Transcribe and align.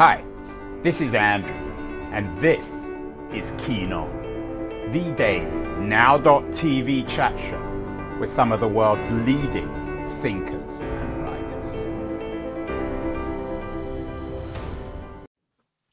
Hi, 0.00 0.24
this 0.82 1.02
is 1.02 1.12
Andrew, 1.12 1.52
and 2.10 2.34
this 2.38 2.96
is 3.34 3.52
Keen 3.58 3.92
On, 3.92 4.08
the 4.92 5.12
daily 5.14 5.44
now.tv 5.78 7.06
chat 7.06 7.38
show 7.38 8.16
with 8.18 8.30
some 8.30 8.50
of 8.50 8.60
the 8.60 8.66
world's 8.66 9.06
leading 9.10 9.68
thinkers 10.22 10.80
and 10.80 11.22
writers. 11.22 11.66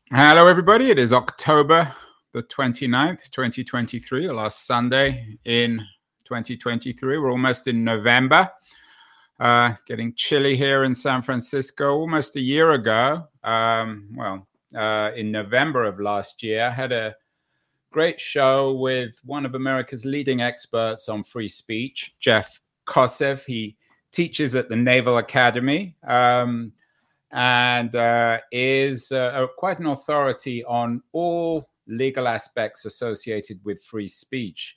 Hello, 0.09 0.47
everybody. 0.47 0.89
It 0.89 0.99
is 0.99 1.11
October 1.11 1.93
the 2.31 2.43
29th, 2.43 3.29
2023, 3.31 4.27
the 4.27 4.33
last 4.33 4.65
Sunday 4.65 5.37
in 5.43 5.85
2023. 6.23 7.17
We're 7.17 7.29
almost 7.29 7.67
in 7.67 7.83
November. 7.83 8.49
Uh, 9.37 9.73
getting 9.85 10.15
chilly 10.15 10.55
here 10.55 10.85
in 10.85 10.95
San 10.95 11.21
Francisco. 11.21 11.95
Almost 11.97 12.37
a 12.37 12.41
year 12.41 12.71
ago, 12.71 13.27
um, 13.47 14.09
well, 14.13 14.47
uh, 14.75 15.11
in 15.15 15.31
November 15.31 15.85
of 15.85 15.99
last 15.99 16.43
year, 16.43 16.65
I 16.65 16.69
had 16.69 16.91
a 16.91 17.15
great 17.91 18.19
show 18.19 18.73
with 18.73 19.19
one 19.23 19.45
of 19.45 19.55
America's 19.55 20.03
leading 20.03 20.41
experts 20.41 21.07
on 21.07 21.23
free 21.23 21.47
speech, 21.47 22.13
Jeff 22.19 22.59
Kosseff. 22.85 23.45
He 23.45 23.77
teaches 24.11 24.53
at 24.53 24.67
the 24.67 24.75
Naval 24.75 25.17
Academy 25.17 25.95
um, 26.05 26.73
and 27.31 27.95
uh, 27.95 28.39
is 28.51 29.13
uh, 29.13 29.47
quite 29.57 29.79
an 29.79 29.87
authority 29.87 30.65
on 30.65 31.01
all 31.13 31.69
legal 31.87 32.27
aspects 32.27 32.83
associated 32.83 33.59
with 33.63 33.81
free 33.81 34.09
speech 34.09 34.75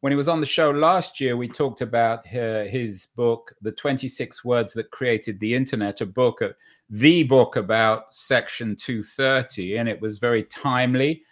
when 0.00 0.12
he 0.12 0.16
was 0.16 0.28
on 0.28 0.40
the 0.40 0.46
show 0.46 0.70
last 0.70 1.20
year, 1.20 1.36
we 1.36 1.46
talked 1.46 1.82
about 1.82 2.26
his 2.26 3.08
book, 3.16 3.54
The 3.60 3.72
26 3.72 4.44
Words 4.44 4.72
That 4.72 4.90
Created 4.90 5.38
the 5.38 5.54
Internet, 5.54 6.00
a 6.00 6.06
book, 6.06 6.40
the 6.88 7.22
book 7.24 7.56
about 7.56 8.14
Section 8.14 8.76
230, 8.76 9.76
and 9.76 9.88
it 9.88 10.00
was 10.00 10.18
very 10.18 10.44
timely. 10.44 11.22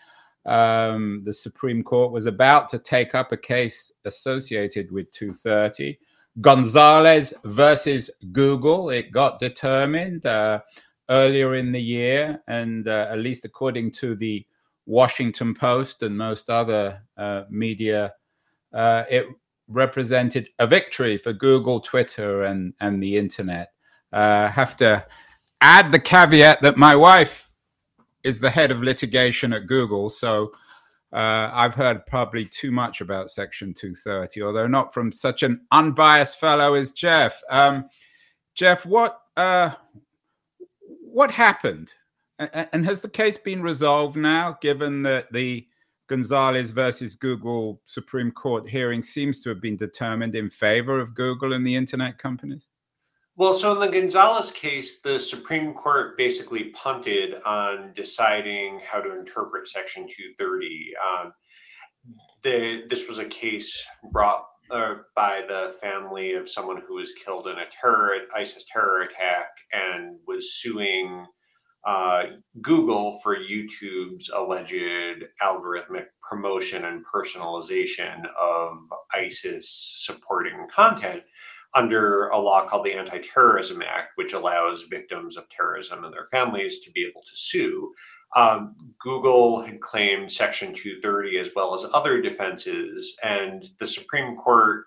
Um, 0.45 1.23
the 1.24 1.32
Supreme 1.32 1.82
Court 1.82 2.12
was 2.12 2.26
about 2.26 2.68
to 2.70 2.78
take 2.78 3.15
up 3.15 3.32
a 3.32 3.38
case 3.38 3.90
associated 4.04 4.93
with 4.93 5.10
230. 5.12 5.98
Gonzalez 6.40 7.34
versus 7.45 8.10
Google, 8.32 8.90
it 8.90 9.10
got 9.12 9.40
determined 9.40 10.26
uh, 10.26 10.60
earlier 11.09 11.54
in 11.54 11.73
the 11.73 11.80
year, 11.80 12.43
and 12.48 12.87
uh, 12.87 13.09
at 13.10 13.18
least 13.18 13.46
according 13.46 13.93
to 13.93 14.15
the 14.15 14.46
Washington 14.84 15.54
Post 15.54 16.02
and 16.02 16.16
most 16.16 16.50
other 16.50 17.02
uh, 17.16 17.45
media 17.50 18.12
uh, 18.73 19.05
it 19.11 19.27
represented 19.69 20.49
a 20.59 20.66
victory 20.66 21.19
for 21.19 21.33
Google, 21.33 21.80
Twitter, 21.80 22.43
and 22.43 22.74
and 22.80 23.02
the 23.02 23.16
internet. 23.16 23.73
Uh, 24.13 24.49
have 24.49 24.77
to 24.79 25.05
add 25.61 25.93
the 25.93 25.99
caveat 25.99 26.63
that 26.63 26.77
my 26.77 26.96
wife 26.96 27.51
is 28.24 28.41
the 28.41 28.51
head 28.51 28.71
of 28.71 28.83
litigation 28.83 29.52
at 29.52 29.66
Google, 29.66 30.11
so 30.11 30.52
uh, 31.13 31.51
I've 31.52 31.74
heard 31.74 32.05
probably 32.07 32.45
too 32.45 32.71
much 32.71 33.01
about 33.01 33.30
Section 33.30 33.73
230, 33.73 34.43
although 34.43 34.66
not 34.66 34.93
from 34.93 35.11
such 35.11 35.43
an 35.43 35.61
unbiased 35.73 36.39
fellow 36.39 36.74
as 36.74 36.91
Jeff. 36.91 37.41
Um, 37.51 37.89
Jeff, 38.55 38.85
what 38.85 39.21
uh, 39.37 39.71
what 41.01 41.30
happened, 41.30 41.93
and 42.39 42.85
has 42.85 43.01
the 43.01 43.09
case 43.09 43.37
been 43.37 43.63
resolved 43.63 44.16
now? 44.16 44.59
Given 44.61 45.02
that 45.05 45.33
the 45.33 45.68
Gonzalez 46.09 46.70
versus 46.70 47.14
Google 47.14 47.80
Supreme 47.84 48.30
Court 48.30 48.68
hearing 48.68 49.02
seems 49.02 49.40
to 49.40 49.51
have 49.51 49.60
been 49.60 49.76
determined 49.76 50.34
in 50.34 50.50
favor 50.50 50.98
of 50.98 51.15
Google 51.15 51.52
and 51.52 51.66
the 51.66 51.76
internet 51.76 52.18
companies? 52.18 52.68
Well, 53.37 53.54
so 53.54 53.73
in 53.73 53.78
the 53.78 54.00
Gonzalez 54.00 54.50
case, 54.50 55.00
the 55.00 55.20
Supreme 55.20 55.73
Court 55.73 56.18
basically 56.18 56.70
punted 56.70 57.40
on 57.45 57.92
deciding 57.95 58.80
how 58.84 59.00
to 59.00 59.16
interpret 59.16 59.68
Section 59.68 60.09
230. 60.09 60.92
Um, 61.09 61.32
the, 62.43 62.82
this 62.88 63.06
was 63.06 63.20
a 63.20 63.24
case 63.26 63.87
brought 64.10 64.44
uh, 64.71 64.97
by 65.15 65.43
the 65.47 65.75
family 65.81 66.33
of 66.33 66.49
someone 66.49 66.83
who 66.87 66.94
was 66.97 67.12
killed 67.12 67.47
in 67.47 67.59
a 67.59 67.66
terror 67.81 68.12
ISIS 68.34 68.66
terror 68.72 69.03
attack 69.03 69.49
and 69.72 70.16
was 70.27 70.54
suing 70.54 71.25
uh, 71.88 72.25
Google 72.60 73.19
for 73.21 73.34
YouTube's 73.34 74.28
alleged 74.28 75.25
algorithmic 75.43 76.09
promotion 76.21 76.84
and 76.84 77.03
personalization 77.03 78.26
of 78.38 78.76
ISIS 79.15 80.03
supporting 80.04 80.66
content 80.71 81.22
under 81.75 82.28
a 82.28 82.38
law 82.38 82.66
called 82.66 82.84
the 82.84 82.93
Anti 82.93 83.22
Terrorism 83.22 83.81
Act, 83.81 84.10
which 84.16 84.34
allows 84.34 84.82
victims 84.82 85.38
of 85.38 85.48
terrorism 85.48 86.04
and 86.04 86.12
their 86.12 86.27
families 86.27 86.81
to 86.81 86.91
be 86.91 87.06
able 87.06 87.22
to 87.22 87.34
sue. 87.34 87.94
Um, 88.37 88.77
Google 89.00 89.62
had 89.62 89.81
claimed 89.81 90.31
Section 90.31 90.75
230 90.75 91.38
as 91.38 91.50
well 91.56 91.72
as 91.72 91.87
other 91.94 92.21
defenses, 92.21 93.16
and 93.25 93.65
the 93.78 93.87
Supreme 93.87 94.37
Court 94.37 94.84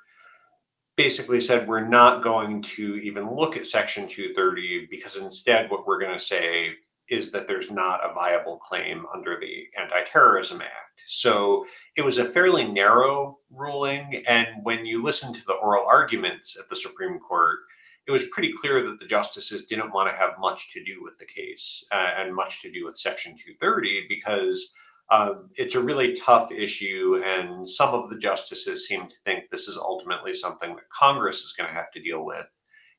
basically 0.97 1.41
said 1.41 1.67
we're 1.67 1.87
not 1.87 2.21
going 2.21 2.61
to 2.61 2.97
even 2.97 3.35
look 3.35 3.57
at 3.57 3.65
Section 3.65 4.07
230 4.07 4.87
because 4.91 5.17
instead, 5.17 5.71
what 5.71 5.87
we're 5.87 5.99
going 5.99 6.15
to 6.15 6.23
say 6.23 6.75
is 7.11 7.29
that 7.31 7.45
there's 7.45 7.69
not 7.69 7.99
a 8.03 8.13
viable 8.13 8.57
claim 8.57 9.05
under 9.13 9.37
the 9.39 9.67
Anti 9.79 10.03
Terrorism 10.09 10.61
Act. 10.61 11.01
So 11.05 11.65
it 11.97 12.03
was 12.03 12.17
a 12.17 12.25
fairly 12.25 12.65
narrow 12.65 13.39
ruling. 13.51 14.23
And 14.27 14.47
when 14.63 14.85
you 14.85 15.03
listen 15.03 15.33
to 15.33 15.45
the 15.45 15.53
oral 15.53 15.85
arguments 15.85 16.57
at 16.57 16.69
the 16.69 16.75
Supreme 16.75 17.19
Court, 17.19 17.59
it 18.07 18.11
was 18.11 18.29
pretty 18.29 18.53
clear 18.53 18.81
that 18.83 18.99
the 18.99 19.05
justices 19.05 19.65
didn't 19.65 19.93
want 19.93 20.09
to 20.09 20.17
have 20.17 20.39
much 20.39 20.71
to 20.73 20.83
do 20.83 21.03
with 21.03 21.17
the 21.19 21.25
case 21.25 21.85
uh, 21.91 22.11
and 22.17 22.33
much 22.33 22.61
to 22.61 22.71
do 22.71 22.85
with 22.85 22.97
Section 22.97 23.33
230 23.33 24.05
because 24.07 24.73
um, 25.11 25.49
it's 25.55 25.75
a 25.75 25.83
really 25.83 26.15
tough 26.15 26.51
issue, 26.53 27.21
and 27.25 27.67
some 27.67 27.93
of 27.93 28.09
the 28.09 28.17
justices 28.17 28.87
seem 28.87 29.07
to 29.07 29.15
think 29.25 29.49
this 29.49 29.67
is 29.67 29.75
ultimately 29.75 30.33
something 30.33 30.73
that 30.73 30.89
Congress 30.89 31.41
is 31.41 31.53
going 31.57 31.67
to 31.67 31.75
have 31.75 31.91
to 31.91 32.01
deal 32.01 32.25
with 32.25 32.45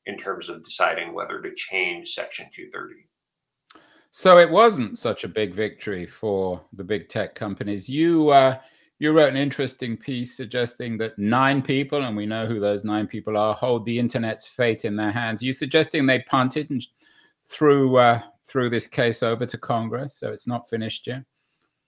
in 0.05 0.17
terms 0.17 0.47
of 0.47 0.63
deciding 0.63 1.13
whether 1.13 1.41
to 1.41 1.51
change 1.55 2.09
Section 2.09 2.45
230. 2.53 3.07
So 4.15 4.37
it 4.37 4.51
wasn't 4.51 4.99
such 4.99 5.23
a 5.23 5.27
big 5.27 5.55
victory 5.55 6.05
for 6.05 6.61
the 6.71 6.83
big 6.83 7.09
tech 7.09 7.33
companies. 7.33 7.89
You 7.89 8.29
uh, 8.29 8.59
you 8.99 9.11
wrote 9.11 9.29
an 9.29 9.37
interesting 9.37 9.97
piece 9.97 10.37
suggesting 10.37 10.99
that 10.99 11.17
nine 11.17 11.63
people, 11.63 12.03
and 12.03 12.15
we 12.15 12.27
know 12.27 12.45
who 12.45 12.59
those 12.59 12.83
nine 12.83 13.07
people 13.07 13.35
are, 13.37 13.55
hold 13.55 13.87
the 13.87 13.97
internet's 13.97 14.47
fate 14.47 14.85
in 14.85 14.95
their 14.95 15.11
hands. 15.11 15.41
You 15.41 15.51
suggesting 15.51 16.05
they 16.05 16.19
punted 16.19 16.69
and 16.69 16.85
threw 17.47 17.97
uh, 17.97 18.19
threw 18.43 18.69
this 18.69 18.85
case 18.85 19.23
over 19.23 19.47
to 19.47 19.57
Congress, 19.57 20.15
so 20.15 20.31
it's 20.31 20.45
not 20.45 20.69
finished 20.69 21.07
yet. 21.07 21.23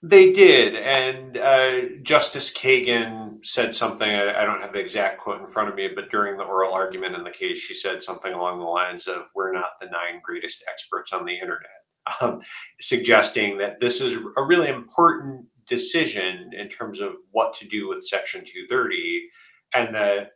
They 0.01 0.33
did, 0.33 0.75
and 0.75 1.37
uh, 1.37 1.99
Justice 2.01 2.51
Kagan 2.51 3.45
said 3.45 3.75
something. 3.75 4.09
I, 4.09 4.41
I, 4.41 4.45
don't 4.45 4.61
have 4.61 4.73
the 4.73 4.79
exact 4.79 5.19
quote 5.19 5.41
in 5.41 5.47
front 5.47 5.69
of 5.69 5.75
me, 5.75 5.89
but 5.93 6.09
during 6.09 6.37
the 6.37 6.43
oral 6.43 6.73
argument 6.73 7.13
in 7.13 7.23
the 7.23 7.29
case, 7.29 7.59
she 7.59 7.75
said 7.75 8.01
something 8.01 8.33
along 8.33 8.57
the 8.57 8.65
lines 8.65 9.05
of, 9.05 9.29
"We're 9.35 9.53
not 9.53 9.79
the 9.79 9.85
nine 9.85 10.21
greatest 10.23 10.63
experts 10.67 11.13
on 11.13 11.23
the 11.23 11.35
internet," 11.35 11.84
um, 12.21 12.41
suggesting 12.79 13.57
that 13.57 13.79
this 13.79 14.01
is 14.01 14.17
a 14.37 14.43
really 14.43 14.69
important 14.69 15.45
decision 15.67 16.51
in 16.57 16.69
terms 16.69 16.99
of 16.99 17.13
what 17.31 17.53
to 17.55 17.67
do 17.67 17.87
with 17.87 18.05
Section 18.05 18.41
230, 18.41 19.29
and 19.73 19.93
that 19.95 20.31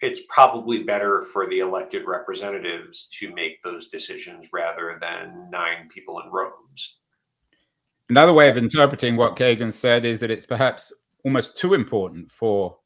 it's 0.00 0.22
probably 0.28 0.84
better 0.84 1.22
for 1.22 1.48
the 1.48 1.58
elected 1.58 2.04
representatives 2.06 3.08
to 3.18 3.34
make 3.34 3.62
those 3.62 3.88
decisions 3.88 4.46
rather 4.52 4.98
than 5.00 5.48
nine 5.50 5.88
people 5.88 6.20
in 6.20 6.30
robes. 6.30 7.00
Another 8.10 8.32
way 8.32 8.48
of 8.48 8.56
interpreting 8.56 9.16
what 9.16 9.36
Kagan 9.36 9.72
said 9.72 10.04
is 10.04 10.20
that 10.20 10.30
it's 10.30 10.46
perhaps 10.46 10.92
almost 11.24 11.56
too 11.58 11.74
important 11.74 12.30
for 12.30 12.78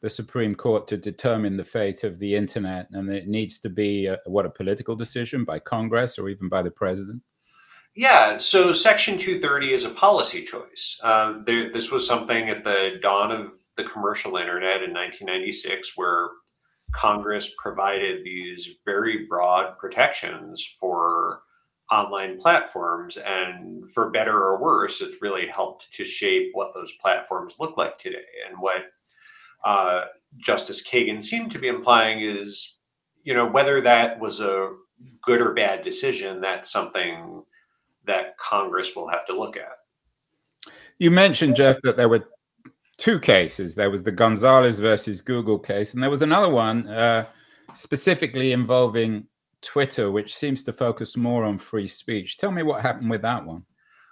the 0.00 0.08
Supreme 0.08 0.54
Court 0.54 0.86
to 0.88 0.96
determine 0.96 1.56
the 1.56 1.64
fate 1.64 2.04
of 2.04 2.18
the 2.18 2.34
internet, 2.34 2.88
and 2.92 3.10
it 3.10 3.26
needs 3.26 3.58
to 3.58 3.70
be 3.70 4.06
a, 4.06 4.18
what 4.26 4.46
a 4.46 4.50
political 4.50 4.94
decision 4.94 5.44
by 5.44 5.58
Congress 5.58 6.18
or 6.18 6.28
even 6.28 6.48
by 6.48 6.62
the 6.62 6.70
president. 6.70 7.22
Yeah, 7.96 8.38
so 8.38 8.72
Section 8.72 9.18
230 9.18 9.72
is 9.72 9.84
a 9.84 9.90
policy 9.90 10.42
choice. 10.42 10.98
Uh, 11.02 11.34
there, 11.46 11.72
this 11.72 11.92
was 11.92 12.06
something 12.06 12.48
at 12.48 12.64
the 12.64 12.98
dawn 13.00 13.30
of 13.30 13.52
the 13.76 13.84
commercial 13.84 14.36
internet 14.36 14.82
in 14.82 14.92
1996 14.92 15.92
where 15.96 16.28
Congress 16.92 17.54
provided 17.56 18.24
these 18.24 18.76
very 18.84 19.26
broad 19.26 19.78
protections 19.78 20.64
for 20.80 21.42
online 21.90 22.38
platforms. 22.40 23.16
And 23.16 23.88
for 23.92 24.10
better 24.10 24.36
or 24.36 24.60
worse, 24.60 25.00
it's 25.00 25.22
really 25.22 25.46
helped 25.46 25.86
to 25.94 26.04
shape 26.04 26.50
what 26.52 26.74
those 26.74 26.92
platforms 27.00 27.56
look 27.60 27.76
like 27.76 27.98
today. 28.00 28.24
And 28.48 28.58
what 28.58 28.86
uh, 29.64 30.06
Justice 30.36 30.86
Kagan 30.86 31.22
seemed 31.22 31.52
to 31.52 31.60
be 31.60 31.68
implying 31.68 32.20
is, 32.20 32.78
you 33.22 33.34
know, 33.34 33.46
whether 33.46 33.80
that 33.82 34.18
was 34.18 34.40
a 34.40 34.72
good 35.22 35.40
or 35.40 35.54
bad 35.54 35.82
decision, 35.82 36.40
that's 36.40 36.72
something 36.72 37.44
that 38.06 38.36
Congress 38.38 38.94
will 38.94 39.08
have 39.08 39.26
to 39.26 39.38
look 39.38 39.56
at. 39.56 40.72
You 40.98 41.10
mentioned, 41.10 41.56
Jeff, 41.56 41.80
that 41.82 41.96
there 41.96 42.08
were 42.08 42.28
two 42.98 43.18
cases. 43.18 43.74
There 43.74 43.90
was 43.90 44.02
the 44.02 44.12
Gonzalez 44.12 44.78
versus 44.78 45.20
Google 45.20 45.58
case, 45.58 45.94
and 45.94 46.02
there 46.02 46.10
was 46.10 46.22
another 46.22 46.50
one 46.50 46.86
uh, 46.86 47.26
specifically 47.74 48.52
involving 48.52 49.26
Twitter, 49.60 50.10
which 50.10 50.36
seems 50.36 50.62
to 50.64 50.72
focus 50.72 51.16
more 51.16 51.44
on 51.44 51.58
free 51.58 51.88
speech. 51.88 52.36
Tell 52.36 52.52
me 52.52 52.62
what 52.62 52.82
happened 52.82 53.10
with 53.10 53.22
that 53.22 53.44
one. 53.44 53.64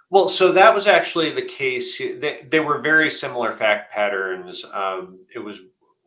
Well, 0.09 0.27
so 0.27 0.51
that 0.51 0.73
was 0.73 0.85
actually 0.85 1.31
the 1.31 1.41
case. 1.41 1.97
They, 1.97 2.45
they 2.49 2.59
were 2.59 2.79
very 2.79 3.09
similar 3.09 3.51
fact 3.51 3.91
patterns. 3.91 4.63
Um, 4.73 5.19
it 5.33 5.39
was 5.39 5.61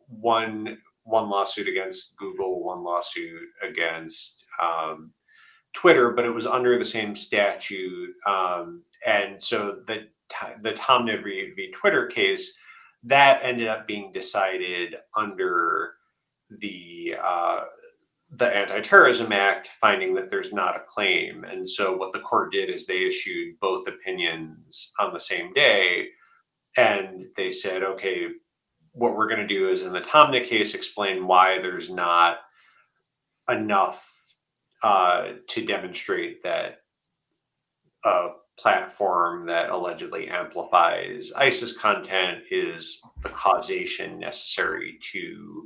one 0.07 0.77
one 1.03 1.29
lawsuit 1.29 1.69
against 1.69 2.17
Google, 2.17 2.63
one 2.63 2.83
lawsuit 2.83 3.49
against 3.63 4.45
um, 4.61 5.11
Twitter, 5.77 6.11
but 6.11 6.25
it 6.25 6.33
was 6.33 6.47
under 6.47 6.79
the 6.79 6.85
same 6.85 7.15
statute. 7.15 8.15
Um, 8.25 8.81
and 9.05 9.39
so 9.39 9.81
the 9.85 10.07
the 10.61 10.73
Taamneh 10.73 11.23
v, 11.23 11.53
v. 11.55 11.71
Twitter 11.71 12.07
case 12.07 12.59
that 13.03 13.39
ended 13.43 13.67
up 13.67 13.87
being 13.87 14.11
decided 14.11 14.95
under 15.15 15.93
the 16.49 17.15
uh, 17.23 17.59
the 18.31 18.47
Anti-Terrorism 18.47 19.31
Act, 19.31 19.69
finding 19.79 20.15
that 20.15 20.29
there's 20.31 20.51
not 20.51 20.75
a 20.75 20.85
claim. 20.87 21.43
And 21.43 21.69
so 21.69 21.95
what 21.95 22.11
the 22.11 22.19
court 22.19 22.51
did 22.51 22.69
is 22.69 22.85
they 22.85 23.05
issued 23.05 23.59
both 23.61 23.87
opinions 23.87 24.93
on 24.99 25.13
the 25.13 25.19
same 25.19 25.53
day, 25.53 26.07
and 26.75 27.25
they 27.37 27.51
said, 27.51 27.83
okay, 27.83 28.27
what 28.93 29.15
we're 29.15 29.29
going 29.29 29.47
to 29.47 29.47
do 29.47 29.69
is 29.69 29.83
in 29.83 29.93
the 29.93 30.01
Taamneh 30.01 30.45
case 30.45 30.73
explain 30.73 31.27
why 31.27 31.59
there's 31.59 31.91
not 31.91 32.39
enough 33.47 34.16
uh, 34.83 35.33
to 35.49 35.65
demonstrate 35.65 36.43
that 36.43 36.81
a 38.05 38.29
platform 38.59 39.45
that 39.45 39.69
allegedly 39.69 40.27
amplifies 40.27 41.31
ISIS 41.33 41.77
content 41.77 42.43
is 42.49 43.01
the 43.21 43.29
causation 43.29 44.19
necessary 44.19 44.97
to 45.11 45.65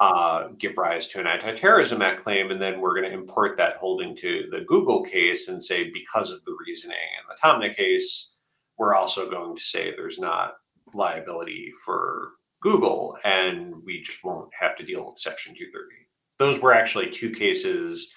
uh, 0.00 0.48
give 0.58 0.78
rise 0.78 1.08
to 1.08 1.20
an 1.20 1.26
anti-terrorism 1.26 2.00
act 2.02 2.22
claim. 2.22 2.50
And 2.50 2.62
then 2.62 2.80
we're 2.80 2.98
going 2.98 3.10
to 3.10 3.18
import 3.18 3.56
that 3.56 3.76
holding 3.76 4.16
to 4.16 4.48
the 4.50 4.64
google 4.66 5.02
case 5.02 5.48
and 5.48 5.62
say 5.62 5.90
because 5.90 6.30
of 6.30 6.44
the 6.44 6.56
reasoning 6.66 6.96
in 6.96 7.28
the 7.28 7.36
Taamneh 7.42 7.74
case 7.74 8.36
we're 8.80 8.94
also 8.94 9.30
going 9.30 9.54
to 9.54 9.62
say 9.62 9.90
there's 9.90 10.18
not 10.18 10.54
liability 10.94 11.70
for 11.84 12.30
google 12.62 13.16
and 13.24 13.74
we 13.84 14.00
just 14.00 14.24
won't 14.24 14.50
have 14.58 14.74
to 14.76 14.84
deal 14.84 15.06
with 15.06 15.18
section 15.18 15.54
230 15.54 15.94
those 16.38 16.60
were 16.60 16.74
actually 16.74 17.10
two 17.10 17.30
cases 17.30 18.14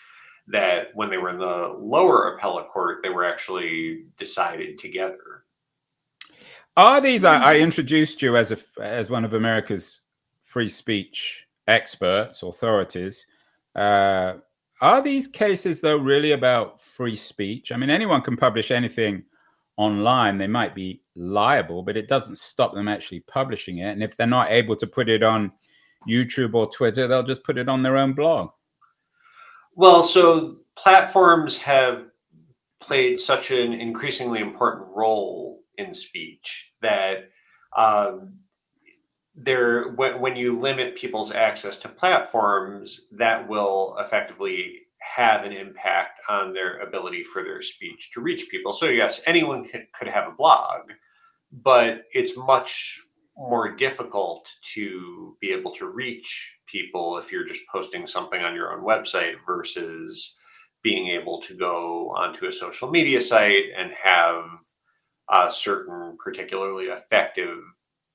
that 0.47 0.87
when 0.93 1.09
they 1.09 1.17
were 1.17 1.29
in 1.29 1.37
the 1.37 1.75
lower 1.79 2.35
appellate 2.35 2.67
court 2.69 2.99
they 3.03 3.09
were 3.09 3.25
actually 3.25 4.05
decided 4.17 4.77
together 4.77 5.45
are 6.75 6.99
these 6.99 7.23
i, 7.23 7.53
I 7.53 7.57
introduced 7.59 8.21
you 8.21 8.35
as 8.35 8.51
a 8.51 8.57
as 8.81 9.09
one 9.09 9.25
of 9.25 9.33
america's 9.33 10.01
free 10.43 10.69
speech 10.69 11.43
experts, 11.67 12.43
authorities. 12.43 13.25
Uh, 13.75 14.35
are 14.81 15.01
these 15.01 15.27
cases, 15.27 15.81
though, 15.81 15.97
really 15.97 16.31
about 16.31 16.81
free 16.81 17.15
speech? 17.15 17.71
I 17.71 17.77
mean, 17.77 17.89
anyone 17.89 18.21
can 18.21 18.37
publish 18.37 18.71
anything 18.71 19.23
online. 19.77 20.37
They 20.37 20.47
might 20.47 20.75
be 20.75 21.01
liable, 21.15 21.83
but 21.83 21.97
it 21.97 22.07
doesn't 22.07 22.37
stop 22.37 22.73
them 22.73 22.87
actually 22.87 23.21
publishing 23.21 23.79
it. 23.79 23.91
And 23.91 24.03
if 24.03 24.17
they're 24.17 24.27
not 24.27 24.51
able 24.51 24.75
to 24.75 24.87
put 24.87 25.09
it 25.09 25.23
on 25.23 25.51
YouTube 26.07 26.53
or 26.53 26.69
Twitter, 26.69 27.07
they'll 27.07 27.23
just 27.23 27.43
put 27.43 27.57
it 27.57 27.69
on 27.69 27.81
their 27.81 27.97
own 27.97 28.13
blog. 28.13 28.49
Well, 29.75 30.03
so 30.03 30.57
platforms 30.75 31.57
have 31.57 32.05
played 32.79 33.19
such 33.19 33.51
an 33.51 33.73
increasingly 33.73 34.39
important 34.39 34.87
role 34.93 35.61
in 35.77 35.93
speech 35.93 36.73
that 36.81 37.29
um, 37.75 38.33
there 39.35 39.89
when, 39.93 40.19
when 40.19 40.35
you 40.35 40.59
limit 40.59 40.95
people's 40.95 41.31
access 41.31 41.77
to 41.77 41.89
platforms 41.89 43.07
that 43.13 43.47
will 43.47 43.95
effectively 43.99 44.79
have 44.99 45.43
an 45.43 45.51
impact 45.51 46.19
on 46.29 46.53
their 46.53 46.79
ability 46.79 47.23
for 47.23 47.43
their 47.43 47.61
speech 47.61 48.11
to 48.13 48.21
reach 48.21 48.49
people. 48.49 48.73
So 48.73 48.85
yes 48.85 49.23
anyone 49.25 49.65
could, 49.67 49.87
could 49.91 50.07
have 50.07 50.27
a 50.27 50.35
blog 50.35 50.91
but 51.61 52.05
it's 52.13 52.35
much 52.35 52.99
more 53.37 53.75
difficult 53.75 54.47
to 54.73 55.35
be 55.41 55.51
able 55.51 55.71
to 55.71 55.87
reach 55.87 56.57
people 56.67 57.17
if 57.17 57.31
you're 57.31 57.45
just 57.45 57.67
posting 57.71 58.05
something 58.05 58.41
on 58.41 58.55
your 58.55 58.73
own 58.73 58.83
website 58.85 59.35
versus 59.45 60.39
being 60.83 61.07
able 61.07 61.41
to 61.41 61.55
go 61.55 62.09
onto 62.15 62.45
a 62.45 62.51
social 62.51 62.91
media 62.91 63.19
site 63.19 63.65
and 63.77 63.91
have 64.01 64.43
a 65.29 65.49
certain 65.49 66.17
particularly 66.23 66.85
effective 66.85 67.57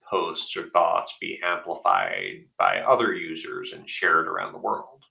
posts 0.08 0.56
or 0.56 0.64
thoughts 0.64 1.16
be 1.20 1.38
amplified 1.44 2.44
by 2.58 2.80
other 2.80 3.14
users 3.14 3.72
and 3.72 3.88
shared 3.88 4.26
around 4.26 4.52
the 4.52 4.58
world. 4.58 5.02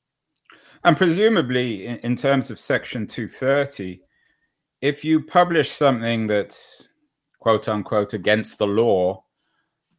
And 0.84 0.96
presumably, 0.96 1.88
in, 1.88 2.16
terms 2.16 2.50
of 2.52 2.60
Section 2.60 3.08
230, 3.08 4.00
if 4.82 5.04
you 5.04 5.22
publish 5.22 5.72
something 5.72 6.28
that's 6.28 6.90
quote 7.40 7.68
unquote 7.68 8.14
against 8.14 8.58
the 8.58 8.68
law 8.68 9.24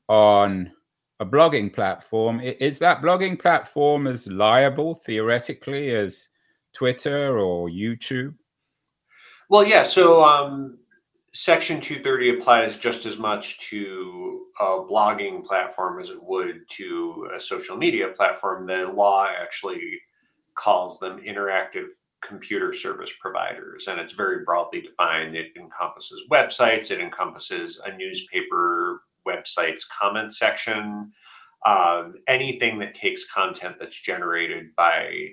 on 0.09 0.73
a 1.21 1.27
blogging 1.27 1.73
platform, 1.73 2.41
is 2.41 2.79
that 2.79 3.03
blogging 3.03 3.39
platform 3.39 4.07
as 4.07 4.29
liable 4.29 4.95
theoretically 4.95 5.91
as 5.91 6.29
Twitter 6.73 7.39
or 7.39 7.69
YouTube? 7.69 8.35
Well, 9.51 9.67
yeah. 9.67 9.83
So 9.83 10.25
um, 10.25 10.79
Section 11.33 11.81
230 11.81 12.39
applies 12.39 12.77
just 12.77 13.07
as 13.07 13.19
much 13.19 13.61
to 13.71 14.47
a 14.61 14.65
blogging 14.65 15.45
platform 15.45 16.01
as 16.01 16.11
it 16.11 16.23
would 16.23 16.61
to 16.71 17.31
a 17.35 17.41
social 17.41 17.77
media 17.77 18.09
platform. 18.09 18.67
The 18.67 18.87
law 18.87 19.27
actually 19.27 20.01
calls 20.55 20.99
them 20.99 21.21
interactive 21.21 21.87
computer 22.21 22.73
service 22.73 23.13
providers, 23.21 23.87
and 23.89 24.01
it's 24.01 24.15
very 24.15 24.45
broadly 24.45 24.81
defined. 24.81 25.37
It 25.37 25.53
encompasses 25.57 26.25
websites, 26.31 26.91
it 26.91 27.01
encompasses 27.01 27.81
a 27.85 27.97
newspaper 27.97 29.03
website's 29.29 29.85
comment 29.87 30.35
section, 30.35 31.13
um, 31.67 32.15
anything 32.27 32.79
that 32.79 32.95
takes 32.95 33.31
content 33.31 33.77
that's 33.79 33.99
generated 33.99 34.75
by 34.77 35.31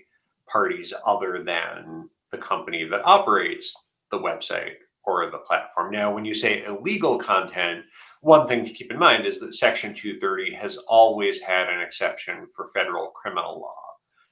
parties 0.47 0.93
other 1.05 1.43
than 1.43 2.09
the 2.31 2.37
company 2.37 2.83
that 2.83 3.05
operates 3.05 3.89
the 4.11 4.19
website 4.19 4.75
or 5.03 5.29
the 5.29 5.37
platform. 5.39 5.91
Now, 5.91 6.13
when 6.13 6.25
you 6.25 6.33
say 6.33 6.65
illegal 6.65 7.17
content, 7.17 7.85
one 8.21 8.47
thing 8.47 8.65
to 8.65 8.71
keep 8.73 8.91
in 8.91 8.97
mind 8.97 9.25
is 9.25 9.39
that 9.39 9.53
Section 9.53 9.93
230 9.93 10.53
has 10.55 10.77
always 10.87 11.41
had 11.41 11.69
an 11.69 11.79
exception 11.79 12.47
for 12.55 12.67
federal 12.73 13.09
criminal 13.09 13.59
law. 13.59 13.75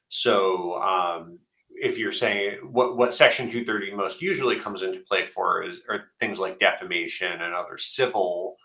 So, 0.09 0.81
um, 0.81 1.39
if 1.75 1.97
you're 1.97 2.11
saying 2.11 2.59
what, 2.71 2.97
what 2.97 3.13
Section 3.13 3.47
230 3.47 3.95
most 3.95 4.21
usually 4.21 4.59
comes 4.59 4.83
into 4.83 4.99
play 4.99 5.25
for 5.25 5.63
is 5.63 5.81
are 5.89 6.05
things 6.19 6.39
like 6.39 6.59
defamation 6.59 7.41
and 7.41 7.53
other 7.53 7.77
civil 7.77 8.55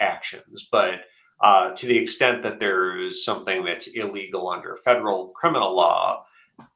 actions. 0.00 0.68
But 0.70 1.00
uh, 1.40 1.70
to 1.72 1.86
the 1.86 1.96
extent 1.96 2.42
that 2.42 2.58
there 2.58 2.98
is 2.98 3.24
something 3.24 3.64
that's 3.64 3.88
illegal 3.88 4.48
under 4.48 4.76
federal 4.76 5.28
criminal 5.28 5.74
law, 5.74 6.24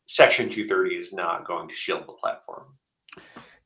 Section 0.07 0.49
230 0.49 0.95
is 0.95 1.13
not 1.13 1.47
going 1.47 1.69
to 1.69 1.75
shield 1.75 2.07
the 2.07 2.13
platform. 2.13 2.67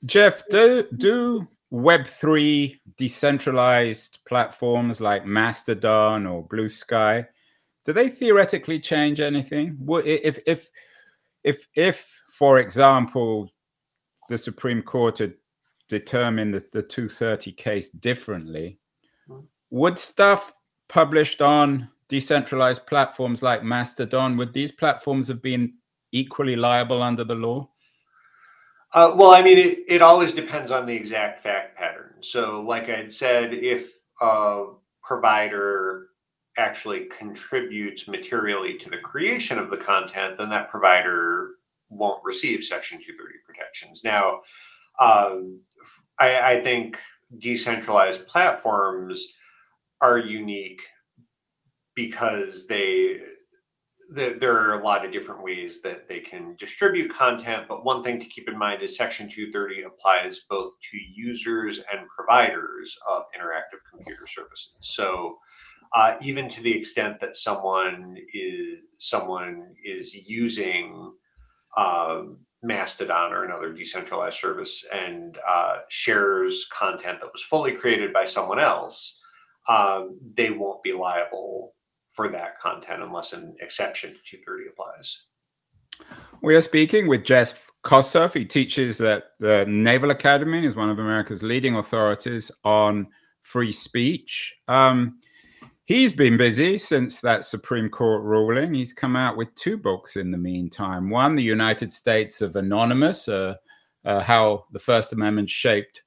Jeff, 0.05 0.43
do, 0.49 0.87
do 0.97 1.47
Web3 1.73 2.79
decentralized 2.97 4.21
platforms 4.27 5.01
like 5.01 5.27
Mastodon 5.27 6.27
or 6.27 6.45
Blue 6.45 6.69
Sky, 6.69 7.27
do 7.85 7.93
they 7.93 8.09
theoretically 8.09 8.81
change 8.81 9.21
anything? 9.21 9.79
If, 10.05 10.39
if, 10.47 10.71
if, 11.45 11.67
if, 11.75 12.23
for 12.31 12.59
example, 12.59 13.51
the 14.29 14.39
Supreme 14.39 14.83
Court 14.83 15.19
had 15.19 15.35
determined 15.89 16.55
the, 16.55 16.65
the 16.73 16.83
230 16.83 17.53
case 17.53 17.91
differently. 17.91 18.79
Would 19.71 19.99
stuff 19.99 20.53
published 20.89 21.43
on 21.43 21.89
decentralized 22.09 22.87
platforms 22.87 23.43
like 23.43 23.63
Mastodon, 23.63 24.37
would 24.37 24.53
these 24.53 24.73
platforms 24.73 25.29
have 25.29 25.43
been 25.43 25.75
equally 26.13 26.57
liable 26.57 27.03
under 27.03 27.25
the 27.25 27.35
law? 27.35 27.69
Uh, 28.93 29.13
well, 29.15 29.33
I 29.33 29.43
mean, 29.43 29.59
it, 29.59 29.79
it 29.89 30.03
always 30.03 30.33
depends 30.33 30.71
on 30.71 30.87
the 30.87 30.95
exact 30.95 31.43
fact 31.43 31.77
pattern. 31.77 32.15
So, 32.21 32.63
like 32.63 32.89
I 32.89 32.97
had 32.97 33.13
said, 33.13 33.53
if 33.53 33.93
a 34.21 34.67
provider 35.03 36.09
actually 36.57 37.07
contributes 37.07 38.09
materially 38.09 38.79
to 38.79 38.89
the 38.89 38.97
creation 38.99 39.59
of 39.59 39.71
the 39.71 39.77
content, 39.77 40.39
then 40.39 40.49
that 40.49 40.71
provider 40.71 41.57
won't 41.91 42.25
receive 42.25 42.65
Section 42.65 42.99
230 42.99 43.39
protections. 43.45 44.03
Now, 44.03 44.41
um, 44.99 45.61
I, 46.19 46.55
I 46.55 46.61
think 46.63 46.99
decentralized 47.39 48.27
platforms 48.27 49.35
are 50.01 50.19
unique 50.19 50.83
because 51.95 52.67
they 52.67 53.21
there 54.09 54.57
are 54.57 54.79
a 54.79 54.85
lot 54.85 55.05
of 55.05 55.11
different 55.11 55.43
ways 55.43 55.83
that 55.83 56.09
they 56.09 56.21
can 56.21 56.55
distribute 56.59 57.13
content, 57.13 57.67
but 57.69 57.85
one 57.85 58.05
thing 58.05 58.21
to 58.21 58.27
keep 58.27 58.49
in 58.49 58.57
mind 58.57 58.83
is 58.83 58.97
Section 58.97 59.29
230 59.29 59.83
applies 59.83 60.43
both 60.49 60.75
to 60.93 60.99
users 61.15 61.81
and 61.93 62.07
providers 62.17 62.97
of 63.09 63.25
interactive 63.37 63.81
computer 63.91 64.27
services. 64.27 64.77
So, 64.81 65.39
uh, 65.93 66.17
even 66.23 66.49
to 66.49 66.63
the 66.63 66.77
extent 66.77 67.21
that 67.21 67.37
someone 67.37 68.17
is 68.33 68.79
someone 68.93 69.75
is 69.85 70.15
using 70.29 71.13
um, 71.77 72.39
Mastodon 72.63 73.33
or 73.33 73.45
another 73.45 73.73
decentralized 73.73 74.39
service 74.39 74.85
and 74.93 75.39
uh, 75.47 75.79
shares 75.89 76.69
content 76.73 77.21
that 77.21 77.33
was 77.33 77.43
fully 77.43 77.73
created 77.73 78.13
by 78.13 78.25
someone 78.25 78.59
else, 78.59 79.23
um, 79.69 80.19
they 80.35 80.51
won't 80.51 80.83
be 80.83 80.93
liable 80.93 81.75
for 82.13 82.29
that 82.29 82.59
content 82.61 83.03
unless 83.03 83.33
an 83.33 83.55
exception 83.61 84.11
to 84.11 84.37
230 84.37 84.71
applies. 84.71 85.27
We 86.43 86.55
are 86.55 86.63
speaking 86.63 87.09
with 87.09 87.25
Jeff 87.25 87.67
Kosseff. 87.85 88.35
He 88.35 88.45
teaches 88.45 89.01
at 89.01 89.25
the 89.39 89.65
Naval 89.67 90.11
Academy 90.11 90.59
and 90.59 90.67
is 90.67 90.77
one 90.77 90.91
of 90.91 90.99
America's 90.99 91.43
leading 91.43 91.77
authorities 91.77 92.51
on 92.65 93.07
free 93.43 93.73
speech. 93.73 94.55
Um, 94.69 95.21
he's 95.85 96.13
been 96.13 96.37
busy 96.37 96.79
since 96.79 97.21
that 97.21 97.45
Supreme 97.45 97.89
Court 97.89 98.23
ruling. 98.23 98.75
He's 98.75 98.93
come 98.93 99.17
out 99.17 99.37
with 99.37 99.55
two 99.55 99.77
books 99.77 100.17
in 100.17 100.31
the 100.31 100.39
meantime. 100.39 101.11
One, 101.11 101.37
The 101.37 101.43
United 101.43 101.93
States 101.93 102.41
of 102.41 102.57
Anonymous, 102.57 103.29
uh, 103.29 103.55
uh, 104.05 104.21
how 104.21 104.65
the 104.73 104.79
First 104.79 105.13
Amendment 105.13 105.51
shaped 105.51 106.03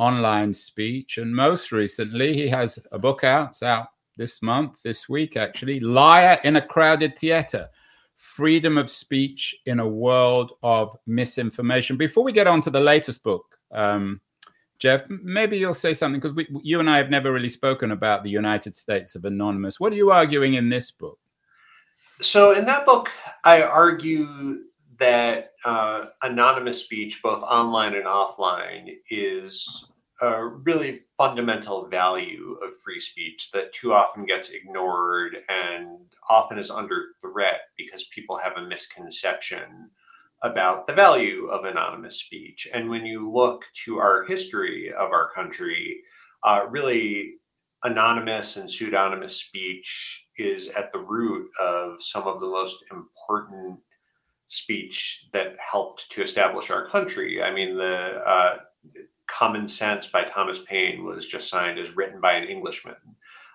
online 0.00 0.52
speech. 0.52 1.18
And 1.18 1.34
most 1.34 1.72
recently, 1.72 2.32
he 2.32 2.48
has 2.48 2.78
a 2.90 2.98
book 2.98 3.22
out, 3.22 3.50
it's 3.50 3.62
out 3.62 3.88
this 4.16 4.40
month, 4.42 4.82
this 4.82 5.08
week 5.08 5.36
actually, 5.36 5.78
Liar 5.78 6.40
in 6.42 6.56
a 6.56 6.62
Crowded 6.62 7.18
Theater 7.18 7.68
Freedom 8.14 8.78
of 8.78 8.90
Speech 8.90 9.54
in 9.66 9.78
a 9.78 9.88
World 9.88 10.52
of 10.62 10.96
Misinformation. 11.06 11.96
Before 11.96 12.24
we 12.24 12.32
get 12.32 12.46
on 12.46 12.60
to 12.62 12.70
the 12.70 12.80
latest 12.80 13.22
book, 13.22 13.58
um, 13.72 14.20
Jeff, 14.78 15.02
maybe 15.08 15.58
you'll 15.58 15.74
say 15.74 15.92
something 15.92 16.20
because 16.20 16.46
you 16.62 16.80
and 16.80 16.88
I 16.88 16.96
have 16.96 17.10
never 17.10 17.30
really 17.32 17.50
spoken 17.50 17.90
about 17.90 18.24
the 18.24 18.30
United 18.30 18.74
States 18.74 19.14
of 19.14 19.26
Anonymous. 19.26 19.78
What 19.78 19.92
are 19.92 19.96
you 19.96 20.10
arguing 20.10 20.54
in 20.54 20.70
this 20.70 20.90
book? 20.90 21.18
So, 22.22 22.52
in 22.52 22.64
that 22.66 22.86
book, 22.86 23.10
I 23.44 23.62
argue 23.62 24.58
that 24.98 25.52
uh, 25.64 26.06
anonymous 26.22 26.82
speech, 26.84 27.22
both 27.22 27.42
online 27.42 27.94
and 27.94 28.04
offline, 28.04 28.96
is 29.10 29.86
a 30.20 30.46
really 30.46 31.02
fundamental 31.16 31.88
value 31.88 32.58
of 32.62 32.78
free 32.84 33.00
speech 33.00 33.50
that 33.52 33.72
too 33.72 33.92
often 33.92 34.26
gets 34.26 34.50
ignored 34.50 35.36
and 35.48 35.98
often 36.28 36.58
is 36.58 36.70
under 36.70 37.08
threat 37.20 37.62
because 37.76 38.04
people 38.04 38.36
have 38.36 38.56
a 38.56 38.66
misconception 38.66 39.90
about 40.42 40.86
the 40.86 40.92
value 40.92 41.46
of 41.46 41.64
anonymous 41.64 42.20
speech. 42.20 42.68
And 42.72 42.88
when 42.88 43.04
you 43.04 43.30
look 43.30 43.64
to 43.84 43.98
our 43.98 44.24
history 44.24 44.92
of 44.92 45.10
our 45.10 45.30
country, 45.34 46.00
uh, 46.42 46.66
really 46.68 47.34
anonymous 47.84 48.56
and 48.56 48.70
pseudonymous 48.70 49.36
speech 49.36 50.26
is 50.38 50.68
at 50.70 50.92
the 50.92 50.98
root 50.98 51.48
of 51.58 52.02
some 52.02 52.26
of 52.26 52.40
the 52.40 52.48
most 52.48 52.84
important 52.90 53.78
speech 54.48 55.28
that 55.32 55.56
helped 55.58 56.10
to 56.10 56.22
establish 56.22 56.70
our 56.70 56.86
country. 56.86 57.42
I 57.42 57.52
mean, 57.52 57.76
the 57.76 58.22
uh, 58.26 58.56
Common 59.30 59.68
Sense 59.68 60.08
by 60.08 60.24
Thomas 60.24 60.62
Paine 60.62 61.04
was 61.04 61.26
just 61.26 61.48
signed 61.48 61.78
as 61.78 61.96
written 61.96 62.20
by 62.20 62.32
an 62.32 62.48
Englishman 62.48 62.96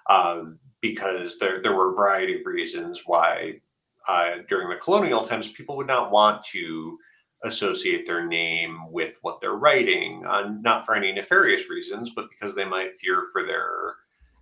um, 0.10 0.60
because 0.82 1.40
there, 1.40 1.62
there 1.62 1.76
were 1.76 1.92
a 1.92 1.96
variety 1.96 2.40
of 2.40 2.46
reasons 2.46 3.04
why 3.06 3.60
uh, 4.08 4.36
during 4.50 4.70
the 4.70 4.76
colonial 4.76 5.26
times, 5.26 5.48
people 5.48 5.76
would 5.78 5.88
not 5.88 6.12
want 6.12 6.44
to 6.44 6.98
associate 7.44 8.06
their 8.06 8.26
name 8.26 8.92
with 8.92 9.18
what 9.22 9.42
they're 9.42 9.54
writing, 9.54 10.24
uh, 10.26 10.50
not 10.62 10.86
for 10.86 10.96
any 10.96 11.12
nefarious 11.12 11.70
reasons, 11.70 12.12
but 12.16 12.30
because 12.30 12.56
they 12.56 12.66
might 12.66 12.94
fear 12.96 13.26
for 13.32 13.46
their 13.46 13.96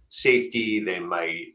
safety. 0.10 0.80
They 0.80 1.00
might, 1.00 1.48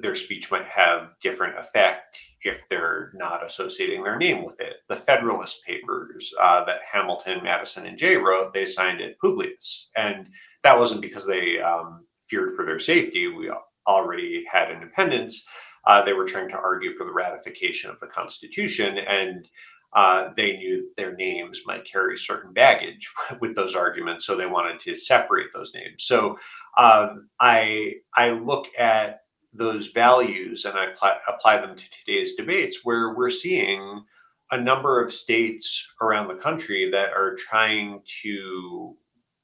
their 0.00 0.14
speech 0.14 0.50
might 0.50 0.66
have 0.66 1.10
different 1.22 1.58
effect 1.58 2.18
if 2.42 2.62
they're 2.68 3.10
not 3.14 3.44
associating 3.44 4.02
their 4.02 4.18
name 4.18 4.44
with 4.44 4.60
it. 4.60 4.76
The 4.88 4.96
Federalist 4.96 5.64
Papers 5.66 6.32
uh, 6.40 6.64
that 6.64 6.80
Hamilton, 6.90 7.42
Madison, 7.42 7.86
and 7.86 7.98
Jay 7.98 8.16
wrote, 8.16 8.52
they 8.52 8.66
signed 8.66 9.00
it 9.00 9.18
Publius. 9.18 9.90
And 9.96 10.28
that 10.62 10.78
wasn't 10.78 11.02
because 11.02 11.26
they 11.26 11.60
um, 11.60 12.04
feared 12.26 12.54
for 12.54 12.64
their 12.64 12.78
safety. 12.78 13.28
We 13.28 13.50
already 13.86 14.44
had 14.50 14.70
independence 14.70 15.46
uh, 15.86 16.02
they 16.02 16.12
were 16.12 16.24
trying 16.24 16.48
to 16.48 16.56
argue 16.56 16.94
for 16.94 17.04
the 17.04 17.12
ratification 17.12 17.90
of 17.90 18.00
the 18.00 18.06
Constitution, 18.06 18.98
and 18.98 19.48
uh, 19.92 20.30
they 20.36 20.56
knew 20.56 20.90
their 20.96 21.14
names 21.14 21.62
might 21.66 21.84
carry 21.84 22.16
certain 22.16 22.52
baggage 22.52 23.10
with 23.40 23.54
those 23.54 23.74
arguments, 23.74 24.26
so 24.26 24.36
they 24.36 24.46
wanted 24.46 24.80
to 24.80 24.96
separate 24.96 25.52
those 25.52 25.74
names. 25.74 26.04
So 26.04 26.38
um, 26.78 27.28
I 27.40 27.94
I 28.16 28.30
look 28.30 28.66
at 28.78 29.20
those 29.54 29.88
values 29.88 30.64
and 30.64 30.76
I 30.76 30.86
apply, 31.28 31.58
them 31.58 31.76
to 31.76 31.84
today's 31.90 32.34
debates, 32.34 32.80
where 32.84 33.14
we're 33.14 33.30
seeing 33.30 34.04
a 34.50 34.60
number 34.60 35.02
of 35.02 35.12
states 35.12 35.94
around 36.00 36.28
the 36.28 36.34
country 36.34 36.90
that 36.90 37.12
are 37.12 37.36
trying 37.36 38.02
to 38.22 38.96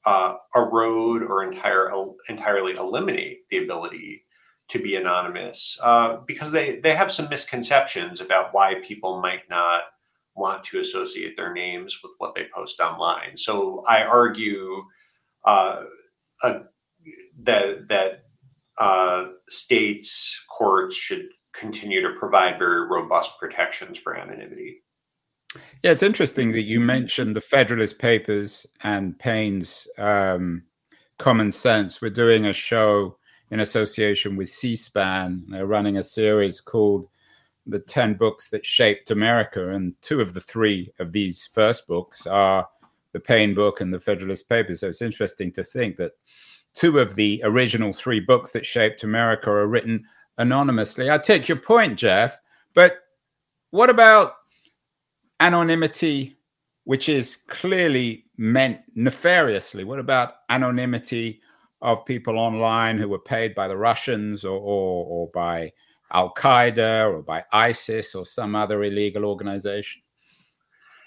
uh, 0.05 0.35
erode 0.55 1.23
or 1.23 1.43
entire, 1.43 1.91
entirely 2.29 2.73
eliminate 2.73 3.39
the 3.49 3.57
ability 3.57 4.25
to 4.71 4.79
be 4.79 4.95
anonymous 4.95 5.77
uh, 5.83 6.17
because 6.25 6.51
they 6.51 6.79
they 6.79 6.95
have 6.95 7.11
some 7.11 7.27
misconceptions 7.29 8.21
about 8.21 8.53
why 8.53 8.75
people 8.75 9.19
might 9.19 9.49
not 9.49 9.81
want 10.33 10.63
to 10.63 10.79
associate 10.79 11.35
their 11.35 11.53
names 11.53 11.99
with 12.01 12.13
what 12.19 12.35
they 12.35 12.47
post 12.55 12.79
online. 12.79 13.35
So 13.35 13.83
I 13.87 14.03
argue 14.03 14.83
uh, 15.43 15.83
uh, 16.41 16.59
that 17.43 17.89
that 17.89 18.23
uh, 18.81 19.27
states 19.47 20.43
courts 20.49 20.95
should 20.95 21.27
continue 21.53 22.01
to 22.01 22.17
provide 22.19 22.57
very 22.57 22.87
robust 22.87 23.39
protections 23.39 23.99
for 23.99 24.17
anonymity. 24.17 24.81
Yeah, 25.83 25.91
it's 25.91 26.01
interesting 26.01 26.51
that 26.53 26.63
you 26.63 26.79
mentioned 26.79 27.35
the 27.35 27.41
Federalist 27.41 27.99
Papers 27.99 28.65
and 28.81 29.19
Paine's 29.19 29.87
um, 29.99 30.63
Common 31.19 31.51
Sense. 31.51 32.01
We're 32.01 32.09
doing 32.09 32.47
a 32.47 32.53
show 32.53 33.17
in 33.51 33.59
association 33.59 34.35
with 34.35 34.49
C-SPAN. 34.49 35.45
They're 35.49 35.67
running 35.67 35.97
a 35.97 36.03
series 36.03 36.59
called 36.59 37.07
"The 37.67 37.81
Ten 37.81 38.15
Books 38.15 38.49
That 38.49 38.65
Shaped 38.65 39.11
America," 39.11 39.69
and 39.69 39.93
two 40.01 40.21
of 40.21 40.33
the 40.33 40.41
three 40.41 40.91
of 40.97 41.11
these 41.11 41.47
first 41.53 41.85
books 41.85 42.25
are 42.25 42.67
the 43.11 43.19
Paine 43.19 43.53
book 43.53 43.79
and 43.79 43.93
the 43.93 43.99
Federalist 43.99 44.49
Papers. 44.49 44.79
So 44.79 44.87
it's 44.87 45.03
interesting 45.03 45.51
to 45.51 45.63
think 45.63 45.97
that 45.97 46.13
two 46.73 46.99
of 46.99 47.15
the 47.15 47.41
original 47.43 47.93
three 47.93 48.19
books 48.19 48.51
that 48.51 48.65
shaped 48.65 49.03
America 49.03 49.49
are 49.49 49.67
written 49.67 50.05
anonymously. 50.37 51.09
I 51.09 51.17
take 51.17 51.47
your 51.47 51.57
point, 51.57 51.97
Jeff, 51.97 52.37
but 52.73 52.99
what 53.71 53.89
about 53.89 54.33
anonymity, 55.39 56.37
which 56.83 57.09
is 57.09 57.37
clearly 57.47 58.25
meant 58.37 58.79
nefariously? 58.95 59.83
What 59.83 59.99
about 59.99 60.35
anonymity 60.49 61.41
of 61.81 62.05
people 62.05 62.37
online 62.37 62.97
who 62.97 63.09
were 63.09 63.19
paid 63.19 63.55
by 63.55 63.67
the 63.67 63.77
Russians 63.77 64.45
or, 64.45 64.57
or, 64.57 65.05
or 65.05 65.29
by 65.33 65.71
Al 66.13 66.33
Qaeda 66.33 67.11
or 67.11 67.21
by 67.21 67.43
ISIS 67.51 68.15
or 68.15 68.25
some 68.25 68.55
other 68.55 68.83
illegal 68.83 69.25
organization? 69.25 70.00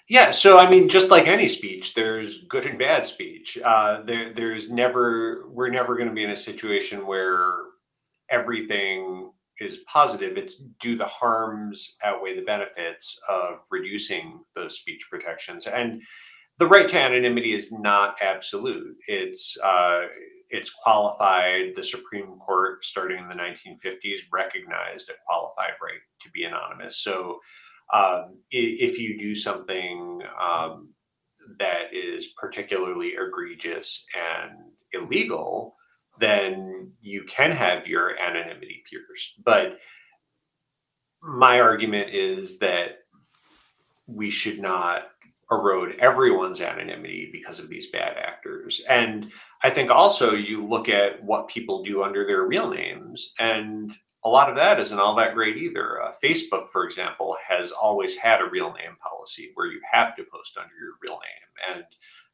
Yeah, 0.08 0.30
so 0.30 0.58
I 0.58 0.68
mean, 0.68 0.88
just 0.88 1.10
like 1.10 1.26
any 1.26 1.48
speech, 1.48 1.94
there's 1.94 2.44
good 2.44 2.66
and 2.66 2.78
bad 2.78 3.06
speech. 3.06 3.58
Uh, 3.64 4.02
there, 4.02 4.34
there's 4.34 4.70
never, 4.70 5.48
we're 5.48 5.70
never 5.70 5.96
going 5.96 6.08
to 6.08 6.14
be 6.14 6.24
in 6.24 6.30
a 6.30 6.36
situation 6.36 7.06
where 7.06 7.54
everything 8.30 9.30
is 9.60 9.78
positive. 9.86 10.36
It's 10.36 10.56
do 10.80 10.96
the 10.96 11.06
harms 11.06 11.96
outweigh 12.02 12.36
the 12.36 12.44
benefits 12.44 13.18
of 13.28 13.60
reducing 13.70 14.40
those 14.54 14.78
speech 14.78 15.06
protections? 15.10 15.66
And 15.66 16.02
the 16.58 16.66
right 16.66 16.88
to 16.88 16.98
anonymity 16.98 17.54
is 17.54 17.72
not 17.72 18.16
absolute. 18.20 18.96
It's 19.08 19.56
uh, 19.62 20.02
it's 20.50 20.70
qualified. 20.70 21.72
The 21.74 21.82
Supreme 21.82 22.38
Court, 22.38 22.84
starting 22.84 23.18
in 23.18 23.28
the 23.28 23.34
1950s, 23.34 24.20
recognized 24.32 25.08
a 25.08 25.14
qualified 25.26 25.74
right 25.82 26.00
to 26.22 26.30
be 26.30 26.44
anonymous. 26.44 27.02
So, 27.02 27.40
um, 27.92 28.38
if 28.50 28.98
you 28.98 29.18
do 29.18 29.34
something 29.34 30.20
um, 30.40 30.88
that 31.58 31.92
is 31.92 32.28
particularly 32.36 33.14
egregious 33.14 34.06
and 34.16 34.52
illegal, 34.92 35.76
then 36.18 36.92
you 37.00 37.24
can 37.24 37.50
have 37.50 37.86
your 37.86 38.18
anonymity 38.18 38.82
pierced. 38.88 39.44
But 39.44 39.78
my 41.22 41.60
argument 41.60 42.10
is 42.14 42.58
that 42.58 42.98
we 44.06 44.30
should 44.30 44.60
not 44.60 45.08
erode 45.50 45.96
everyone's 45.98 46.60
anonymity 46.60 47.28
because 47.32 47.58
of 47.58 47.68
these 47.68 47.90
bad 47.90 48.16
actors. 48.16 48.82
And 48.88 49.30
I 49.62 49.70
think 49.70 49.90
also 49.90 50.32
you 50.32 50.66
look 50.66 50.88
at 50.88 51.22
what 51.22 51.48
people 51.48 51.82
do 51.82 52.02
under 52.02 52.26
their 52.26 52.44
real 52.44 52.70
names, 52.70 53.34
and 53.38 53.92
a 54.24 54.28
lot 54.28 54.48
of 54.48 54.56
that 54.56 54.80
isn't 54.80 54.98
all 54.98 55.14
that 55.16 55.34
great 55.34 55.56
either. 55.56 56.02
Uh, 56.02 56.12
Facebook, 56.22 56.70
for 56.70 56.84
example, 56.84 57.36
has 57.46 57.72
always 57.72 58.16
had 58.16 58.40
a 58.40 58.48
real 58.50 58.72
name 58.72 58.96
policy 59.02 59.50
where 59.54 59.66
you 59.66 59.80
have 59.90 60.16
to 60.16 60.24
post 60.32 60.56
under 60.56 60.74
your 60.74 60.94
real 61.06 61.20
name. 61.20 61.76
And 61.76 61.84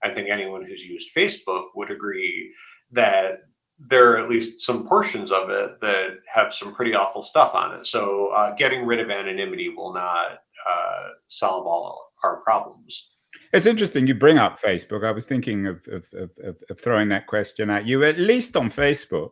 I 0.02 0.14
think 0.14 0.28
anyone 0.28 0.64
who's 0.64 0.84
used 0.84 1.14
Facebook 1.14 1.66
would 1.74 1.90
agree 1.90 2.52
that 2.92 3.40
there 3.78 4.12
are 4.12 4.18
at 4.18 4.28
least 4.28 4.60
some 4.60 4.86
portions 4.86 5.32
of 5.32 5.50
it 5.50 5.80
that 5.80 6.18
have 6.32 6.52
some 6.52 6.74
pretty 6.74 6.94
awful 6.94 7.22
stuff 7.22 7.54
on 7.54 7.74
it. 7.74 7.86
So 7.86 8.28
uh, 8.28 8.54
getting 8.54 8.84
rid 8.86 9.00
of 9.00 9.10
anonymity 9.10 9.70
will 9.70 9.92
not 9.92 10.38
uh, 10.68 11.08
solve 11.28 11.66
all 11.66 12.12
our 12.22 12.36
problems. 12.38 13.16
It's 13.52 13.66
interesting 13.66 14.06
you 14.06 14.14
bring 14.14 14.38
up 14.38 14.60
Facebook. 14.60 15.04
I 15.04 15.12
was 15.12 15.24
thinking 15.24 15.66
of, 15.66 15.86
of, 15.88 16.06
of, 16.12 16.56
of 16.68 16.80
throwing 16.80 17.08
that 17.08 17.26
question 17.26 17.70
at 17.70 17.86
you, 17.86 18.04
at 18.04 18.18
least 18.18 18.56
on 18.56 18.70
Facebook. 18.70 19.30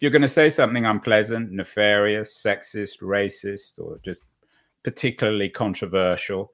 You're 0.00 0.10
going 0.10 0.22
to 0.22 0.28
say 0.28 0.48
something 0.48 0.86
unpleasant, 0.86 1.52
nefarious, 1.52 2.42
sexist, 2.42 3.00
racist, 3.02 3.78
or 3.78 4.00
just 4.02 4.22
particularly 4.82 5.48
controversial, 5.48 6.52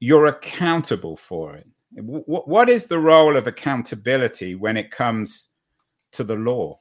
you're 0.00 0.26
accountable 0.26 1.16
for 1.16 1.54
it. 1.54 1.66
what 1.92 2.68
is 2.68 2.86
the 2.86 2.98
role 2.98 3.36
of 3.36 3.46
accountability 3.46 4.54
when 4.54 4.76
it 4.76 4.90
comes 4.90 5.50
to 6.12 6.24
the 6.24 6.34
law? 6.34 6.78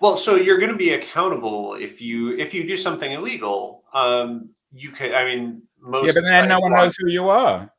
Well, 0.00 0.16
so 0.16 0.36
you're 0.36 0.58
going 0.58 0.72
to 0.72 0.76
be 0.76 0.94
accountable 0.94 1.74
if 1.74 2.00
you 2.00 2.36
if 2.36 2.52
you 2.52 2.66
do 2.66 2.76
something 2.76 3.12
illegal. 3.12 3.84
Um, 3.94 4.50
you 4.72 4.90
could, 4.90 5.14
I 5.14 5.24
mean, 5.24 5.62
most. 5.80 6.06
Yeah, 6.06 6.12
but 6.14 6.24
then 6.24 6.48
no 6.48 6.60
one 6.60 6.72
knows 6.72 6.96
who 6.98 7.10
you 7.10 7.28
are. 7.28 7.70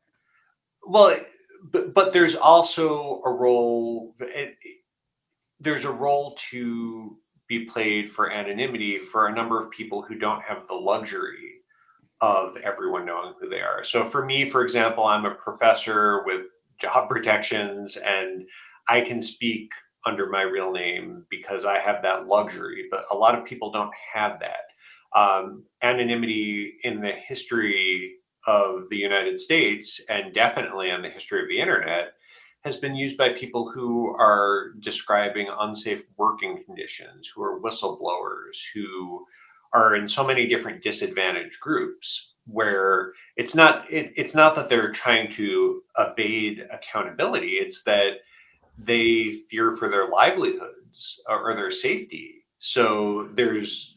Well, 0.88 1.18
but 1.72 1.94
but 1.94 2.14
there's 2.14 2.36
also 2.36 3.22
a 3.26 3.32
role. 3.32 4.16
It, 4.20 4.56
there's 5.60 5.86
a 5.86 5.92
role 5.92 6.38
to 6.52 7.18
be 7.48 7.66
played 7.66 8.10
for 8.10 8.32
anonymity 8.32 8.98
for 8.98 9.28
a 9.28 9.34
number 9.34 9.62
of 9.62 9.72
people 9.72 10.02
who 10.02 10.16
don't 10.16 10.42
have 10.44 10.68
the 10.68 10.74
luxury 10.74 11.62
of 12.22 12.58
everyone 12.58 13.06
knowing 13.06 13.34
who 13.40 13.50
they 13.50 13.62
are. 13.62 13.84
So 13.84 14.04
for 14.04 14.26
me, 14.26 14.46
for 14.46 14.64
example, 14.64 15.04
I'm 15.04 15.26
a 15.26 15.36
professor 15.36 16.24
with 16.26 16.46
job 16.80 17.10
protections 17.10 17.98
and 17.98 18.48
I 18.88 19.02
can 19.02 19.22
speak 19.22 19.72
under 20.06 20.30
my 20.30 20.42
real 20.42 20.72
name 20.72 21.26
because 21.30 21.66
I 21.66 21.80
have 21.80 22.04
that 22.04 22.28
luxury, 22.28 22.86
but 22.92 23.06
a 23.12 23.16
lot 23.16 23.38
of 23.38 23.46
people 23.46 23.72
don't 23.72 23.94
have 24.14 24.40
that. 24.40 25.20
Um, 25.20 25.64
anonymity 25.82 26.76
in 26.84 27.02
the 27.02 27.12
history 27.12 28.16
of 28.46 28.84
the 28.90 28.98
United 28.98 29.40
States 29.40 30.02
and 30.10 30.34
definitely 30.34 30.90
in 30.90 31.02
the 31.02 31.10
history 31.10 31.42
of 31.42 31.48
the 31.48 31.60
internet 31.60 32.14
has 32.66 32.78
been 32.78 32.96
used 32.96 33.16
by 33.16 33.30
people 33.30 33.70
who 33.70 34.16
are 34.16 34.72
describing 34.80 35.48
unsafe 35.60 36.04
working 36.18 36.64
conditions, 36.66 37.32
who 37.34 37.44
are 37.44 37.62
whistleblowers, 37.62 38.58
who 38.74 39.24
are 39.72 39.96
in 39.96 40.10
so 40.10 40.26
many 40.26 40.48
different 40.48 40.82
disadvantaged 40.82 41.60
groups 41.60 42.34
where 42.48 43.14
it's 43.38 43.54
not 43.54 43.90
it, 43.92 44.12
it's 44.16 44.34
not 44.34 44.56
that 44.56 44.68
they're 44.68 44.92
trying 44.92 45.32
to 45.32 45.84
evade 46.00 46.68
accountability. 46.72 47.50
It's 47.50 47.84
that 47.84 48.22
they 48.80 49.34
fear 49.50 49.72
for 49.72 49.88
their 49.88 50.10
livelihoods 50.10 51.22
or, 51.30 51.56
their 51.56 51.72
safety. 51.72 52.46
So 52.58 53.30
there's 53.34 53.96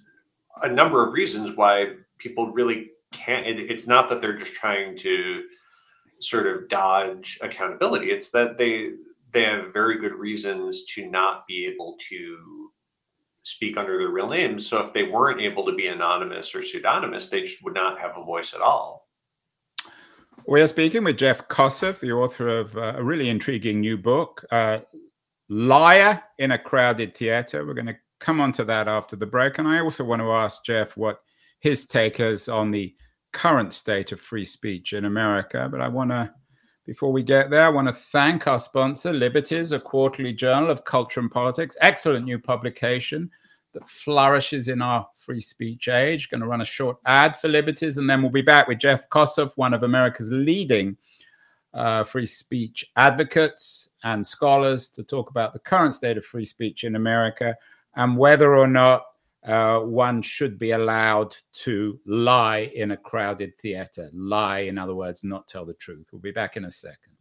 a 0.63 0.69
number 0.69 1.07
of 1.07 1.15
reasons 1.15 1.57
why 1.57 1.95
people 2.19 2.53
really 2.53 2.91
can't 3.13 3.47
it, 3.47 3.59
it's 3.59 3.87
not 3.87 4.11
that 4.11 4.21
they're 4.21 4.37
just 4.37 4.55
trying 4.55 4.97
to 4.99 5.45
sort 6.21 6.47
of 6.47 6.69
dodge 6.69 7.39
accountability. 7.43 8.11
It's 8.11 8.31
that 8.31 8.59
they 8.59 8.91
they 9.33 9.45
have 9.45 9.73
very 9.73 9.99
good 9.99 10.15
reasons 10.15 10.85
to 10.87 11.09
not 11.09 11.47
be 11.47 11.67
able 11.67 11.97
to 12.09 12.71
speak 13.43 13.77
under 13.77 13.99
their 13.99 14.09
real 14.09 14.29
names 14.29 14.67
so 14.67 14.85
if 14.85 14.93
they 14.93 15.05
weren't 15.05 15.41
able 15.41 15.65
to 15.65 15.73
be 15.73 15.87
anonymous 15.87 16.55
or 16.55 16.63
pseudonymous 16.63 17.31
they 17.31 17.41
just 17.43 17.65
would 17.65 17.75
not 17.75 17.99
have 17.99 18.17
a 18.17 18.25
voice 18.25 18.53
at 18.53 18.61
all. 18.61 19.09
We 20.47 20.61
are 20.61 20.69
speaking 20.69 21.05
with 21.05 21.17
jeff 21.17 21.47
kosseff 21.49 22.01
the 22.01 22.13
author 22.13 22.49
of 22.49 22.77
a 22.77 23.03
really 23.03 23.31
intriguing 23.31 23.81
new 23.81 23.97
book 23.97 24.45
uh, 24.51 24.81
liar 25.49 26.23
in 26.39 26.53
a 26.53 26.59
crowded 26.59 27.15
theater. 27.15 27.67
We're 27.67 27.75
going 27.75 27.87
to 27.87 27.97
come 28.21 28.41
on 28.41 28.53
to 28.53 28.65
that 28.65 28.89
after 28.89 29.17
the 29.17 29.27
break. 29.27 29.59
And 29.59 29.69
I 29.69 29.81
also 29.81 30.05
want 30.05 30.21
to 30.21 30.33
ask 30.33 30.65
Jeff 30.65 30.97
what 30.97 31.21
his 31.61 31.87
take 31.87 32.21
is 32.21 32.49
on 32.49 32.71
the 32.71 32.95
current 33.32 33.73
state 33.73 34.12
of 34.12 34.20
free 34.20 34.44
speech 34.44 34.92
in 34.92 35.04
America. 35.04 35.68
But 35.70 35.80
I 35.80 35.88
want 35.88 36.11
to, 36.11 36.32
before 36.85 37.12
we 37.12 37.23
get 37.23 37.50
there, 37.50 37.66
I 37.66 37.68
want 37.68 37.88
to 37.88 37.94
thank 37.94 38.47
our 38.47 38.58
sponsor, 38.58 39.12
Liberties, 39.12 39.73
a 39.73 39.80
quarterly 39.80 40.32
journal 40.32 40.70
of 40.70 40.85
culture 40.85 41.20
and 41.20 41.30
politics. 41.30 41.76
Excellent 41.80 42.25
new 42.25 42.38
publication 42.38 43.30
that 43.75 43.88
flourishes 43.88 44.69
in 44.69 44.80
our 44.80 45.06
free 45.17 45.41
speech 45.41 45.88
age. 45.88 46.30
Going 46.30 46.41
to 46.41 46.47
run 46.47 46.62
a 46.62 46.67
short 46.67 46.97
ad 47.06 47.36
for 47.36 47.49
Liberties, 47.49 47.99
and 47.99 48.08
then 48.08 48.23
we'll 48.23 48.30
be 48.30 48.43
back 48.43 48.69
with 48.69 48.78
Jeff 48.78 49.08
Kosseff, 49.10 49.52
one 49.56 49.75
of 49.75 49.82
America's 49.82 50.30
leading 50.32 50.97
uh, 51.75 52.02
free 52.04 52.26
speech 52.26 52.91
advocates 52.97 53.91
and 54.04 54.26
scholars, 54.26 54.88
to 54.91 55.02
talk 55.02 55.30
about 55.30 55.52
the 55.52 55.58
current 55.58 55.95
state 55.95 56.17
of 56.17 56.25
free 56.25 56.47
speech 56.47 56.84
in 56.84 56.97
America 56.97 57.54
and 57.97 58.17
whether 58.17 58.56
or 58.56 58.67
not 58.67 59.04
uh, 59.45 59.81
one 59.81 60.21
should 60.23 60.59
be 60.59 60.73
allowed 60.73 61.35
to 61.53 62.01
lie 62.07 62.71
in 62.75 62.91
a 62.91 62.97
crowded 62.97 63.57
theater. 63.57 64.11
Lie, 64.13 64.61
in 64.61 64.79
other 64.79 64.95
words, 64.95 65.25
not 65.25 65.47
tell 65.49 65.65
the 65.65 65.75
truth. 65.75 66.09
We'll 66.13 66.21
be 66.21 66.33
back 66.33 66.57
in 66.57 66.65
a 66.65 66.71
second. 66.71 67.13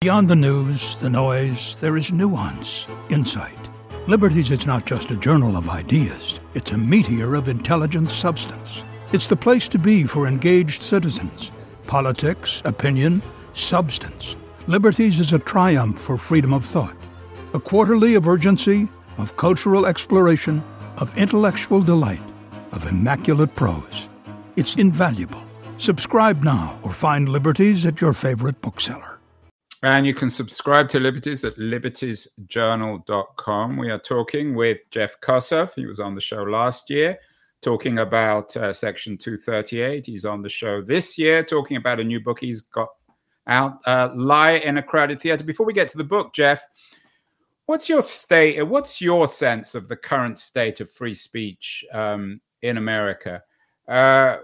Beyond 0.00 0.28
the 0.28 0.36
news, 0.36 0.96
the 0.96 1.08
noise, 1.08 1.76
there 1.76 1.96
is 1.96 2.12
nuance, 2.12 2.86
insight. 3.08 3.56
Liberties 4.06 4.50
is 4.50 4.66
not 4.66 4.84
just 4.84 5.10
a 5.10 5.16
journal 5.16 5.56
of 5.56 5.70
ideas, 5.70 6.40
it's 6.52 6.72
a 6.72 6.78
meteor 6.78 7.34
of 7.34 7.48
intelligent 7.48 8.10
substance. 8.10 8.84
It's 9.12 9.26
the 9.26 9.36
place 9.36 9.66
to 9.68 9.78
be 9.78 10.04
for 10.04 10.26
engaged 10.26 10.82
citizens. 10.82 11.52
Politics, 11.86 12.60
opinion, 12.66 13.22
substance. 13.54 14.36
Liberties 14.66 15.20
is 15.20 15.32
a 15.32 15.38
triumph 15.38 15.98
for 15.98 16.18
freedom 16.18 16.52
of 16.52 16.64
thought 16.64 16.96
a 17.54 17.60
quarterly 17.60 18.16
of 18.16 18.26
urgency, 18.26 18.88
of 19.18 19.36
cultural 19.36 19.86
exploration, 19.86 20.62
of 20.98 21.16
intellectual 21.16 21.82
delight, 21.82 22.22
of 22.72 22.86
immaculate 22.88 23.56
prose. 23.56 24.08
It's 24.56 24.76
invaluable. 24.76 25.44
Subscribe 25.78 26.42
now 26.42 26.78
or 26.82 26.92
find 26.92 27.28
Liberties 27.28 27.86
at 27.86 28.00
your 28.00 28.12
favorite 28.12 28.60
bookseller. 28.60 29.18
And 29.82 30.06
you 30.06 30.14
can 30.14 30.30
subscribe 30.30 30.88
to 30.90 31.00
Liberties 31.00 31.44
at 31.44 31.56
libertiesjournal.com. 31.56 33.76
We 33.76 33.90
are 33.90 33.98
talking 33.98 34.54
with 34.54 34.78
Jeff 34.90 35.20
Kosseff. 35.20 35.74
He 35.74 35.84
was 35.84 35.98
on 36.00 36.14
the 36.14 36.20
show 36.20 36.42
last 36.42 36.88
year 36.88 37.18
talking 37.64 37.98
about 37.98 38.54
uh, 38.56 38.72
Section 38.72 39.16
238. 39.16 40.06
He's 40.06 40.24
on 40.24 40.42
the 40.42 40.48
show 40.48 40.82
this 40.82 41.18
year 41.18 41.42
talking 41.42 41.78
about 41.78 41.98
a 41.98 42.04
new 42.04 42.20
book 42.20 42.38
he's 42.38 42.62
got 42.62 42.90
out, 43.46 43.78
uh, 43.86 44.10
Lie 44.14 44.52
in 44.52 44.78
a 44.78 44.82
Crowded 44.82 45.20
Theater. 45.20 45.44
Before 45.44 45.66
we 45.66 45.72
get 45.72 45.88
to 45.88 45.98
the 45.98 46.04
book, 46.04 46.34
Jeff, 46.34 46.62
What's 47.66 47.88
your 47.88 48.02
state? 48.02 48.62
What's 48.62 49.00
your 49.00 49.26
sense 49.26 49.74
of 49.74 49.88
the 49.88 49.96
current 49.96 50.38
state 50.38 50.80
of 50.80 50.90
free 50.90 51.14
speech 51.14 51.84
um, 51.92 52.40
in 52.60 52.76
America? 52.76 53.42
Uh, 53.88 54.38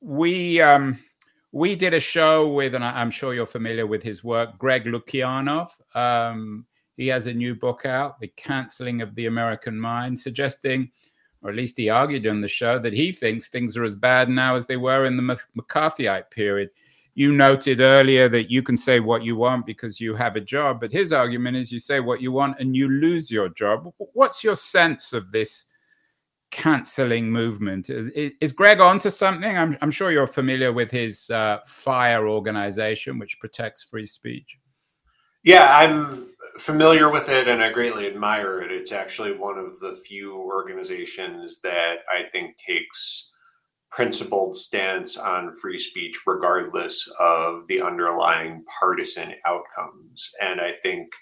we 0.00 0.60
um, 0.60 0.98
we 1.50 1.74
did 1.74 1.94
a 1.94 2.00
show 2.00 2.52
with, 2.52 2.76
and 2.76 2.84
I'm 2.84 3.10
sure 3.10 3.34
you're 3.34 3.46
familiar 3.46 3.86
with 3.86 4.04
his 4.04 4.22
work, 4.22 4.56
Greg 4.56 4.84
Lukianoff. 4.84 5.70
Um, 5.96 6.64
he 6.96 7.08
has 7.08 7.26
a 7.26 7.34
new 7.34 7.56
book 7.56 7.86
out, 7.86 8.20
The 8.20 8.28
Canceling 8.28 9.02
of 9.02 9.14
the 9.16 9.26
American 9.26 9.78
Mind, 9.78 10.16
suggesting, 10.16 10.92
or 11.42 11.50
at 11.50 11.56
least 11.56 11.76
he 11.76 11.88
argued 11.88 12.26
on 12.28 12.40
the 12.40 12.46
show, 12.46 12.78
that 12.78 12.92
he 12.92 13.10
thinks 13.10 13.48
things 13.48 13.76
are 13.76 13.82
as 13.82 13.96
bad 13.96 14.28
now 14.28 14.54
as 14.54 14.66
they 14.66 14.76
were 14.76 15.06
in 15.06 15.16
the 15.16 15.38
McCarthyite 15.56 16.30
period 16.30 16.70
you 17.14 17.32
noted 17.32 17.80
earlier 17.80 18.28
that 18.28 18.50
you 18.50 18.62
can 18.62 18.76
say 18.76 18.98
what 18.98 19.22
you 19.22 19.36
want 19.36 19.66
because 19.66 20.00
you 20.00 20.14
have 20.16 20.34
a 20.34 20.40
job, 20.40 20.80
but 20.80 20.92
his 20.92 21.12
argument 21.12 21.56
is 21.56 21.70
you 21.70 21.78
say 21.78 22.00
what 22.00 22.20
you 22.20 22.32
want 22.32 22.58
and 22.58 22.76
you 22.76 22.88
lose 22.88 23.30
your 23.30 23.48
job. 23.48 23.92
What's 23.98 24.42
your 24.42 24.56
sense 24.56 25.12
of 25.12 25.30
this 25.30 25.66
canceling 26.50 27.30
movement? 27.30 27.88
Is, 27.88 28.32
is 28.40 28.52
Greg 28.52 28.80
onto 28.80 29.10
something? 29.10 29.56
I'm, 29.56 29.78
I'm, 29.80 29.92
sure 29.92 30.10
you're 30.10 30.26
familiar 30.26 30.72
with 30.72 30.90
his 30.90 31.30
uh, 31.30 31.58
FIRE 31.66 32.28
organization, 32.28 33.20
which 33.20 33.38
protects 33.38 33.84
free 33.84 34.06
speech. 34.06 34.58
Yeah, 35.44 35.76
I'm 35.76 36.30
familiar 36.58 37.10
with 37.10 37.28
it 37.28 37.46
and 37.48 37.62
I 37.62 37.70
greatly 37.70 38.06
admire 38.06 38.62
it. 38.62 38.72
It's 38.72 38.92
actually 38.92 39.36
one 39.36 39.58
of 39.58 39.78
the 39.78 40.00
few 40.04 40.34
organizations 40.34 41.60
that 41.60 41.98
I 42.10 42.28
think 42.32 42.56
takes 42.56 43.30
principled 43.94 44.56
stance 44.56 45.16
on 45.16 45.54
free 45.54 45.78
speech, 45.78 46.18
regardless 46.26 47.08
of 47.20 47.64
the 47.68 47.80
underlying 47.80 48.64
partisan 48.80 49.32
outcomes. 49.46 50.30
And 50.42 50.60
I 50.60 50.72
think 50.82 51.12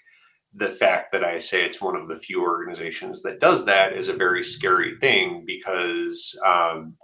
the 0.55 0.71
fact 0.71 1.11
that 1.11 1.23
I 1.23 1.37
say 1.37 1.63
it's 1.63 1.81
one 1.81 1.95
of 1.95 2.07
the 2.07 2.17
few 2.17 2.41
organizations 2.41 3.21
that 3.21 3.39
does 3.39 3.65
that 3.65 3.93
is 3.93 4.07
a 4.07 4.13
very 4.13 4.43
scary 4.43 4.97
thing 4.99 5.43
because 5.45 6.35
um, 6.43 6.95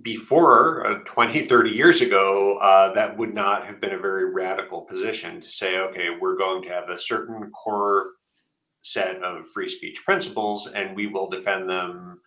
before 0.00 0.86
uh, 0.86 0.98
20, 1.06 1.46
30 1.46 1.70
years 1.70 2.00
ago, 2.00 2.58
uh, 2.58 2.94
that 2.94 3.18
would 3.18 3.34
not 3.34 3.66
have 3.66 3.80
been 3.80 3.94
a 3.94 3.98
very 3.98 4.32
radical 4.32 4.82
position 4.82 5.40
to 5.40 5.50
say, 5.50 5.78
okay, 5.78 6.10
we're 6.20 6.38
going 6.38 6.62
to 6.62 6.68
have 6.68 6.88
a 6.88 7.00
certain 7.00 7.50
core 7.50 8.10
set 8.82 9.20
of 9.24 9.48
free 9.48 9.68
speech 9.68 10.04
principles 10.04 10.70
and 10.70 10.94
we 10.94 11.08
will 11.08 11.28
defend 11.28 11.68
them 11.68 12.20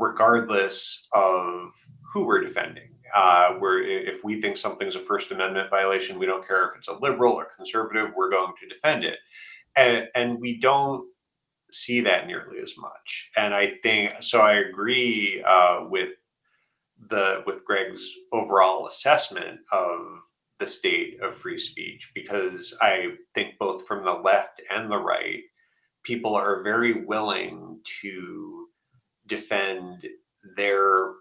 regardless 0.00 1.06
of 1.12 1.72
who 2.12 2.24
we're 2.24 2.40
defending. 2.40 2.88
Uh, 3.14 3.54
where 3.54 3.82
if 3.82 4.22
we 4.24 4.40
think 4.40 4.56
something's 4.56 4.94
a 4.94 5.00
First 5.00 5.32
Amendment 5.32 5.68
violation, 5.68 6.18
we 6.18 6.26
don't 6.26 6.46
care 6.46 6.68
if 6.68 6.76
it's 6.76 6.88
a 6.88 6.92
liberal 6.92 7.32
or 7.34 7.48
conservative, 7.56 8.12
we're 8.16 8.30
going 8.30 8.52
to 8.60 8.68
defend 8.68 9.04
it. 9.04 9.18
And, 9.76 10.08
and 10.14 10.40
we 10.40 10.60
don't 10.60 11.04
see 11.72 12.00
that 12.02 12.26
nearly 12.26 12.60
as 12.60 12.74
much. 12.78 13.30
And 13.36 13.52
I 13.52 13.74
think 13.82 14.14
so. 14.20 14.40
I 14.40 14.54
agree 14.54 15.42
uh, 15.44 15.86
with 15.88 16.10
the 17.08 17.42
with 17.46 17.64
Greg's 17.64 18.12
overall 18.32 18.86
assessment 18.86 19.60
of 19.72 20.00
the 20.58 20.66
state 20.66 21.20
of 21.22 21.34
free 21.34 21.58
speech 21.58 22.12
because 22.14 22.76
I 22.80 23.14
think 23.34 23.54
both 23.58 23.86
from 23.86 24.04
the 24.04 24.12
left 24.12 24.60
and 24.70 24.90
the 24.90 24.98
right, 24.98 25.42
people 26.04 26.34
are 26.34 26.62
very 26.62 27.04
willing 27.04 27.80
to 28.02 28.59
defend 29.30 30.06
their 30.56 31.12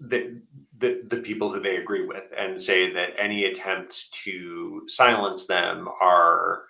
the, 0.00 0.42
the 0.78 1.02
the 1.08 1.18
people 1.18 1.52
who 1.52 1.60
they 1.60 1.76
agree 1.76 2.06
with 2.06 2.24
and 2.36 2.60
say 2.60 2.92
that 2.92 3.14
any 3.18 3.46
attempts 3.46 4.10
to 4.24 4.82
silence 4.88 5.46
them 5.46 5.88
are 6.00 6.64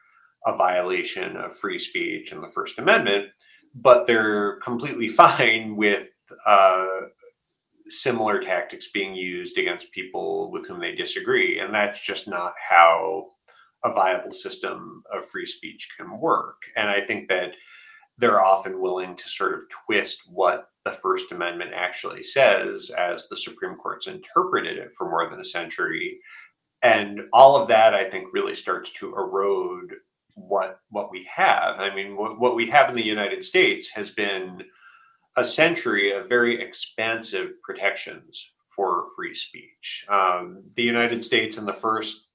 a 0.46 0.56
violation 0.56 1.36
of 1.36 1.56
free 1.56 1.78
speech 1.78 2.32
and 2.32 2.42
the 2.42 2.50
First 2.50 2.78
Amendment, 2.78 3.28
but 3.74 4.06
they're 4.06 4.58
completely 4.60 5.08
fine 5.24 5.76
with 5.76 6.08
uh, 6.46 6.86
similar 7.86 8.40
tactics 8.40 8.90
being 8.92 9.14
used 9.14 9.58
against 9.58 9.92
people 9.92 10.50
with 10.50 10.66
whom 10.66 10.80
they 10.80 10.94
disagree. 10.94 11.60
And 11.60 11.74
that's 11.74 12.00
just 12.00 12.28
not 12.28 12.54
how 12.70 13.28
a 13.84 13.92
viable 13.92 14.32
system 14.32 15.02
of 15.12 15.28
free 15.28 15.46
speech 15.46 15.94
can 15.98 16.18
work. 16.18 16.62
And 16.76 16.90
I 16.90 17.02
think 17.02 17.28
that 17.28 17.52
they're 18.18 18.44
often 18.44 18.80
willing 18.80 19.16
to 19.16 19.28
sort 19.28 19.54
of 19.54 19.62
twist 19.86 20.22
what 20.28 20.68
the 20.84 20.92
First 20.92 21.32
Amendment 21.32 21.72
actually 21.74 22.22
says 22.22 22.90
as 22.90 23.28
the 23.28 23.36
Supreme 23.36 23.76
Court's 23.76 24.06
interpreted 24.06 24.78
it 24.78 24.92
for 24.96 25.08
more 25.08 25.28
than 25.28 25.40
a 25.40 25.44
century. 25.44 26.20
And 26.82 27.22
all 27.32 27.56
of 27.56 27.68
that, 27.68 27.94
I 27.94 28.04
think, 28.04 28.28
really 28.32 28.54
starts 28.54 28.92
to 28.94 29.14
erode 29.14 29.94
what 30.34 30.80
what 30.90 31.10
we 31.10 31.26
have. 31.32 31.80
I 31.80 31.94
mean, 31.94 32.16
what, 32.16 32.38
what 32.38 32.56
we 32.56 32.68
have 32.70 32.90
in 32.90 32.96
the 32.96 33.02
United 33.02 33.44
States 33.44 33.90
has 33.90 34.10
been 34.10 34.62
a 35.36 35.44
century 35.44 36.12
of 36.12 36.28
very 36.28 36.60
expansive 36.60 37.60
protections 37.62 38.52
for 38.68 39.06
free 39.16 39.34
speech. 39.34 40.04
Um, 40.08 40.64
the 40.74 40.82
United 40.82 41.24
States 41.24 41.56
in 41.56 41.64
the 41.64 41.72
first, 41.72 42.28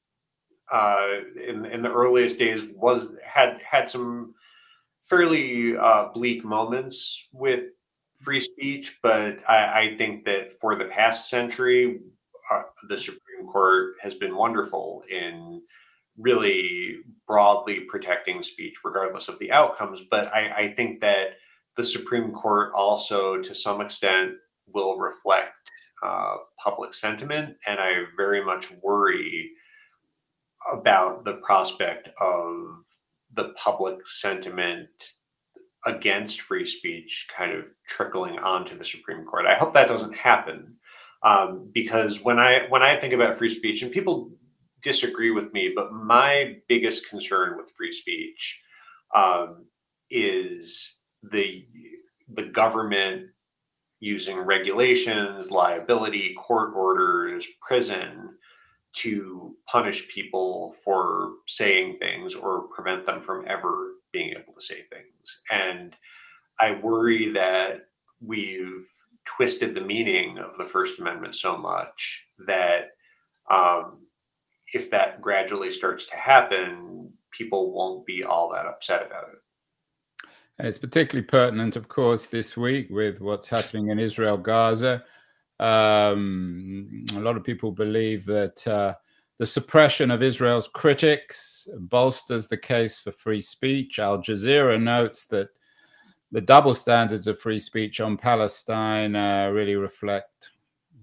uh, 0.71 1.07
in, 1.35 1.65
in 1.65 1.81
the 1.81 1.91
earliest 1.91 2.39
days, 2.39 2.65
was 2.73 3.11
had 3.23 3.61
had 3.61 3.89
some 3.89 4.33
fairly 5.09 5.75
uh, 5.75 6.09
bleak 6.13 6.45
moments 6.45 7.27
with 7.33 7.65
free 8.21 8.39
speech, 8.39 8.99
but 9.01 9.39
I, 9.47 9.79
I, 9.79 9.95
think 9.97 10.25
that 10.25 10.59
for 10.59 10.75
the 10.75 10.85
past 10.85 11.29
century, 11.29 12.01
uh, 12.51 12.63
the 12.89 12.97
Supreme 12.97 13.47
Court 13.47 13.93
has 14.01 14.13
been 14.13 14.35
wonderful 14.35 15.03
in 15.09 15.61
really 16.17 16.97
broadly 17.25 17.81
protecting 17.81 18.43
speech, 18.43 18.75
regardless 18.83 19.29
of 19.29 19.39
the 19.39 19.51
outcomes. 19.51 20.03
But 20.11 20.33
I, 20.33 20.51
I 20.51 20.73
think 20.73 20.99
that 20.99 21.37
the 21.77 21.83
Supreme 21.83 22.31
Court 22.33 22.71
also, 22.75 23.41
to 23.41 23.55
some 23.55 23.79
extent, 23.79 24.33
will 24.67 24.97
reflect 24.97 25.53
uh, 26.03 26.35
public 26.61 26.93
sentiment. 26.93 27.55
And 27.65 27.79
I 27.79 28.03
very 28.17 28.43
much 28.43 28.69
worry 28.83 29.51
about 30.71 31.23
the 31.23 31.35
prospect 31.35 32.09
of 32.19 32.83
the 33.33 33.49
public 33.49 34.07
sentiment 34.07 34.89
against 35.85 36.41
free 36.41 36.65
speech 36.65 37.27
kind 37.35 37.53
of 37.53 37.65
trickling 37.87 38.37
onto 38.39 38.77
the 38.77 38.85
Supreme 38.85 39.25
Court. 39.25 39.45
I 39.45 39.55
hope 39.55 39.73
that 39.73 39.87
doesn't 39.87 40.15
happen. 40.15 40.77
Um, 41.21 41.69
because 41.73 42.21
when 42.21 42.39
I 42.39 42.65
when 42.69 42.81
I 42.81 42.95
think 42.95 43.13
about 43.13 43.37
free 43.37 43.49
speech, 43.49 43.81
and 43.81 43.91
people 43.91 44.31
disagree 44.81 45.31
with 45.31 45.51
me, 45.53 45.73
but 45.75 45.91
my 45.91 46.57
biggest 46.67 47.09
concern 47.09 47.57
with 47.57 47.71
free 47.75 47.91
speech 47.91 48.63
um, 49.13 49.65
is 50.09 51.03
the 51.23 51.65
the 52.33 52.43
government 52.43 53.27
using 53.99 54.37
regulations, 54.37 55.51
liability, 55.51 56.33
court 56.35 56.73
orders, 56.73 57.45
prison 57.61 58.29
to 58.93 59.55
punish 59.67 60.09
people 60.09 60.73
for 60.83 61.33
saying 61.47 61.97
things 61.99 62.35
or 62.35 62.63
prevent 62.69 63.05
them 63.05 63.21
from 63.21 63.45
ever 63.47 63.93
being 64.11 64.31
able 64.31 64.53
to 64.53 64.65
say 64.65 64.81
things. 64.91 65.41
And 65.51 65.95
I 66.59 66.75
worry 66.75 67.31
that 67.33 67.89
we've 68.21 68.87
twisted 69.25 69.75
the 69.75 69.81
meaning 69.81 70.39
of 70.39 70.57
the 70.57 70.65
First 70.65 70.99
Amendment 70.99 71.35
so 71.35 71.57
much 71.57 72.27
that 72.47 72.91
um, 73.51 73.99
if 74.73 74.89
that 74.91 75.21
gradually 75.21 75.71
starts 75.71 76.05
to 76.07 76.15
happen, 76.15 77.11
people 77.31 77.73
won't 77.73 78.05
be 78.05 78.23
all 78.23 78.51
that 78.51 78.65
upset 78.65 79.05
about 79.05 79.29
it. 79.33 79.39
It's 80.61 80.77
particularly 80.77 81.25
pertinent, 81.25 81.75
of 81.75 81.87
course, 81.87 82.25
this 82.25 82.57
week 82.57 82.89
with 82.89 83.21
what's 83.21 83.47
happening 83.47 83.89
in 83.91 83.99
Israel, 83.99 84.37
Gaza. 84.37 85.05
Um, 85.59 87.05
a 87.15 87.19
lot 87.19 87.35
of 87.35 87.43
people 87.43 87.71
believe 87.71 88.25
that 88.25 88.65
uh, 88.67 88.95
the 89.37 89.45
suppression 89.45 90.11
of 90.11 90.23
Israel's 90.23 90.67
critics 90.67 91.67
bolsters 91.77 92.47
the 92.47 92.57
case 92.57 92.99
for 92.99 93.11
free 93.11 93.41
speech. 93.41 93.99
Al 93.99 94.19
Jazeera 94.19 94.81
notes 94.81 95.25
that 95.25 95.49
the 96.31 96.41
double 96.41 96.75
standards 96.75 97.27
of 97.27 97.39
free 97.39 97.59
speech 97.59 97.99
on 98.01 98.17
Palestine 98.17 99.15
uh, 99.15 99.49
really 99.49 99.75
reflect 99.75 100.51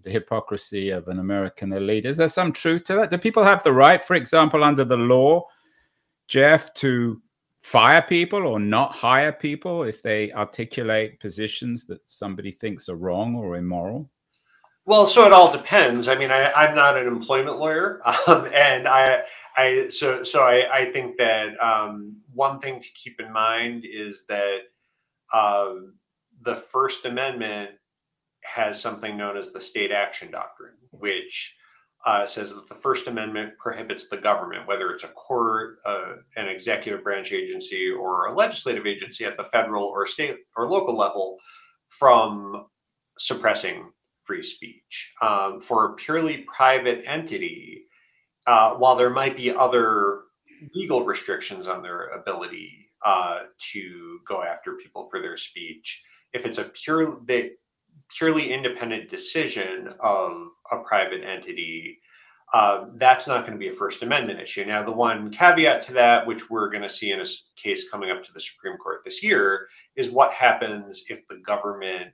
the 0.02 0.10
hypocrisy 0.10 0.90
of 0.90 1.08
an 1.08 1.18
American 1.18 1.72
elite. 1.72 2.06
Is 2.06 2.16
there 2.16 2.28
some 2.28 2.52
truth 2.52 2.84
to 2.84 2.94
that? 2.94 3.10
Do 3.10 3.18
people 3.18 3.42
have 3.42 3.62
the 3.62 3.72
right, 3.72 4.04
for 4.04 4.14
example, 4.14 4.62
under 4.62 4.84
the 4.84 4.96
law, 4.96 5.44
Jeff, 6.28 6.72
to 6.74 7.20
fire 7.60 8.02
people 8.02 8.46
or 8.46 8.60
not 8.60 8.94
hire 8.94 9.32
people 9.32 9.82
if 9.82 10.02
they 10.02 10.32
articulate 10.32 11.18
positions 11.18 11.86
that 11.86 12.08
somebody 12.08 12.52
thinks 12.52 12.88
are 12.88 12.96
wrong 12.96 13.34
or 13.34 13.56
immoral? 13.56 14.08
Well, 14.86 15.08
so 15.08 15.26
it 15.26 15.32
all 15.32 15.50
depends. 15.50 16.06
I 16.06 16.14
mean, 16.14 16.30
I, 16.30 16.68
am 16.68 16.76
not 16.76 16.96
an 16.96 17.08
employment 17.08 17.58
lawyer, 17.58 18.00
um, 18.28 18.46
and 18.54 18.86
I, 18.86 19.22
I, 19.56 19.88
so 19.88 20.22
so 20.22 20.42
I, 20.42 20.64
I 20.72 20.84
think 20.92 21.18
that 21.18 21.60
um, 21.60 22.18
one 22.32 22.60
thing 22.60 22.80
to 22.80 22.88
keep 22.94 23.20
in 23.20 23.32
mind 23.32 23.84
is 23.84 24.26
that 24.28 24.58
um, 25.32 25.94
the 26.42 26.54
First 26.54 27.04
Amendment 27.04 27.70
has 28.44 28.80
something 28.80 29.16
known 29.16 29.36
as 29.36 29.52
the 29.52 29.60
state 29.60 29.90
action 29.90 30.30
doctrine, 30.30 30.74
which 30.92 31.56
uh, 32.06 32.24
says 32.24 32.54
that 32.54 32.68
the 32.68 32.74
First 32.74 33.08
Amendment 33.08 33.58
prohibits 33.58 34.08
the 34.08 34.16
government, 34.16 34.68
whether 34.68 34.92
it's 34.92 35.02
a 35.02 35.08
court, 35.08 35.78
uh, 35.84 36.14
an 36.36 36.46
executive 36.46 37.02
branch 37.02 37.32
agency, 37.32 37.90
or 37.90 38.26
a 38.26 38.34
legislative 38.36 38.86
agency 38.86 39.24
at 39.24 39.36
the 39.36 39.44
federal 39.44 39.82
or 39.82 40.06
state 40.06 40.36
or 40.56 40.70
local 40.70 40.96
level, 40.96 41.38
from 41.88 42.66
suppressing 43.18 43.90
free 44.26 44.42
speech. 44.42 45.14
Um, 45.22 45.60
for 45.60 45.86
a 45.86 45.94
purely 45.94 46.38
private 46.54 47.04
entity, 47.06 47.84
uh, 48.46 48.74
while 48.74 48.96
there 48.96 49.10
might 49.10 49.36
be 49.36 49.50
other 49.50 50.22
legal 50.74 51.04
restrictions 51.04 51.68
on 51.68 51.82
their 51.82 52.08
ability 52.08 52.90
uh, 53.04 53.40
to 53.72 54.20
go 54.26 54.42
after 54.42 54.74
people 54.74 55.08
for 55.10 55.20
their 55.20 55.36
speech, 55.36 56.04
if 56.32 56.44
it's 56.44 56.58
a 56.58 56.64
pure 56.64 57.20
they, 57.24 57.52
purely 58.16 58.52
independent 58.52 59.08
decision 59.08 59.88
of 60.00 60.48
a 60.70 60.78
private 60.78 61.24
entity, 61.24 61.98
uh, 62.54 62.86
that's 62.94 63.26
not 63.26 63.40
going 63.40 63.52
to 63.52 63.58
be 63.58 63.68
a 63.68 63.72
First 63.72 64.02
Amendment 64.02 64.40
issue. 64.40 64.64
Now, 64.64 64.82
the 64.82 64.92
one 64.92 65.30
caveat 65.30 65.82
to 65.84 65.92
that, 65.94 66.26
which 66.26 66.48
we're 66.48 66.70
going 66.70 66.82
to 66.82 66.88
see 66.88 67.10
in 67.10 67.20
a 67.20 67.26
case 67.56 67.90
coming 67.90 68.10
up 68.10 68.22
to 68.24 68.32
the 68.32 68.40
Supreme 68.40 68.76
Court 68.76 69.02
this 69.04 69.22
year, 69.22 69.68
is 69.96 70.10
what 70.10 70.32
happens 70.32 71.04
if 71.08 71.26
the 71.28 71.36
government 71.44 72.12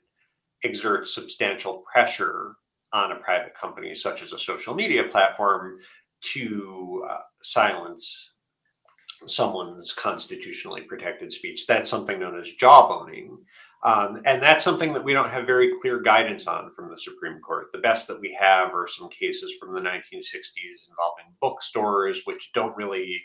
exerts 0.64 1.14
substantial 1.14 1.84
pressure 1.92 2.54
on 2.92 3.12
a 3.12 3.16
private 3.16 3.54
company, 3.54 3.94
such 3.94 4.22
as 4.22 4.32
a 4.32 4.38
social 4.38 4.74
media 4.74 5.04
platform, 5.04 5.78
to 6.20 7.04
uh, 7.10 7.18
silence 7.42 8.36
someone's 9.26 9.92
constitutionally 9.92 10.82
protected 10.82 11.32
speech. 11.32 11.66
That's 11.66 11.88
something 11.88 12.18
known 12.18 12.38
as 12.38 12.52
jawboning. 12.60 13.36
Um, 13.84 14.22
and 14.24 14.40
that's 14.40 14.64
something 14.64 14.92
that 14.92 15.02
we 15.02 15.12
don't 15.12 15.30
have 15.30 15.44
very 15.44 15.72
clear 15.80 16.00
guidance 16.00 16.46
on 16.46 16.70
from 16.72 16.88
the 16.88 16.98
Supreme 16.98 17.40
Court. 17.40 17.66
The 17.72 17.78
best 17.78 18.06
that 18.08 18.20
we 18.20 18.36
have 18.38 18.72
are 18.74 18.86
some 18.86 19.08
cases 19.08 19.54
from 19.58 19.74
the 19.74 19.80
1960s 19.80 20.88
involving 20.88 21.34
bookstores, 21.40 22.22
which 22.24 22.52
don't 22.52 22.76
really 22.76 23.20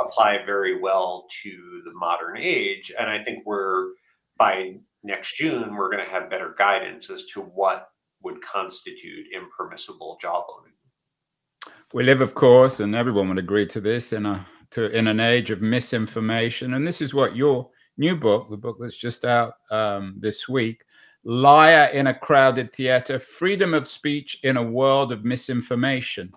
apply 0.00 0.38
very 0.44 0.80
well 0.80 1.26
to 1.42 1.82
the 1.84 1.94
modern 1.94 2.36
age. 2.38 2.90
And 2.98 3.08
I 3.08 3.22
think 3.22 3.44
we're, 3.46 3.90
by 4.36 4.74
next 5.02 5.36
June, 5.36 5.74
we're 5.74 5.90
going 5.90 6.04
to 6.04 6.10
have 6.10 6.30
better 6.30 6.54
guidance 6.58 7.10
as 7.10 7.26
to 7.26 7.40
what 7.40 7.88
would 8.22 8.40
constitute 8.42 9.26
impermissible 9.34 10.18
job 10.20 10.44
jawboning. 10.44 11.72
We 11.92 12.04
live, 12.04 12.20
of 12.20 12.34
course, 12.34 12.80
and 12.80 12.94
everyone 12.94 13.28
would 13.28 13.38
agree 13.38 13.66
to 13.66 13.80
this, 13.80 14.12
in 14.12 14.26
a 14.26 14.46
to 14.70 14.96
in 14.96 15.08
an 15.08 15.18
age 15.18 15.50
of 15.50 15.60
misinformation. 15.60 16.74
And 16.74 16.86
this 16.86 17.00
is 17.00 17.12
what 17.12 17.34
you're 17.34 17.68
new 17.96 18.16
book, 18.16 18.48
the 18.50 18.56
book 18.56 18.76
that's 18.80 18.96
just 18.96 19.24
out 19.24 19.54
um, 19.70 20.14
this 20.18 20.48
week 20.48 20.84
Liar 21.24 21.90
in 21.92 22.06
a 22.06 22.14
Crowded 22.14 22.72
Theater 22.72 23.18
Freedom 23.18 23.74
of 23.74 23.86
Speech 23.86 24.38
in 24.42 24.56
a 24.56 24.62
World 24.62 25.12
of 25.12 25.24
Misinformation. 25.24 26.32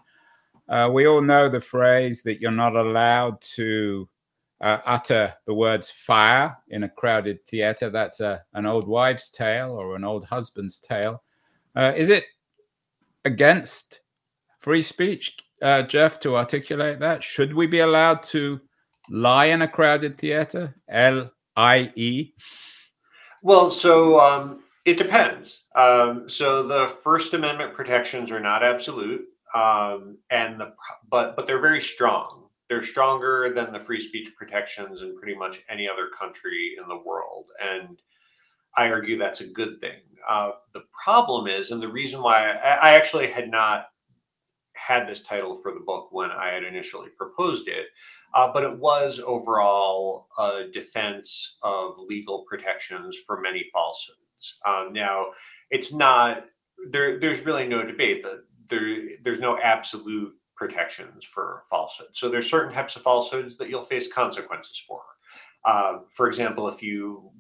Uh, 0.67 0.89
we 0.91 1.08
all 1.08 1.21
know 1.21 1.47
the 1.47 1.62
phrase 1.62 2.21
that 2.23 2.41
you're 2.41 2.52
not 2.52 2.76
allowed 2.76 3.39
to 3.41 4.08
uh, 4.63 4.80
utter 4.86 5.34
the 5.45 5.54
words 5.54 5.89
fire 5.89 6.58
in 6.69 6.84
a 6.84 6.89
crowded 6.89 7.45
theater. 7.47 7.89
That's 7.89 8.21
a, 8.21 8.41
an 8.54 8.65
old 8.65 8.88
wives' 8.88 9.30
tale 9.30 9.71
or 9.71 9.97
an 9.97 10.06
old 10.06 10.23
husband's 10.26 10.80
tale. 10.80 11.21
Uh, 11.76 11.91
is 11.95 12.10
it 12.10 12.23
against 13.26 13.99
free 14.60 14.82
speech, 14.82 15.36
uh, 15.62 15.84
Jeff, 15.84 16.17
to 16.21 16.38
articulate 16.38 16.99
that? 17.02 17.26
Should 17.26 17.54
we 17.54 17.67
be 17.67 17.80
allowed 17.80 18.23
to 18.23 18.62
lie 19.10 19.47
in 19.47 19.63
a 19.63 19.67
crowded 19.67 20.17
theater? 20.17 20.73
L 20.88 21.30
I 21.58 21.91
E. 21.95 22.32
Well, 23.41 23.69
so 23.69 24.21
um, 24.21 24.63
it 24.86 24.97
depends. 24.97 25.65
Um, 25.76 26.30
so 26.30 26.63
the 26.65 26.88
First 26.88 27.34
Amendment 27.34 27.73
protections 27.73 28.32
are 28.32 28.39
not 28.39 28.63
absolute, 28.63 29.26
um, 29.54 30.19
and 30.30 30.58
the 30.58 30.73
but 31.10 31.36
but 31.36 31.47
they're 31.47 31.60
very 31.60 31.82
strong. 31.82 32.42
They're 32.74 32.82
stronger 32.82 33.54
than 33.54 33.72
the 33.72 33.80
free 33.80 34.00
speech 34.00 34.30
protections 34.36 35.04
in 35.04 35.16
pretty 35.16 35.36
much 35.36 35.62
any 35.70 35.88
other 35.88 36.08
country 36.08 36.72
in 36.82 36.88
the 36.88 36.98
world, 36.98 37.52
and 37.62 38.02
I 38.76 38.90
argue 38.90 39.16
that's 39.16 39.42
a 39.42 39.48
good 39.48 39.80
thing. 39.80 40.00
Uh, 40.28 40.54
the 40.74 40.82
problem 41.04 41.46
is, 41.46 41.70
and 41.70 41.80
the 41.80 41.88
reason 41.88 42.24
why 42.24 42.50
I, 42.50 42.74
I 42.74 42.90
actually 42.96 43.28
had 43.28 43.52
not 43.52 43.90
had 44.74 45.06
this 45.06 45.22
title 45.22 45.56
for 45.56 45.72
the 45.72 45.82
book 45.86 46.08
when 46.12 46.32
I 46.32 46.50
had 46.50 46.64
initially 46.64 47.10
proposed 47.16 47.68
it, 47.68 47.86
uh, 48.34 48.52
but 48.52 48.64
it 48.64 48.80
was 48.80 49.22
overall 49.24 50.26
a 50.40 50.64
defense 50.74 51.60
of 51.62 52.00
legal 52.00 52.44
protections 52.50 53.16
for 53.28 53.40
many 53.40 53.70
falsehoods. 53.72 54.60
Um, 54.66 54.94
now, 54.94 55.28
it's 55.70 55.94
not 55.94 56.46
there. 56.90 57.20
There's 57.20 57.46
really 57.46 57.68
no 57.68 57.86
debate 57.86 58.24
that 58.24 58.46
there. 58.68 59.10
There's 59.24 59.40
no 59.40 59.60
absolute 59.60 60.34
protections 60.56 61.26
for 61.26 61.63
falsehood. 61.70 62.10
So 62.13 62.30
there's 62.30 62.50
certain 62.50 62.74
types 62.74 62.96
of 62.96 63.02
falsehoods 63.02 63.58
that 63.58 63.70
you'll 63.70 63.84
face 63.84 64.12
consequences 64.12 64.82
for. 64.88 65.02
Uh, 65.66 66.00
for 66.10 66.28
example, 66.28 66.68
if 66.68 66.82
you 66.84 67.32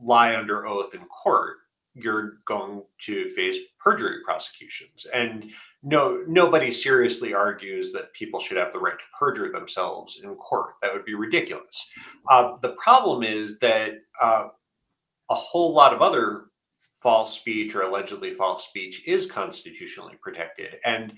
lie 0.00 0.36
under 0.36 0.66
oath 0.66 0.94
in 0.94 1.04
court, 1.06 1.58
you're 1.94 2.38
going 2.44 2.82
to 3.06 3.28
face 3.30 3.58
perjury 3.78 4.16
prosecutions. 4.24 5.06
And 5.14 5.50
no, 5.82 6.24
nobody 6.26 6.70
seriously 6.70 7.34
argues 7.34 7.92
that 7.92 8.12
people 8.14 8.40
should 8.40 8.56
have 8.56 8.72
the 8.72 8.80
right 8.80 8.98
to 8.98 9.04
perjure 9.16 9.52
themselves 9.52 10.20
in 10.22 10.34
court. 10.34 10.74
That 10.82 10.92
would 10.92 11.04
be 11.04 11.14
ridiculous. 11.14 11.92
Uh, 12.28 12.54
the 12.62 12.72
problem 12.72 13.22
is 13.22 13.58
that 13.60 13.92
uh, 14.20 14.48
a 15.30 15.34
whole 15.34 15.72
lot 15.72 15.94
of 15.94 16.02
other 16.02 16.46
false 17.00 17.38
speech 17.38 17.74
or 17.74 17.82
allegedly 17.82 18.32
false 18.32 18.66
speech 18.66 19.06
is 19.06 19.30
constitutionally 19.30 20.14
protected. 20.20 20.76
And 20.84 21.12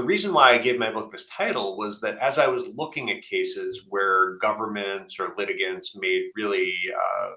the 0.00 0.06
reason 0.06 0.32
why 0.32 0.52
I 0.52 0.58
gave 0.58 0.78
my 0.78 0.90
book 0.90 1.12
this 1.12 1.26
title 1.26 1.76
was 1.76 2.00
that 2.00 2.16
as 2.18 2.38
I 2.38 2.46
was 2.46 2.74
looking 2.74 3.10
at 3.10 3.20
cases 3.20 3.84
where 3.86 4.38
governments 4.38 5.20
or 5.20 5.34
litigants 5.36 5.94
made 5.94 6.30
really 6.34 6.74
uh, 6.96 7.32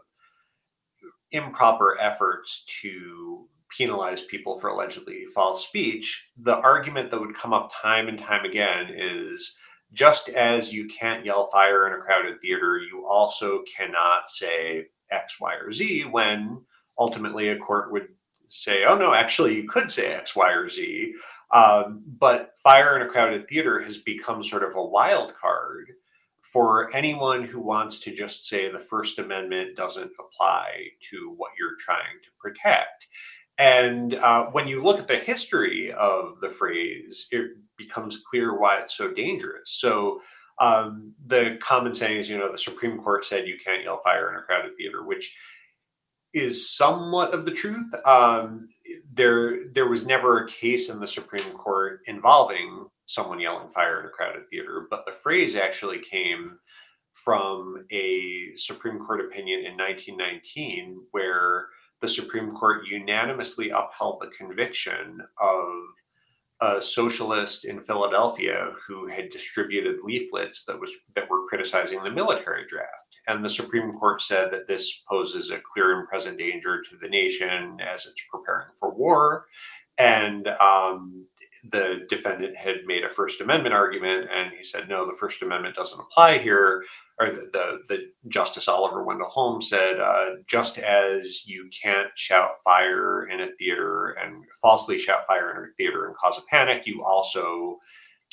improper 1.32 2.00
efforts 2.00 2.64
to 2.82 3.50
penalize 3.78 4.22
people 4.22 4.60
for 4.60 4.70
allegedly 4.70 5.26
false 5.36 5.68
speech, 5.68 6.32
the 6.38 6.56
argument 6.56 7.12
that 7.12 7.20
would 7.20 7.36
come 7.36 7.52
up 7.52 7.74
time 7.82 8.08
and 8.08 8.18
time 8.18 8.46
again 8.46 8.94
is 8.96 9.58
just 9.92 10.30
as 10.30 10.72
you 10.72 10.88
can't 10.88 11.26
yell 11.26 11.48
fire 11.48 11.86
in 11.88 12.00
a 12.00 12.02
crowded 12.02 12.40
theater, 12.40 12.78
you 12.78 13.06
also 13.06 13.62
cannot 13.76 14.30
say 14.30 14.86
X, 15.12 15.36
Y, 15.42 15.54
or 15.56 15.70
Z 15.74 16.04
when 16.04 16.62
ultimately 16.98 17.50
a 17.50 17.58
court 17.58 17.92
would 17.92 18.08
say, 18.48 18.86
oh 18.86 18.98
no, 18.98 19.14
actually 19.14 19.54
you 19.54 19.68
could 19.68 19.92
say 19.92 20.14
X, 20.14 20.34
Y, 20.34 20.50
or 20.50 20.70
Z. 20.70 21.14
Um, 21.54 22.04
but 22.06 22.58
fire 22.62 22.96
in 22.96 23.04
a 23.04 23.10
crowded 23.10 23.48
theater 23.48 23.80
has 23.82 24.00
become 24.00 24.44
sort 24.44 24.64
of 24.64 24.76
a 24.76 24.84
wild 24.84 25.36
card 25.36 25.92
for 26.42 26.94
anyone 26.96 27.44
who 27.44 27.62
wants 27.62 28.00
to 28.02 28.14
just 28.14 28.48
say 28.48 28.70
the 28.70 28.80
First 28.80 29.20
Amendment 29.20 29.76
doesn't 29.76 30.12
apply 30.20 30.88
to 31.12 31.34
what 31.38 31.52
you're 31.58 31.78
trying 31.80 32.20
to 32.24 32.30
protect. 32.40 33.08
And 33.58 34.16
uh, 34.16 34.48
when 34.48 34.68
you 34.68 34.84
look 34.84 35.00
at 35.00 35.08
the 35.08 35.18
history 35.18 35.94
of 35.94 36.42
the 36.42 36.50
phrase, 36.50 37.28
it 37.32 37.52
becomes 37.78 38.24
clear 38.30 38.60
why 38.60 38.80
it's 38.80 38.98
so 38.98 39.14
dangerous. 39.14 39.72
So 39.72 40.22
um, 40.60 41.14
the 41.26 41.58
common 41.62 41.94
saying 41.94 42.18
is, 42.18 42.30
you 42.30 42.38
know, 42.38 42.52
the 42.52 42.58
Supreme 42.58 42.98
Court 43.00 43.26
said 43.26 43.48
you 43.48 43.58
can't 43.64 43.84
yell 43.84 44.02
fire 44.04 44.32
in 44.32 44.40
a 44.40 44.44
crowded 44.44 44.76
theater, 44.78 45.04
which 45.04 45.36
is 46.34 46.76
somewhat 46.76 47.34
of 47.34 47.46
the 47.46 47.52
truth. 47.52 47.94
Um, 48.06 48.68
there, 49.14 49.72
there 49.74 49.88
was 49.88 50.06
never 50.06 50.40
a 50.40 50.48
case 50.48 50.90
in 50.90 51.00
the 51.00 51.08
Supreme 51.08 51.52
Court 51.54 52.02
involving 52.08 52.88
someone 53.06 53.40
yelling 53.40 53.70
fire 53.70 54.00
in 54.00 54.08
a 54.08 54.10
crowded 54.10 54.50
theater, 54.50 54.88
but 54.90 55.06
the 55.06 55.12
phrase 55.12 55.56
actually 55.56 56.00
came 56.00 56.58
from 57.14 57.86
a 57.92 58.56
Supreme 58.58 59.00
Court 59.00 59.22
opinion 59.22 59.60
in 59.60 59.78
1919 59.78 61.02
where 61.12 61.68
the 62.02 62.08
Supreme 62.08 62.52
Court 62.52 62.88
unanimously 62.88 63.70
upheld 63.70 64.20
the 64.20 64.32
conviction 64.38 65.20
of 65.40 65.66
a 66.64 66.82
socialist 66.82 67.66
in 67.66 67.82
Philadelphia 67.82 68.72
who 68.88 69.06
had 69.08 69.30
distributed 69.30 69.98
leaflets 70.04 70.64
that 70.64 70.80
was 70.80 70.92
that 71.14 71.30
were 71.30 71.46
criticizing 71.48 72.02
the 72.02 72.12
military 72.12 72.66
draft. 72.68 73.20
And 73.28 73.44
the 73.44 73.50
Supreme 73.50 73.92
Court 73.94 74.22
said 74.22 74.50
that 74.52 74.68
this 74.68 75.04
poses 75.10 75.52
a 75.52 75.60
clear 75.60 76.00
and 76.00 76.08
present 76.08 76.38
danger 76.38 76.82
to 76.82 76.98
the 77.02 77.10
nation 77.10 77.78
as 77.82 78.06
it's 78.06 78.28
preparing 78.32 78.68
for 78.80 78.94
war. 78.94 79.46
And 79.98 80.48
um, 80.48 81.26
the 81.70 82.06
defendant 82.10 82.56
had 82.56 82.78
made 82.86 83.04
a 83.04 83.10
First 83.10 83.42
Amendment 83.42 83.74
argument, 83.74 84.30
and 84.34 84.52
he 84.56 84.64
said, 84.64 84.88
"No, 84.88 85.06
the 85.06 85.18
First 85.18 85.42
Amendment 85.42 85.76
doesn't 85.76 86.00
apply 86.00 86.38
here." 86.38 86.84
Or 87.20 87.28
the 87.30 87.50
the, 87.52 87.80
the 87.90 88.12
Justice 88.28 88.68
Oliver 88.68 89.04
Wendell 89.04 89.30
Holmes 89.30 89.70
said, 89.70 90.00
uh, 90.00 90.32
"Just 90.48 90.80
as 90.80 91.46
you 91.46 91.70
can't 91.84 92.10
shout 92.16 92.54
fire 92.64 93.28
in 93.28 93.40
a 93.40 93.52
theater 93.60 94.16
and 94.22 94.44
falsely 94.62 94.98
shout 94.98 95.28
fire 95.28 95.52
in 95.52 95.70
a 95.70 95.74
theater 95.76 96.08
and 96.08 96.16
cause 96.16 96.40
a 96.40 96.46
panic, 96.50 96.88
you 96.88 97.04
also 97.04 97.78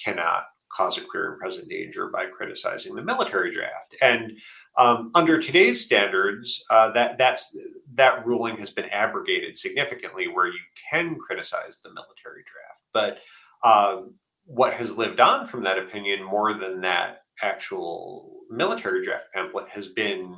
cannot 0.03 0.45
cause 0.73 0.97
a 0.97 1.03
clear 1.03 1.31
and 1.31 1.39
present 1.39 1.69
danger 1.69 2.09
by 2.09 2.25
criticizing 2.27 2.95
the 2.95 3.03
military 3.03 3.51
draft." 3.51 3.95
And 4.01 4.39
um, 4.79 5.11
under 5.15 5.41
today's 5.43 5.85
standards, 5.85 6.65
uh, 6.71 6.91
that 6.93 7.19
that's 7.19 7.55
that 7.95 8.25
ruling 8.25 8.57
has 8.57 8.71
been 8.71 8.89
abrogated 8.89 9.59
significantly, 9.59 10.27
where 10.27 10.47
you 10.47 10.61
can 10.91 11.19
criticize 11.19 11.81
the 11.85 11.93
military 11.93 12.45
draft. 12.47 12.83
But 12.95 13.19
um, 13.63 14.15
what 14.47 14.73
has 14.73 14.97
lived 14.97 15.21
on 15.21 15.47
from 15.47 15.65
that 15.65 15.79
opinion 15.79 16.25
more 16.25 16.55
than 16.55 16.81
that 16.81 17.25
actual 17.43 18.41
military 18.51 19.05
draft 19.05 19.27
pamphlet 19.35 19.69
has 19.71 19.89
been 19.89 20.37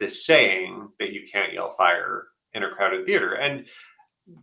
this 0.00 0.24
saying 0.24 0.88
that 0.98 1.12
you 1.12 1.22
can't 1.30 1.52
yell 1.52 1.72
fire 1.72 2.24
in 2.54 2.62
a 2.62 2.70
crowded 2.70 3.06
theater. 3.06 3.34
And 3.34 3.66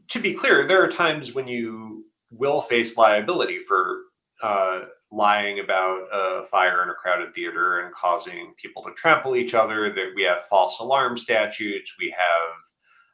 to 0.09 0.19
be 0.19 0.33
clear, 0.33 0.67
there 0.67 0.83
are 0.83 0.91
times 0.91 1.33
when 1.33 1.47
you 1.47 2.05
will 2.31 2.61
face 2.61 2.97
liability 2.97 3.59
for 3.59 4.01
uh, 4.43 4.81
lying 5.11 5.59
about 5.59 6.07
a 6.11 6.43
fire 6.43 6.83
in 6.83 6.89
a 6.89 6.93
crowded 6.93 7.33
theater 7.33 7.79
and 7.79 7.93
causing 7.93 8.53
people 8.61 8.83
to 8.83 8.91
trample 8.93 9.35
each 9.35 9.53
other. 9.53 9.91
That 9.91 10.11
we 10.15 10.23
have 10.23 10.43
false 10.43 10.79
alarm 10.79 11.17
statutes. 11.17 11.95
We 11.97 12.13
have 12.17 12.51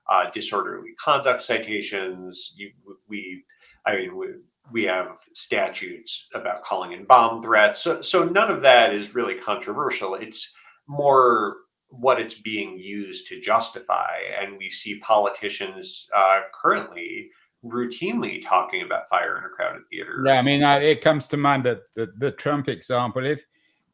uh, 0.10 0.32
disorderly 0.32 0.92
conduct 1.04 1.42
citations. 1.42 2.54
You, 2.58 2.72
we 3.08 3.44
I 3.86 3.96
mean, 3.96 4.18
we, 4.18 4.28
we 4.72 4.84
have 4.86 5.20
statutes 5.34 6.28
about 6.34 6.64
calling 6.64 6.92
in 6.94 7.06
bomb 7.06 7.42
threats. 7.42 7.82
So, 7.82 8.02
so 8.02 8.24
none 8.24 8.52
of 8.52 8.62
that 8.62 8.94
is 8.94 9.16
really 9.16 9.36
controversial. 9.36 10.16
It's 10.16 10.56
more 10.88 11.58
what 11.90 12.20
it's 12.20 12.36
being 12.36 12.78
used 12.78 13.28
to 13.28 13.42
justify. 13.42 14.18
And 14.40 14.58
we 14.58 14.70
see 14.70 15.00
politicians 15.00 16.08
uh, 16.16 16.42
currently 16.62 17.30
routinely 17.66 18.44
talking 18.44 18.82
about 18.82 19.10
fire 19.10 19.38
in 19.38 19.44
a 19.44 19.50
crowded 19.50 19.84
theater. 19.90 20.24
Yeah, 20.26 20.40
I 20.40 20.42
mean, 20.42 20.64
uh, 20.64 20.80
it 20.80 21.02
comes 21.02 21.28
to 21.28 21.38
mind 21.38 21.64
that 21.66 21.82
the, 21.96 22.12
the 22.18 22.32
Trump 22.32 22.70
example. 22.70 23.26
If 23.26 23.46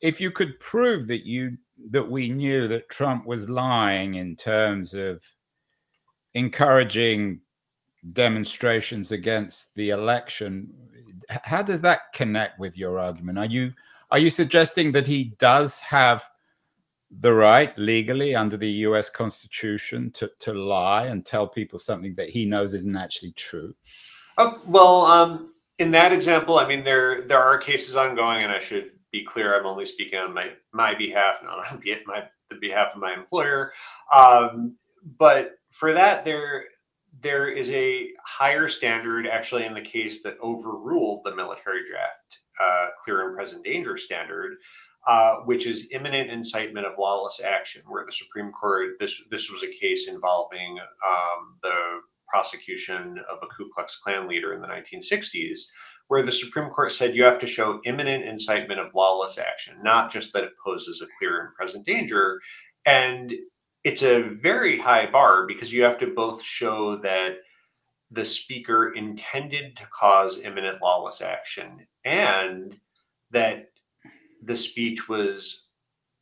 if 0.01 0.21
you 0.21 0.31
could 0.31 0.59
prove 0.59 1.07
that 1.07 1.25
you 1.25 1.57
that 1.89 2.09
we 2.09 2.29
knew 2.29 2.67
that 2.67 2.89
Trump 2.89 3.25
was 3.25 3.49
lying 3.49 4.15
in 4.15 4.35
terms 4.35 4.93
of 4.93 5.23
encouraging 6.33 7.41
demonstrations 8.13 9.11
against 9.11 9.73
the 9.75 9.89
election. 9.89 10.71
How 11.29 11.61
does 11.61 11.81
that 11.81 12.13
connect 12.13 12.59
with 12.59 12.77
your 12.77 12.99
argument? 12.99 13.37
Are 13.37 13.45
you 13.45 13.73
are 14.11 14.19
you 14.19 14.29
suggesting 14.29 14.91
that 14.93 15.05
he 15.05 15.35
does 15.37 15.79
have 15.79 16.25
the 17.19 17.33
right 17.33 17.77
legally 17.77 18.35
under 18.35 18.57
the 18.57 18.69
US 18.69 19.09
Constitution 19.09 20.11
to, 20.11 20.31
to 20.39 20.53
lie 20.53 21.07
and 21.07 21.25
tell 21.25 21.47
people 21.47 21.79
something 21.79 22.15
that 22.15 22.29
he 22.29 22.45
knows 22.45 22.73
isn't 22.73 22.97
actually 22.97 23.31
true? 23.33 23.73
Oh, 24.37 24.61
well, 24.65 25.05
um, 25.05 25.53
in 25.79 25.91
that 25.91 26.13
example, 26.13 26.59
I 26.59 26.67
mean 26.67 26.83
there 26.83 27.21
there 27.23 27.43
are 27.43 27.57
cases 27.57 27.95
ongoing, 27.95 28.43
and 28.43 28.51
I 28.51 28.59
should 28.59 28.91
be 29.11 29.23
clear, 29.23 29.57
I'm 29.57 29.65
only 29.65 29.85
speaking 29.85 30.19
on 30.19 30.33
my 30.33 30.51
my 30.73 30.93
behalf, 30.93 31.37
not 31.43 31.71
on 31.71 31.81
my 32.05 32.23
the 32.49 32.55
behalf 32.55 32.93
of 32.93 33.01
my 33.01 33.13
employer. 33.13 33.73
Um, 34.13 34.77
but 35.17 35.57
for 35.69 35.93
that, 35.93 36.25
there 36.25 36.65
there 37.21 37.47
is 37.47 37.71
a 37.71 38.09
higher 38.25 38.67
standard 38.67 39.27
actually 39.27 39.65
in 39.65 39.73
the 39.73 39.81
case 39.81 40.23
that 40.23 40.37
overruled 40.41 41.21
the 41.23 41.35
military 41.35 41.81
draft 41.87 42.39
uh, 42.61 42.87
clear 43.03 43.27
and 43.27 43.35
present 43.35 43.63
danger 43.63 43.97
standard, 43.97 44.57
uh, 45.07 45.37
which 45.45 45.67
is 45.67 45.87
imminent 45.91 46.29
incitement 46.29 46.85
of 46.85 46.93
lawless 46.97 47.41
action, 47.43 47.81
where 47.87 48.05
the 48.05 48.11
Supreme 48.11 48.51
Court 48.51 48.99
this 48.99 49.21
this 49.31 49.49
was 49.51 49.63
a 49.63 49.79
case 49.79 50.07
involving 50.07 50.77
um, 51.07 51.57
the 51.63 52.01
prosecution 52.27 53.19
of 53.31 53.37
a 53.41 53.47
Ku 53.47 53.69
Klux 53.73 53.99
Klan 53.99 54.27
leader 54.27 54.53
in 54.53 54.61
the 54.61 54.67
1960s, 54.67 55.61
where 56.07 56.23
the 56.23 56.31
Supreme 56.31 56.69
Court 56.69 56.91
said 56.91 57.15
you 57.15 57.23
have 57.23 57.39
to 57.39 57.47
show 57.47 57.79
imminent 57.85 58.25
incitement 58.25 58.79
of 58.79 58.93
lawless 58.93 59.37
action, 59.37 59.75
not 59.81 60.11
just 60.11 60.33
that 60.33 60.43
it 60.43 60.51
poses 60.63 61.01
a 61.01 61.07
clear 61.17 61.39
and 61.39 61.55
present 61.55 61.85
danger. 61.85 62.39
And 62.85 63.33
it's 63.87 64.03
a 64.03 64.21
very 64.21 64.77
high 64.77 65.09
bar 65.09 65.47
because 65.47 65.71
you 65.71 65.81
have 65.81 65.97
to 65.97 66.07
both 66.07 66.43
show 66.43 66.97
that 66.97 67.37
the 68.11 68.25
speaker 68.25 68.89
intended 68.89 69.77
to 69.77 69.87
cause 69.97 70.39
imminent 70.39 70.81
lawless 70.81 71.21
action 71.21 71.87
and 72.03 72.77
that 73.31 73.69
the 74.43 74.57
speech 74.57 75.07
was 75.07 75.69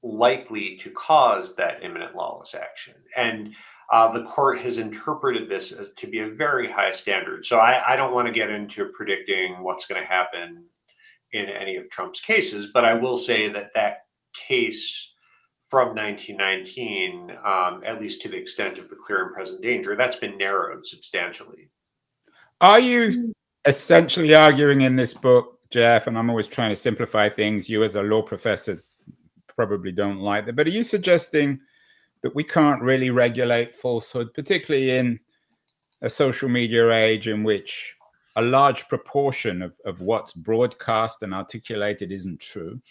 likely 0.03 0.77
to 0.77 0.91
cause 0.91 1.55
that 1.55 1.83
imminent 1.83 2.15
lawless 2.15 2.53
action. 2.53 2.93
And 3.17 3.55
uh, 3.91 4.11
the 4.11 4.25
court 4.25 4.59
has 4.59 4.77
interpreted 4.77 5.49
this 5.49 5.71
as 5.71 5.91
to 5.93 6.05
be 6.05 6.19
a 6.19 6.29
very 6.29 6.71
high 6.71 6.91
standard. 6.91 7.47
So 7.47 7.57
I, 7.57 7.93
I 7.93 7.95
don't 7.95 8.13
want 8.13 8.27
to 8.27 8.31
get 8.33 8.51
into 8.51 8.89
predicting 8.89 9.63
what's 9.63 9.87
going 9.87 9.99
to 9.99 10.07
happen 10.07 10.65
in 11.31 11.49
any 11.49 11.77
of 11.77 11.89
Trump's 11.89 12.21
cases, 12.21 12.69
but 12.71 12.85
I 12.85 12.93
will 12.93 13.17
say 13.17 13.47
that 13.49 13.73
that 13.73 14.05
case 14.35 15.14
from 15.67 15.95
1919, 15.95 17.31
um, 17.43 17.81
at 17.85 17.99
least 17.99 18.21
to 18.21 18.29
the 18.29 18.37
extent 18.37 18.77
of 18.77 18.89
the 18.89 18.95
clear 18.95 19.25
and 19.25 19.33
present 19.33 19.61
danger, 19.61 19.95
that's 19.95 20.17
been 20.17 20.37
narrowed 20.37 20.85
substantially. 20.85 21.69
Are 22.61 22.79
you 22.79 23.33
essentially 23.65 24.33
arguing 24.35 24.81
in 24.81 24.95
this 24.95 25.13
book, 25.13 25.59
Jeff? 25.71 26.07
And 26.07 26.17
I'm 26.17 26.29
always 26.29 26.47
trying 26.47 26.69
to 26.69 26.75
simplify 26.75 27.29
things. 27.29 27.69
You, 27.69 27.83
as 27.83 27.95
a 27.95 28.03
law 28.03 28.21
professor, 28.21 28.83
probably 29.47 29.91
don't 29.91 30.19
like 30.19 30.45
that, 30.45 30.55
but 30.55 30.67
are 30.67 30.71
you 30.71 30.83
suggesting? 30.83 31.59
that 32.25 32.33
we 32.33 32.43
can't 32.43 32.81
really 32.81 33.11
regulate 33.11 33.77
falsehood, 33.77 34.33
particularly 34.33 34.89
in 34.89 35.19
a 36.01 36.09
social 36.09 36.49
media 36.49 36.89
age 36.89 37.27
in 37.27 37.43
which 37.43 37.93
a 38.35 38.41
large 38.41 38.87
proportion 38.87 39.61
of, 39.61 39.79
of 39.85 40.01
what's 40.01 40.33
broadcast 40.33 41.21
and 41.21 41.35
articulated 41.35 42.11
isn't 42.11 42.39
true. 42.39 42.81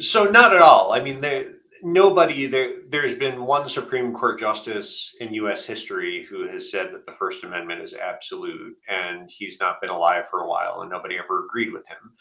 So, 0.00 0.24
not 0.24 0.54
at 0.54 0.62
all. 0.62 0.92
I 0.92 1.00
mean, 1.00 1.20
there, 1.20 1.52
nobody 1.82 2.46
there. 2.46 2.82
There's 2.88 3.18
been 3.18 3.44
one 3.44 3.68
Supreme 3.68 4.12
Court 4.12 4.38
justice 4.38 5.14
in 5.20 5.34
U.S. 5.34 5.66
history 5.66 6.26
who 6.28 6.46
has 6.48 6.70
said 6.70 6.92
that 6.92 7.06
the 7.06 7.12
First 7.12 7.44
Amendment 7.44 7.82
is 7.82 7.94
absolute, 7.94 8.76
and 8.88 9.30
he's 9.30 9.60
not 9.60 9.80
been 9.80 9.90
alive 9.90 10.28
for 10.28 10.40
a 10.40 10.48
while, 10.48 10.80
and 10.80 10.90
nobody 10.90 11.18
ever 11.18 11.44
agreed 11.44 11.72
with 11.72 11.86
him. 11.86 12.12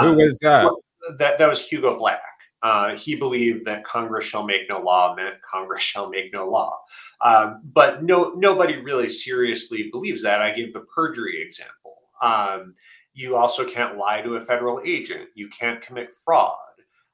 Who 0.00 0.08
um, 0.08 0.16
was 0.16 0.38
that? 0.40 0.70
That 1.18 1.38
that 1.38 1.48
was 1.48 1.66
Hugo 1.66 1.98
Black. 1.98 2.20
Uh, 2.62 2.96
he 2.96 3.14
believed 3.14 3.66
that 3.66 3.84
Congress 3.84 4.24
shall 4.24 4.42
make 4.42 4.70
no 4.70 4.80
law 4.80 5.14
meant 5.14 5.34
Congress 5.42 5.82
shall 5.82 6.08
make 6.08 6.32
no 6.32 6.48
law. 6.48 6.80
Um, 7.20 7.60
but 7.62 8.02
no, 8.02 8.32
nobody 8.36 8.80
really 8.80 9.08
seriously 9.08 9.90
believes 9.92 10.22
that. 10.22 10.40
I 10.40 10.52
give 10.52 10.72
the 10.72 10.80
perjury 10.80 11.42
example. 11.42 11.96
Um, 12.22 12.74
you 13.12 13.36
also 13.36 13.68
can't 13.68 13.98
lie 13.98 14.22
to 14.22 14.36
a 14.36 14.40
federal 14.40 14.80
agent. 14.84 15.28
You 15.34 15.48
can't 15.48 15.80
commit 15.82 16.08
fraud. 16.24 16.56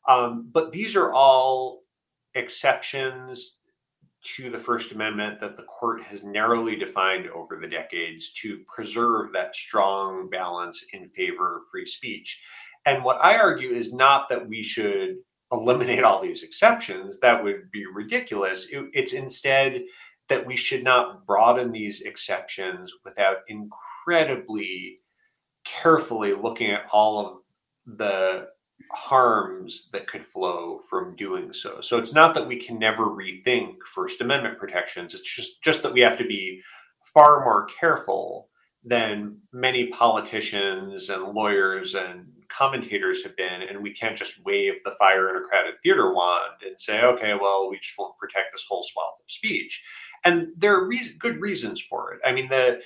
Um, 0.09 0.49
but 0.53 0.73
these 0.73 0.97
are 0.97 1.13
all 1.13 1.83
exceptions 2.35 3.61
to 4.37 4.51
the 4.51 4.59
First 4.59 4.93
Amendment 4.93 5.41
that 5.41 5.57
the 5.57 5.63
court 5.63 6.03
has 6.03 6.25
narrowly 6.25 6.77
defined 6.77 7.29
over 7.29 7.57
the 7.57 7.67
decades 7.67 8.33
to 8.35 8.63
preserve 8.75 9.33
that 9.33 9.57
strong 9.57 10.29
balance 10.29 10.85
in 10.93 11.09
favor 11.11 11.59
of 11.59 11.63
free 11.71 11.87
speech. 11.87 12.43
And 12.87 13.03
what 13.03 13.23
I 13.23 13.39
argue 13.39 13.71
is 13.71 13.95
not 13.95 14.29
that 14.29 14.47
we 14.47 14.63
should 14.63 15.17
eliminate 15.53 16.05
all 16.05 16.23
these 16.23 16.43
exceptions, 16.43 17.19
that 17.21 17.43
would 17.43 17.71
be 17.71 17.85
ridiculous. 17.87 18.69
It, 18.71 18.87
it's 18.93 19.13
instead 19.13 19.83
that 20.29 20.47
we 20.47 20.57
should 20.57 20.85
not 20.85 21.27
broaden 21.27 21.73
these 21.73 22.03
exceptions 22.03 22.93
without 23.05 23.39
incredibly 23.49 25.01
carefully 25.65 26.35
looking 26.35 26.71
at 26.71 26.87
all 26.93 27.27
of 27.27 27.97
the 27.99 28.49
harms 28.93 29.91
that 29.93 30.07
could 30.07 30.25
flow 30.25 30.81
from 30.89 31.17
doing 31.17 31.53
so. 31.53 31.81
So 31.81 31.99
it's 31.99 32.15
not 32.15 32.35
that 32.35 32.47
we 32.47 32.57
can 32.57 32.79
never 32.79 33.05
rethink 33.05 33.77
First 33.95 34.21
Amendment 34.21 34.59
protections. 34.59 35.15
It's 35.15 35.35
just 35.35 35.63
just 35.63 35.83
that 35.83 35.93
we 35.93 36.01
have 36.01 36.19
to 36.19 36.25
be 36.25 36.63
far 37.05 37.45
more 37.45 37.67
careful 37.67 38.49
than 38.85 39.37
many 39.53 39.89
politicians 39.89 41.11
and 41.11 41.35
lawyers 41.35 41.95
and 41.95 42.27
commentators 42.49 43.23
have 43.23 43.37
been, 43.37 43.63
and 43.63 43.83
we 43.83 43.93
can't 43.93 44.17
just 44.17 44.45
wave 44.45 44.75
the 44.85 44.95
fire 44.99 45.31
in 45.31 45.43
a 45.43 45.47
crowded 45.47 45.75
theater 45.83 46.13
wand 46.13 46.63
and 46.67 46.81
say, 46.81 47.03
okay, 47.05 47.35
well, 47.35 47.71
we 47.71 47.79
just 47.79 47.95
won't 47.99 48.19
protect 48.19 48.53
this 48.53 48.65
whole 48.69 48.83
swath 48.83 49.15
of 49.23 49.31
speech. 49.31 49.85
And 50.25 50.49
there 50.57 50.75
are 50.75 50.87
re- 50.87 51.15
good 51.19 51.41
reasons 51.41 51.81
for 51.81 52.13
it. 52.13 52.21
I 52.25 52.33
mean, 52.33 52.49
the 52.49 52.81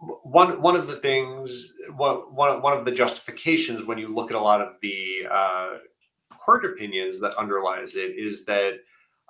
one 0.00 0.62
one 0.62 0.76
of 0.76 0.86
the 0.86 0.96
things, 0.96 1.74
one, 1.94 2.16
one, 2.34 2.62
one 2.62 2.76
of 2.76 2.84
the 2.84 2.92
justifications 2.92 3.84
when 3.84 3.98
you 3.98 4.08
look 4.08 4.30
at 4.30 4.36
a 4.36 4.40
lot 4.40 4.62
of 4.62 4.80
the 4.80 5.26
uh, 5.30 5.70
court 6.38 6.64
opinions 6.64 7.20
that 7.20 7.34
underlies 7.34 7.96
it 7.96 8.16
is 8.16 8.44
that 8.46 8.74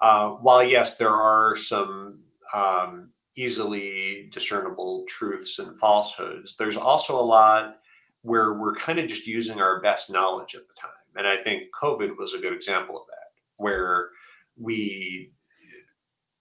uh, 0.00 0.30
while 0.30 0.62
yes, 0.62 0.96
there 0.96 1.14
are 1.14 1.56
some 1.56 2.20
um, 2.54 3.10
easily 3.36 4.30
discernible 4.32 5.04
truths 5.08 5.58
and 5.58 5.78
falsehoods, 5.78 6.56
there's 6.56 6.76
also 6.76 7.18
a 7.18 7.22
lot 7.22 7.76
where 8.22 8.54
we're 8.54 8.74
kind 8.74 8.98
of 8.98 9.08
just 9.08 9.26
using 9.26 9.60
our 9.60 9.80
best 9.80 10.10
knowledge 10.10 10.54
at 10.54 10.62
the 10.68 10.74
time. 10.80 10.90
And 11.16 11.26
I 11.26 11.36
think 11.42 11.64
COVID 11.80 12.16
was 12.16 12.34
a 12.34 12.38
good 12.38 12.52
example 12.52 12.96
of 12.96 13.06
that, 13.08 13.32
where 13.56 14.10
we 14.56 15.32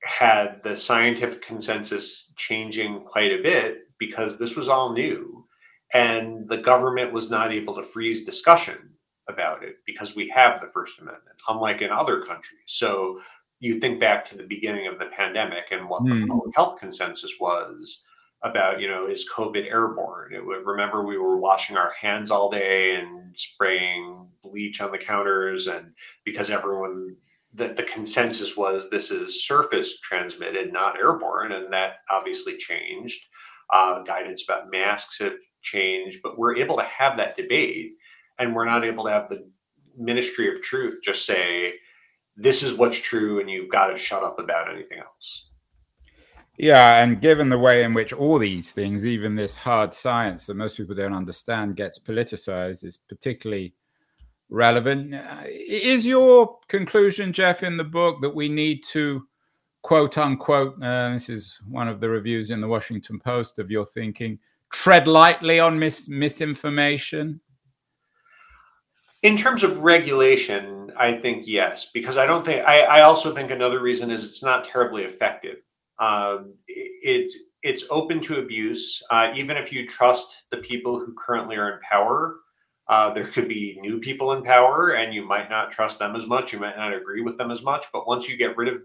had 0.03 0.61
the 0.63 0.75
scientific 0.75 1.41
consensus 1.41 2.31
changing 2.37 3.01
quite 3.05 3.31
a 3.31 3.41
bit 3.41 3.88
because 3.99 4.37
this 4.37 4.55
was 4.55 4.69
all 4.69 4.93
new. 4.93 5.45
And 5.93 6.47
the 6.47 6.57
government 6.57 7.13
was 7.13 7.31
not 7.31 7.51
able 7.51 7.73
to 7.75 7.83
freeze 7.83 8.25
discussion 8.25 8.91
about 9.27 9.63
it 9.63 9.77
because 9.85 10.15
we 10.15 10.29
have 10.29 10.61
the 10.61 10.67
First 10.67 10.99
Amendment, 10.99 11.37
unlike 11.47 11.81
in 11.81 11.91
other 11.91 12.21
countries. 12.21 12.61
So 12.65 13.19
you 13.59 13.79
think 13.79 13.99
back 13.99 14.25
to 14.25 14.37
the 14.37 14.43
beginning 14.43 14.87
of 14.87 14.99
the 14.99 15.07
pandemic 15.07 15.65
and 15.71 15.89
what 15.89 16.03
mm. 16.03 16.09
the 16.09 16.21
hmm. 16.21 16.31
public 16.31 16.55
health 16.55 16.79
consensus 16.79 17.33
was 17.39 18.05
about 18.41 18.79
you 18.79 18.87
know 18.87 19.05
is 19.05 19.29
covid 19.29 19.65
airborne 19.69 20.33
it 20.33 20.45
would 20.45 20.65
remember 20.65 21.03
we 21.03 21.17
were 21.17 21.37
washing 21.37 21.75
our 21.75 21.91
hands 21.91 22.31
all 22.31 22.49
day 22.49 22.95
and 22.95 23.37
spraying 23.37 24.25
bleach 24.41 24.79
on 24.79 24.91
the 24.91 24.97
counters 24.97 25.67
and 25.67 25.91
because 26.23 26.49
everyone 26.49 27.15
the, 27.53 27.69
the 27.69 27.83
consensus 27.83 28.55
was 28.55 28.89
this 28.89 29.11
is 29.11 29.45
surface 29.45 29.99
transmitted 29.99 30.71
not 30.71 30.97
airborne 30.97 31.51
and 31.51 31.73
that 31.73 31.95
obviously 32.09 32.55
changed 32.55 33.25
uh, 33.71 34.01
guidance 34.03 34.43
about 34.43 34.71
masks 34.71 35.19
have 35.19 35.35
changed 35.61 36.19
but 36.23 36.37
we're 36.37 36.57
able 36.57 36.77
to 36.77 36.83
have 36.83 37.17
that 37.17 37.35
debate 37.35 37.93
and 38.37 38.55
we're 38.55 38.65
not 38.65 38.85
able 38.85 39.03
to 39.03 39.11
have 39.11 39.29
the 39.29 39.47
ministry 39.97 40.53
of 40.53 40.61
truth 40.61 40.99
just 41.03 41.25
say 41.25 41.73
this 42.37 42.63
is 42.63 42.77
what's 42.77 42.99
true 42.99 43.39
and 43.39 43.49
you've 43.49 43.69
got 43.69 43.87
to 43.87 43.97
shut 43.97 44.23
up 44.23 44.39
about 44.39 44.73
anything 44.73 44.99
else 44.99 45.49
yeah, 46.59 47.01
and 47.01 47.21
given 47.21 47.47
the 47.47 47.57
way 47.57 47.83
in 47.83 47.93
which 47.93 48.11
all 48.11 48.37
these 48.37 48.73
things, 48.73 49.07
even 49.07 49.33
this 49.33 49.55
hard 49.55 49.93
science 49.93 50.45
that 50.45 50.57
most 50.57 50.75
people 50.75 50.93
don't 50.93 51.13
understand, 51.13 51.77
gets 51.77 51.99
politicized, 51.99 52.83
is 52.83 52.97
particularly 52.97 53.73
relevant. 54.49 55.15
Uh, 55.15 55.43
is 55.47 56.05
your 56.05 56.59
conclusion, 56.67 57.31
Jeff, 57.31 57.63
in 57.63 57.77
the 57.77 57.85
book 57.85 58.21
that 58.21 58.35
we 58.35 58.49
need 58.49 58.83
to 58.91 59.25
quote 59.81 60.17
unquote, 60.17 60.75
uh, 60.81 61.13
this 61.13 61.29
is 61.29 61.59
one 61.67 61.87
of 61.87 61.99
the 61.99 62.09
reviews 62.09 62.51
in 62.51 62.61
the 62.61 62.67
Washington 62.67 63.19
Post 63.19 63.59
of 63.59 63.71
your 63.71 63.85
thinking, 63.85 64.39
tread 64.71 65.07
lightly 65.07 65.59
on 65.59 65.79
mis- 65.79 66.09
misinformation? 66.09 67.39
In 69.21 69.35
terms 69.35 69.63
of 69.63 69.79
regulation, 69.79 70.91
I 70.97 71.13
think 71.13 71.43
yes, 71.45 71.91
because 71.91 72.17
I 72.17 72.25
don't 72.25 72.45
think, 72.45 72.65
I, 72.65 72.81
I 72.81 73.01
also 73.01 73.33
think 73.33 73.51
another 73.51 73.81
reason 73.81 74.11
is 74.11 74.25
it's 74.25 74.43
not 74.43 74.65
terribly 74.65 75.03
effective. 75.03 75.57
Um, 75.99 76.53
it's 76.67 77.37
it's 77.61 77.83
open 77.89 78.21
to 78.21 78.39
abuse. 78.39 79.03
Uh, 79.09 79.33
even 79.35 79.57
if 79.57 79.73
you 79.73 79.85
trust 79.85 80.45
the 80.49 80.57
people 80.57 80.97
who 80.97 81.13
currently 81.13 81.57
are 81.57 81.73
in 81.73 81.79
power, 81.81 82.37
uh, 82.87 83.13
there 83.13 83.27
could 83.27 83.49
be 83.49 83.77
new 83.81 83.99
people 83.99 84.31
in 84.31 84.41
power, 84.41 84.91
and 84.91 85.13
you 85.13 85.25
might 85.25 85.49
not 85.49 85.71
trust 85.71 85.99
them 85.99 86.15
as 86.15 86.25
much. 86.25 86.53
You 86.53 86.59
might 86.59 86.77
not 86.77 86.93
agree 86.93 87.21
with 87.21 87.37
them 87.37 87.51
as 87.51 87.61
much. 87.61 87.85
But 87.91 88.07
once 88.07 88.29
you 88.29 88.37
get 88.37 88.55
rid 88.55 88.69
of 88.69 88.81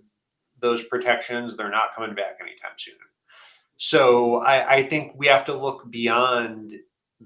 those 0.60 0.82
protections, 0.84 1.56
they're 1.56 1.70
not 1.70 1.94
coming 1.94 2.14
back 2.14 2.38
anytime 2.40 2.76
soon. 2.76 2.94
So 3.76 4.36
I, 4.36 4.76
I 4.76 4.82
think 4.84 5.12
we 5.16 5.26
have 5.26 5.44
to 5.46 5.56
look 5.56 5.90
beyond 5.90 6.74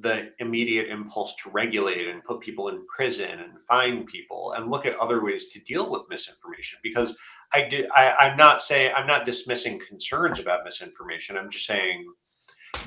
the 0.00 0.30
immediate 0.38 0.88
impulse 0.88 1.34
to 1.42 1.50
regulate 1.50 2.08
and 2.08 2.24
put 2.24 2.40
people 2.40 2.68
in 2.68 2.86
prison 2.86 3.40
and 3.40 3.60
fine 3.66 4.04
people 4.04 4.54
and 4.56 4.70
look 4.70 4.86
at 4.86 4.98
other 4.98 5.24
ways 5.24 5.48
to 5.50 5.60
deal 5.60 5.90
with 5.90 6.02
misinformation 6.08 6.78
because 6.82 7.16
I 7.52 7.68
did. 7.68 7.88
I, 7.94 8.12
I'm 8.12 8.36
not 8.36 8.62
saying 8.62 8.92
I'm 8.96 9.06
not 9.06 9.26
dismissing 9.26 9.80
concerns 9.88 10.38
about 10.38 10.64
misinformation. 10.64 11.36
I'm 11.36 11.50
just 11.50 11.66
saying 11.66 12.06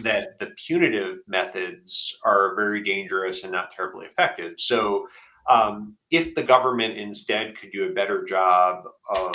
that 0.01 0.39
the 0.39 0.53
punitive 0.65 1.19
methods 1.27 2.15
are 2.23 2.55
very 2.55 2.83
dangerous 2.83 3.43
and 3.43 3.51
not 3.51 3.71
terribly 3.75 4.05
effective. 4.05 4.53
So, 4.57 5.07
um, 5.49 5.97
if 6.11 6.35
the 6.35 6.43
government 6.43 6.97
instead 6.97 7.57
could 7.57 7.71
do 7.71 7.89
a 7.89 7.93
better 7.93 8.23
job 8.23 8.83
of 9.09 9.33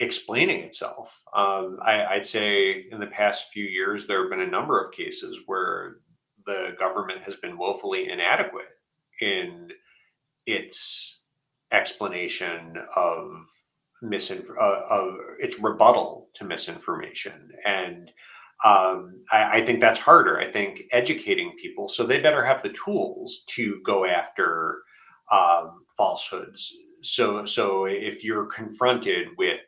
explaining 0.00 0.60
itself. 0.60 1.22
Um, 1.34 1.78
I, 1.84 2.16
would 2.16 2.26
say 2.26 2.86
in 2.90 2.98
the 2.98 3.06
past 3.06 3.50
few 3.52 3.64
years, 3.64 4.06
there 4.06 4.22
have 4.22 4.30
been 4.30 4.40
a 4.40 4.50
number 4.50 4.82
of 4.82 4.92
cases 4.92 5.40
where 5.46 5.98
the 6.46 6.74
government 6.78 7.22
has 7.22 7.36
been 7.36 7.58
woefully 7.58 8.10
inadequate 8.10 8.70
in 9.20 9.68
its 10.46 11.26
explanation 11.70 12.76
of 12.96 13.30
misinf- 14.02 14.50
uh, 14.58 14.82
of 14.88 15.14
its 15.38 15.60
rebuttal 15.60 16.28
to 16.34 16.44
misinformation 16.44 17.50
and 17.64 18.10
um, 18.64 19.22
I, 19.32 19.58
I, 19.58 19.64
think 19.64 19.80
that's 19.80 19.98
harder. 19.98 20.38
I 20.38 20.50
think 20.50 20.82
educating 20.92 21.56
people 21.60 21.88
so 21.88 22.04
they 22.04 22.20
better 22.20 22.44
have 22.44 22.62
the 22.62 22.74
tools 22.84 23.44
to 23.50 23.80
go 23.84 24.04
after 24.04 24.82
um, 25.32 25.84
falsehoods. 25.96 26.70
So, 27.02 27.46
so 27.46 27.86
if 27.86 28.22
you're 28.22 28.46
confronted 28.46 29.28
with 29.38 29.60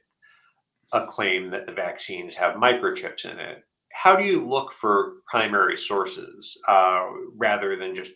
a 0.92 1.06
claim 1.06 1.50
that 1.50 1.66
the 1.66 1.72
vaccines 1.72 2.34
have 2.34 2.56
microchips 2.56 3.24
in 3.24 3.38
it, 3.38 3.64
how 3.92 4.16
do 4.16 4.24
you 4.24 4.46
look 4.46 4.72
for 4.72 5.14
primary 5.26 5.76
sources 5.76 6.58
uh, 6.68 7.06
rather 7.36 7.76
than 7.76 7.94
just 7.94 8.12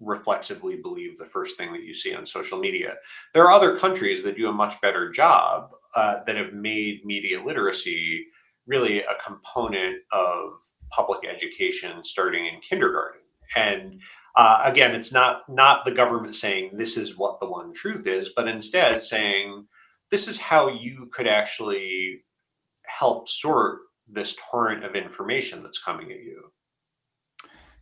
reflexively 0.00 0.76
believe 0.76 1.16
the 1.16 1.24
first 1.24 1.56
thing 1.56 1.72
that 1.72 1.82
you 1.82 1.94
see 1.94 2.14
on 2.14 2.26
social 2.26 2.58
media? 2.58 2.94
There 3.34 3.44
are 3.44 3.52
other 3.52 3.78
countries 3.78 4.22
that 4.22 4.36
do 4.36 4.48
a 4.48 4.52
much 4.52 4.80
better 4.80 5.10
job 5.10 5.70
uh, 5.94 6.16
that 6.26 6.36
have 6.36 6.52
made 6.52 7.04
media 7.04 7.42
literacy 7.42 8.26
really 8.66 9.00
a 9.00 9.14
component 9.24 9.96
of 10.12 10.50
public 10.90 11.28
education 11.28 12.04
starting 12.04 12.46
in 12.46 12.60
kindergarten. 12.60 13.20
And 13.54 14.00
uh, 14.36 14.62
again, 14.64 14.94
it's 14.94 15.12
not 15.12 15.48
not 15.48 15.84
the 15.84 15.92
government 15.92 16.34
saying 16.34 16.70
this 16.74 16.96
is 16.96 17.16
what 17.16 17.40
the 17.40 17.48
one 17.48 17.72
truth 17.72 18.06
is, 18.06 18.30
but 18.34 18.48
instead 18.48 19.02
saying 19.02 19.66
this 20.16 20.28
is 20.28 20.40
how 20.40 20.70
you 20.70 21.10
could 21.12 21.26
actually 21.26 22.22
help 22.86 23.28
sort 23.28 23.80
this 24.08 24.34
torrent 24.50 24.82
of 24.82 24.94
information 24.94 25.62
that's 25.62 25.82
coming 25.82 26.10
at 26.10 26.20
you. 26.20 26.42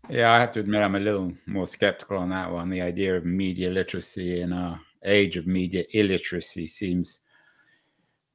Yeah, 0.09 0.33
I 0.33 0.41
have 0.41 0.53
to 0.55 0.61
admit 0.61 0.83
I'm 0.83 0.97
a 0.97 0.99
little 0.99 1.33
more 1.47 1.69
skeptical 1.69 2.17
on 2.17 2.31
that 2.31 2.51
one. 2.51 2.71
The 2.71 2.83
idea 2.83 3.17
of 3.17 3.25
media 3.25 3.71
literacy 3.71 4.41
in 4.41 4.53
our 4.53 4.81
age 5.05 5.37
of 5.37 5.47
media 5.47 5.85
illiteracy 5.93 6.67
seems 6.67 7.21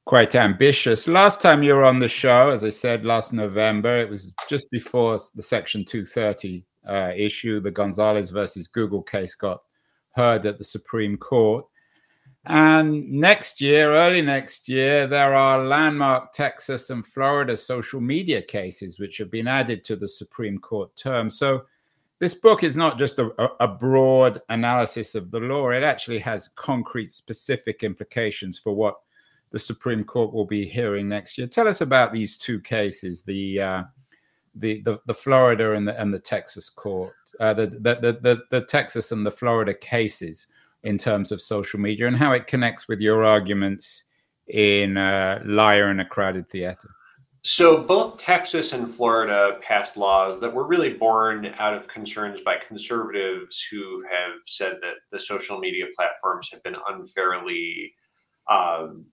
quite 0.06 0.34
ambitious. 0.34 1.06
Last 1.06 1.42
time 1.42 1.62
you 1.62 1.74
were 1.74 1.84
on 1.84 1.98
the 1.98 2.08
show, 2.08 2.48
as 2.48 2.64
I 2.64 2.70
said 2.70 3.04
last 3.04 3.34
November, 3.34 3.98
it 3.98 4.08
was 4.08 4.32
just 4.48 4.70
before 4.70 5.18
the 5.34 5.42
Section 5.42 5.84
230 5.84 6.64
uh, 6.86 7.12
issue, 7.14 7.60
the 7.60 7.70
Gonzalez 7.70 8.30
versus 8.30 8.66
Google 8.66 9.02
case 9.02 9.34
got 9.34 9.60
heard 10.14 10.46
at 10.46 10.56
the 10.56 10.64
Supreme 10.64 11.18
Court. 11.18 11.66
And 12.46 13.10
next 13.10 13.60
year, 13.60 13.92
early 13.92 14.22
next 14.22 14.68
year, 14.68 15.06
there 15.06 15.34
are 15.34 15.62
landmark 15.62 16.32
Texas 16.32 16.88
and 16.88 17.06
Florida 17.06 17.56
social 17.56 18.00
media 18.00 18.40
cases 18.40 18.98
which 18.98 19.18
have 19.18 19.30
been 19.30 19.46
added 19.46 19.84
to 19.84 19.96
the 19.96 20.08
Supreme 20.08 20.58
Court 20.58 20.94
term. 20.96 21.28
So 21.28 21.66
this 22.18 22.34
book 22.34 22.64
is 22.64 22.76
not 22.76 22.98
just 22.98 23.18
a, 23.18 23.30
a, 23.60 23.68
broad 23.68 24.40
analysis 24.48 25.14
of 25.14 25.30
the 25.30 25.40
law, 25.40 25.70
it 25.70 25.82
actually 25.82 26.18
has 26.20 26.48
concrete, 26.48 27.12
specific 27.12 27.82
implications 27.82 28.58
for 28.58 28.74
what 28.74 28.96
the 29.50 29.58
Supreme 29.58 30.04
Court 30.04 30.32
will 30.32 30.46
be 30.46 30.66
hearing 30.66 31.08
next 31.08 31.36
year. 31.36 31.46
Tell 31.46 31.68
us 31.68 31.80
about 31.80 32.12
these 32.12 32.36
two 32.36 32.60
cases, 32.60 33.22
the 33.22 33.60
uh, 33.60 33.82
the, 34.54 34.82
the, 34.82 35.00
the 35.06 35.14
Florida 35.14 35.72
and 35.72 35.86
the 35.88 35.98
and 36.00 36.12
the 36.12 36.18
Texas 36.18 36.68
court, 36.68 37.14
uh, 37.38 37.54
the, 37.54 37.66
the, 37.66 38.18
the 38.22 38.42
the 38.50 38.66
Texas 38.66 39.12
and 39.12 39.24
the 39.26 39.30
Florida 39.30 39.72
cases 39.72 40.46
in 40.82 40.98
terms 40.98 41.32
of 41.32 41.40
social 41.40 41.78
media 41.78 42.06
and 42.06 42.16
how 42.16 42.32
it 42.32 42.46
connects 42.46 42.88
with 42.88 43.00
your 43.00 43.24
arguments 43.24 44.04
in 44.46 44.96
uh, 44.96 45.40
Liar 45.44 45.90
in 45.90 46.00
a 46.00 46.04
Crowded 46.04 46.48
Theater. 46.48 46.90
So, 47.42 47.82
both 47.82 48.20
Texas 48.20 48.74
and 48.74 48.92
Florida 48.92 49.58
passed 49.62 49.96
laws 49.96 50.40
that 50.40 50.52
were 50.52 50.66
really 50.66 50.92
born 50.92 51.54
out 51.58 51.72
of 51.72 51.88
concerns 51.88 52.42
by 52.42 52.58
conservatives 52.58 53.66
who 53.70 54.02
have 54.02 54.32
said 54.44 54.76
that 54.82 54.96
the 55.10 55.18
social 55.18 55.58
media 55.58 55.86
platforms 55.96 56.50
have 56.52 56.62
been 56.62 56.76
unfairly 56.90 57.94
um, 58.46 59.06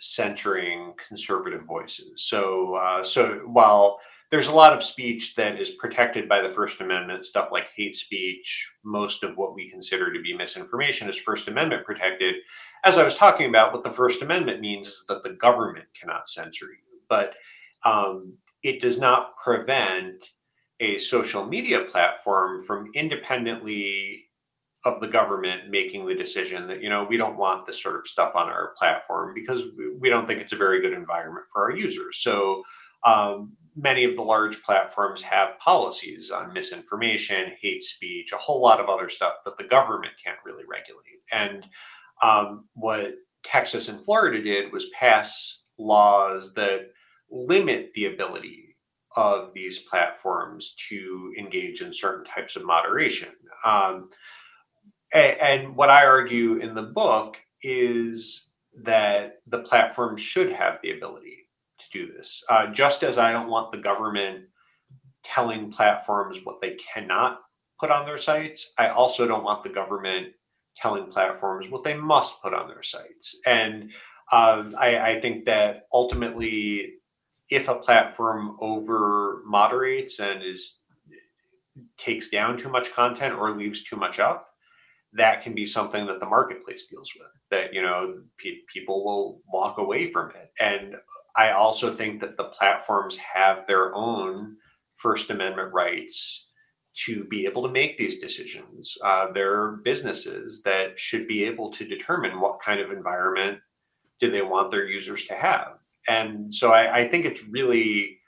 centering 0.00 0.94
conservative 1.06 1.64
voices. 1.64 2.24
So, 2.24 2.74
uh, 2.74 3.02
so 3.02 3.40
while 3.44 4.00
there's 4.30 4.48
a 4.48 4.54
lot 4.54 4.74
of 4.74 4.82
speech 4.82 5.34
that 5.36 5.58
is 5.58 5.70
protected 5.70 6.28
by 6.28 6.42
the 6.42 6.50
First 6.50 6.80
Amendment, 6.80 7.24
stuff 7.24 7.48
like 7.50 7.68
hate 7.74 7.96
speech, 7.96 8.70
most 8.84 9.22
of 9.22 9.36
what 9.36 9.54
we 9.54 9.70
consider 9.70 10.12
to 10.12 10.20
be 10.20 10.36
misinformation 10.36 11.08
is 11.08 11.16
First 11.16 11.48
Amendment 11.48 11.86
protected. 11.86 12.34
As 12.84 12.98
I 12.98 13.04
was 13.04 13.16
talking 13.16 13.48
about, 13.48 13.72
what 13.72 13.84
the 13.84 13.90
First 13.90 14.20
Amendment 14.20 14.60
means 14.60 14.86
is 14.88 15.04
that 15.08 15.22
the 15.22 15.30
government 15.30 15.86
cannot 15.98 16.28
censor 16.28 16.66
you, 16.66 17.00
but 17.08 17.34
um, 17.84 18.36
it 18.62 18.80
does 18.80 19.00
not 19.00 19.36
prevent 19.36 20.24
a 20.80 20.98
social 20.98 21.46
media 21.46 21.84
platform 21.84 22.62
from 22.62 22.90
independently 22.94 24.26
of 24.84 25.00
the 25.00 25.08
government 25.08 25.70
making 25.70 26.06
the 26.06 26.14
decision 26.14 26.68
that 26.68 26.80
you 26.80 26.88
know 26.88 27.04
we 27.04 27.16
don't 27.16 27.36
want 27.36 27.66
this 27.66 27.82
sort 27.82 27.96
of 27.96 28.06
stuff 28.06 28.36
on 28.36 28.48
our 28.48 28.74
platform 28.78 29.34
because 29.34 29.64
we 29.98 30.08
don't 30.08 30.26
think 30.26 30.40
it's 30.40 30.52
a 30.52 30.56
very 30.56 30.80
good 30.80 30.92
environment 30.92 31.44
for 31.52 31.62
our 31.62 31.76
users 31.76 32.18
so 32.18 32.62
um, 33.04 33.52
many 33.78 34.04
of 34.04 34.16
the 34.16 34.22
large 34.22 34.62
platforms 34.62 35.22
have 35.22 35.58
policies 35.58 36.30
on 36.30 36.52
misinformation 36.52 37.52
hate 37.60 37.82
speech 37.82 38.32
a 38.32 38.36
whole 38.36 38.60
lot 38.60 38.80
of 38.80 38.88
other 38.88 39.08
stuff 39.08 39.34
that 39.44 39.56
the 39.56 39.64
government 39.64 40.12
can't 40.22 40.38
really 40.44 40.64
regulate. 40.68 41.22
And 41.32 41.66
um, 42.22 42.64
what 42.74 43.14
texas 43.44 43.88
and 43.88 44.04
florida 44.04 44.42
did 44.42 44.72
was 44.72 44.90
pass 44.90 45.70
laws 45.78 46.52
that 46.54 46.90
limit 47.30 47.92
the 47.94 48.06
ability 48.06 48.76
of 49.16 49.52
these 49.54 49.80
platforms 49.80 50.74
to 50.88 51.32
engage 51.38 51.82
in 51.82 51.92
certain 51.92 52.24
types 52.24 52.56
of 52.56 52.64
moderation. 52.64 53.30
Um, 53.64 54.10
and 55.12 55.74
what 55.74 55.90
I 55.90 56.04
argue 56.04 56.56
in 56.56 56.74
the 56.74 56.82
book 56.82 57.38
is 57.62 58.52
that 58.82 59.38
the 59.46 59.60
platform 59.60 60.16
should 60.16 60.52
have 60.52 60.78
the 60.82 60.92
ability 60.92 61.37
to 61.78 61.86
do 61.92 62.12
this. 62.12 62.44
Uh, 62.48 62.66
just 62.68 63.02
as 63.02 63.18
I 63.18 63.32
don't 63.32 63.48
want 63.48 63.72
the 63.72 63.78
government 63.78 64.44
telling 65.24 65.70
platforms 65.70 66.40
what 66.44 66.60
they 66.60 66.76
cannot 66.92 67.40
put 67.78 67.90
on 67.90 68.06
their 68.06 68.18
sites, 68.18 68.72
I 68.78 68.88
also 68.88 69.26
don't 69.26 69.44
want 69.44 69.62
the 69.62 69.68
government 69.68 70.28
telling 70.76 71.06
platforms 71.06 71.68
what 71.68 71.84
they 71.84 71.94
must 71.94 72.40
put 72.42 72.54
on 72.54 72.68
their 72.68 72.82
sites. 72.82 73.36
And 73.46 73.90
um, 74.30 74.74
I, 74.78 74.98
I 75.12 75.20
think 75.20 75.46
that 75.46 75.86
ultimately, 75.92 76.94
if 77.50 77.68
a 77.68 77.74
platform 77.74 78.56
over 78.60 79.42
moderates 79.46 80.20
and 80.20 80.42
is 80.42 80.80
takes 81.96 82.28
down 82.28 82.58
too 82.58 82.68
much 82.68 82.92
content 82.92 83.34
or 83.34 83.56
leaves 83.56 83.84
too 83.84 83.96
much 83.96 84.18
up, 84.18 84.48
that 85.12 85.42
can 85.42 85.54
be 85.54 85.64
something 85.64 86.06
that 86.06 86.20
the 86.20 86.26
marketplace 86.26 86.86
deals 86.86 87.12
with 87.18 87.28
that 87.50 87.72
you 87.72 87.82
know 87.82 88.20
pe- 88.36 88.62
people 88.72 89.04
will 89.04 89.40
walk 89.52 89.78
away 89.78 90.10
from 90.10 90.30
it 90.30 90.52
and 90.60 90.94
i 91.38 91.52
also 91.52 91.94
think 91.94 92.20
that 92.20 92.36
the 92.36 92.44
platforms 92.44 93.16
have 93.16 93.66
their 93.66 93.94
own 93.94 94.56
first 94.94 95.30
amendment 95.30 95.72
rights 95.72 96.50
to 97.06 97.24
be 97.24 97.46
able 97.46 97.62
to 97.62 97.68
make 97.68 97.96
these 97.96 98.20
decisions 98.20 98.96
uh, 99.04 99.30
they're 99.32 99.78
businesses 99.84 100.62
that 100.62 100.98
should 100.98 101.26
be 101.26 101.44
able 101.44 101.70
to 101.70 101.86
determine 101.86 102.40
what 102.40 102.60
kind 102.60 102.80
of 102.80 102.90
environment 102.90 103.58
do 104.20 104.30
they 104.30 104.42
want 104.42 104.70
their 104.70 104.86
users 104.86 105.24
to 105.24 105.34
have 105.34 105.78
and 106.08 106.52
so 106.52 106.72
i, 106.72 106.98
I 106.98 107.08
think 107.08 107.24
it's 107.24 107.44
really 107.44 108.18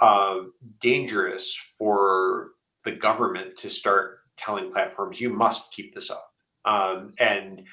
uh, 0.00 0.44
dangerous 0.80 1.54
for 1.76 2.52
the 2.84 2.92
government 2.92 3.58
to 3.58 3.68
start 3.68 4.20
telling 4.40 4.72
platforms 4.72 5.20
you 5.20 5.30
must 5.30 5.72
keep 5.72 5.94
this 5.94 6.10
up. 6.10 6.32
Um, 6.64 7.14
and 7.18 7.66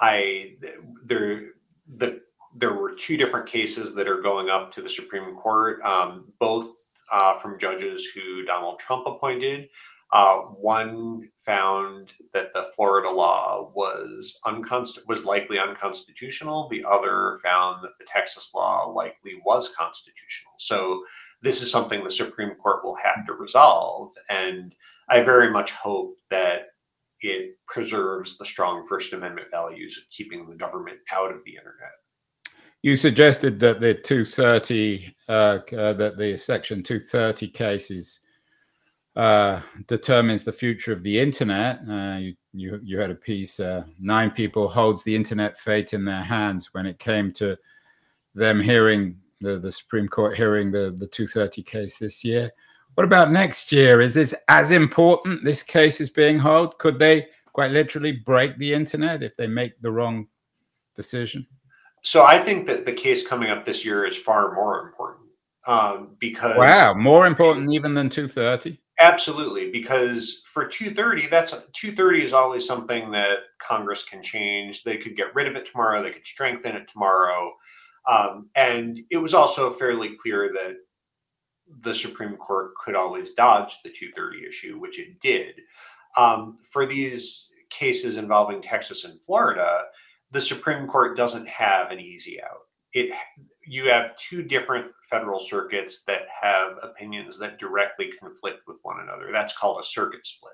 I 0.00 0.56
there 1.04 1.52
the 1.96 2.20
there 2.54 2.74
were 2.74 2.94
two 2.94 3.16
different 3.16 3.46
cases 3.46 3.94
that 3.94 4.08
are 4.08 4.20
going 4.20 4.50
up 4.50 4.72
to 4.72 4.82
the 4.82 4.88
Supreme 4.88 5.34
Court, 5.36 5.80
um, 5.82 6.32
both 6.38 6.74
uh, 7.12 7.34
from 7.34 7.58
judges 7.58 8.10
who 8.14 8.44
Donald 8.44 8.78
Trump 8.78 9.06
appointed. 9.06 9.68
Uh, 10.12 10.38
one 10.38 11.28
found 11.38 12.12
that 12.34 12.52
the 12.52 12.64
Florida 12.74 13.08
law 13.08 13.70
was 13.74 14.40
unconst- 14.44 15.06
was 15.06 15.24
likely 15.24 15.58
unconstitutional. 15.58 16.68
The 16.68 16.84
other 16.84 17.38
found 17.44 17.84
that 17.84 17.92
the 17.98 18.06
Texas 18.06 18.52
law 18.52 18.90
likely 18.90 19.40
was 19.44 19.72
constitutional. 19.76 20.54
So 20.58 21.04
this 21.42 21.62
is 21.62 21.70
something 21.70 22.02
the 22.02 22.10
Supreme 22.10 22.56
Court 22.56 22.84
will 22.84 22.96
have 22.96 23.24
to 23.26 23.34
resolve. 23.34 24.10
And 24.28 24.74
I 25.08 25.22
very 25.22 25.50
much 25.50 25.70
hope 25.72 26.16
that 26.28 26.70
it 27.20 27.56
preserves 27.66 28.36
the 28.36 28.44
strong 28.44 28.86
First 28.88 29.12
Amendment 29.12 29.48
values 29.50 29.96
of 29.96 30.10
keeping 30.10 30.48
the 30.48 30.56
government 30.56 30.98
out 31.12 31.30
of 31.30 31.44
the 31.44 31.52
internet. 31.56 31.92
You 32.82 32.96
suggested 32.96 33.60
that 33.60 33.80
the 33.80 33.92
230, 33.92 35.14
uh, 35.28 35.32
uh, 35.76 35.92
that 35.92 36.16
the 36.16 36.38
Section 36.38 36.82
230 36.82 37.48
cases 37.48 38.20
uh, 39.16 39.60
determines 39.86 40.44
the 40.44 40.52
future 40.52 40.92
of 40.92 41.02
the 41.02 41.18
internet. 41.18 41.80
Uh, 41.86 42.16
you, 42.18 42.34
you, 42.54 42.80
you 42.82 42.98
had 42.98 43.10
a 43.10 43.14
piece, 43.14 43.60
uh, 43.60 43.82
nine 43.98 44.30
people 44.30 44.66
holds 44.66 45.02
the 45.02 45.14
internet 45.14 45.58
fate 45.58 45.92
in 45.92 46.06
their 46.06 46.22
hands 46.22 46.70
when 46.72 46.86
it 46.86 46.98
came 46.98 47.32
to 47.32 47.58
them 48.34 48.60
hearing 48.60 49.16
the, 49.42 49.58
the 49.58 49.72
Supreme 49.72 50.08
Court 50.08 50.36
hearing 50.36 50.70
the, 50.70 50.94
the 50.96 51.06
230 51.06 51.62
case 51.62 51.98
this 51.98 52.24
year. 52.24 52.50
What 52.94 53.04
about 53.04 53.30
next 53.30 53.72
year? 53.72 54.00
Is 54.00 54.14
this 54.14 54.34
as 54.48 54.72
important? 54.72 55.44
This 55.44 55.62
case 55.62 56.00
is 56.00 56.10
being 56.10 56.38
held. 56.38 56.78
Could 56.78 56.98
they 56.98 57.28
quite 57.52 57.72
literally 57.72 58.12
break 58.12 58.56
the 58.58 58.72
internet 58.72 59.22
if 59.22 59.36
they 59.36 59.46
make 59.46 59.80
the 59.82 59.92
wrong 59.92 60.28
decision? 60.94 61.46
So 62.02 62.24
I 62.24 62.38
think 62.38 62.66
that 62.66 62.84
the 62.84 62.92
case 62.92 63.26
coming 63.26 63.50
up 63.50 63.64
this 63.64 63.84
year 63.84 64.04
is 64.04 64.16
far 64.16 64.54
more 64.54 64.86
important 64.86 65.28
um, 65.66 66.16
because 66.18 66.56
wow, 66.56 66.94
more 66.94 67.26
important 67.26 67.72
even 67.72 67.94
than 67.94 68.08
230. 68.08 68.80
Absolutely, 68.98 69.70
because 69.70 70.42
for 70.44 70.66
230, 70.66 71.28
that's 71.28 71.52
230 71.52 72.22
is 72.22 72.32
always 72.32 72.66
something 72.66 73.10
that 73.12 73.38
Congress 73.58 74.04
can 74.04 74.22
change. 74.22 74.82
They 74.82 74.98
could 74.98 75.16
get 75.16 75.34
rid 75.34 75.48
of 75.48 75.56
it 75.56 75.66
tomorrow. 75.70 76.02
They 76.02 76.10
could 76.10 76.26
strengthen 76.26 76.76
it 76.76 76.88
tomorrow. 76.88 77.52
Um, 78.08 78.50
and 78.54 79.00
it 79.10 79.16
was 79.16 79.32
also 79.32 79.70
fairly 79.70 80.16
clear 80.16 80.52
that 80.52 80.76
the 81.82 81.94
Supreme 81.94 82.36
Court 82.36 82.72
could 82.76 82.94
always 82.94 83.32
dodge 83.32 83.74
the 83.84 83.90
230 83.90 84.46
issue, 84.46 84.78
which 84.78 84.98
it 84.98 85.20
did. 85.20 85.54
Um, 86.16 86.58
for 86.70 86.84
these 86.84 87.50
cases 87.70 88.16
involving 88.16 88.60
Texas 88.60 89.04
and 89.04 89.22
Florida, 89.24 89.84
the 90.32 90.40
Supreme 90.40 90.86
Court 90.86 91.16
doesn't 91.16 91.48
have 91.48 91.90
an 91.90 92.00
easy 92.00 92.42
out. 92.42 92.60
It 92.92 93.12
you 93.66 93.88
have 93.88 94.16
two 94.16 94.42
different 94.42 94.86
federal 95.08 95.38
circuits 95.38 96.02
that 96.04 96.22
have 96.40 96.78
opinions 96.82 97.38
that 97.38 97.58
directly 97.58 98.10
conflict 98.18 98.62
with 98.66 98.78
one 98.82 99.00
another. 99.00 99.30
That's 99.32 99.56
called 99.56 99.80
a 99.80 99.86
circuit 99.86 100.26
split. 100.26 100.52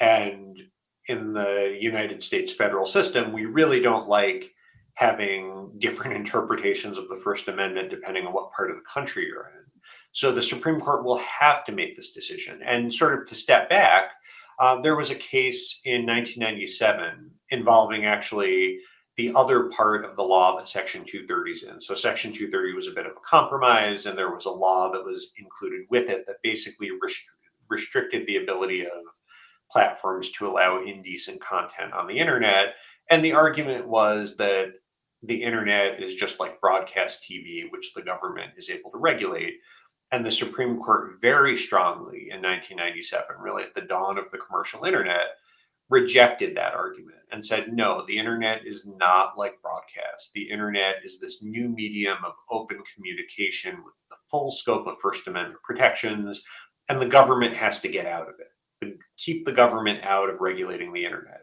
And 0.00 0.60
in 1.08 1.32
the 1.32 1.76
United 1.80 2.22
States 2.22 2.52
federal 2.52 2.86
system, 2.86 3.32
we 3.32 3.44
really 3.46 3.80
don't 3.80 4.08
like 4.08 4.50
having 4.94 5.72
different 5.78 6.14
interpretations 6.16 6.98
of 6.98 7.08
the 7.08 7.16
First 7.16 7.48
Amendment 7.48 7.90
depending 7.90 8.26
on 8.26 8.32
what 8.32 8.52
part 8.52 8.70
of 8.70 8.76
the 8.76 8.82
country 8.82 9.26
you're 9.26 9.50
in. 9.56 9.64
So 10.12 10.32
the 10.32 10.42
Supreme 10.42 10.80
Court 10.80 11.04
will 11.04 11.18
have 11.18 11.64
to 11.64 11.72
make 11.72 11.96
this 11.96 12.12
decision. 12.12 12.60
And 12.64 12.92
sort 12.92 13.18
of 13.20 13.26
to 13.28 13.34
step 13.34 13.68
back, 13.68 14.10
uh, 14.60 14.80
there 14.80 14.96
was 14.96 15.10
a 15.10 15.16
case 15.16 15.80
in 15.84 16.06
1997 16.06 17.30
involving 17.50 18.04
actually 18.04 18.78
the 19.16 19.32
other 19.34 19.68
part 19.68 20.04
of 20.04 20.16
the 20.16 20.22
law 20.22 20.56
that 20.56 20.68
Section 20.68 21.04
230 21.04 21.50
is 21.52 21.62
in. 21.62 21.80
So 21.80 21.94
Section 21.94 22.32
230 22.32 22.74
was 22.74 22.88
a 22.88 22.92
bit 22.92 23.06
of 23.06 23.12
a 23.12 23.26
compromise, 23.26 24.06
and 24.06 24.18
there 24.18 24.32
was 24.32 24.46
a 24.46 24.50
law 24.50 24.90
that 24.92 25.04
was 25.04 25.32
included 25.38 25.82
with 25.88 26.10
it 26.10 26.26
that 26.26 26.42
basically 26.42 26.90
rest- 27.00 27.30
restricted 27.68 28.26
the 28.26 28.36
ability 28.36 28.84
of 28.84 29.02
platforms 29.70 30.30
to 30.32 30.46
allow 30.46 30.82
indecent 30.82 31.40
content 31.40 31.92
on 31.92 32.06
the 32.06 32.18
internet. 32.18 32.74
And 33.10 33.24
the 33.24 33.32
argument 33.32 33.86
was 33.86 34.36
that 34.36 34.72
the 35.22 35.42
internet 35.42 36.02
is 36.02 36.14
just 36.14 36.40
like 36.40 36.60
broadcast 36.60 37.24
TV, 37.28 37.70
which 37.70 37.94
the 37.94 38.02
government 38.02 38.52
is 38.56 38.68
able 38.68 38.90
to 38.90 38.98
regulate. 38.98 39.54
And 40.12 40.24
the 40.24 40.30
Supreme 40.30 40.78
Court 40.78 41.20
very 41.20 41.56
strongly 41.56 42.30
in 42.30 42.42
1997, 42.42 43.36
really 43.40 43.62
at 43.62 43.74
the 43.74 43.80
dawn 43.80 44.18
of 44.18 44.30
the 44.30 44.38
commercial 44.38 44.84
internet, 44.84 45.26
rejected 45.90 46.56
that 46.56 46.74
argument 46.74 47.18
and 47.30 47.44
said, 47.44 47.72
no, 47.72 48.04
the 48.06 48.18
internet 48.18 48.66
is 48.66 48.86
not 48.86 49.36
like 49.36 49.60
broadcast. 49.62 50.32
The 50.34 50.50
internet 50.50 50.96
is 51.04 51.20
this 51.20 51.42
new 51.42 51.68
medium 51.68 52.18
of 52.24 52.34
open 52.50 52.82
communication 52.94 53.76
with 53.84 53.94
the 54.08 54.16
full 54.30 54.50
scope 54.50 54.86
of 54.86 54.98
First 55.00 55.26
Amendment 55.26 55.60
protections, 55.62 56.42
and 56.88 57.00
the 57.00 57.06
government 57.06 57.56
has 57.56 57.80
to 57.80 57.88
get 57.88 58.06
out 58.06 58.28
of 58.28 58.34
it. 58.40 58.98
Keep 59.18 59.46
the 59.46 59.52
government 59.52 60.04
out 60.04 60.28
of 60.28 60.40
regulating 60.40 60.92
the 60.92 61.04
internet. 61.04 61.42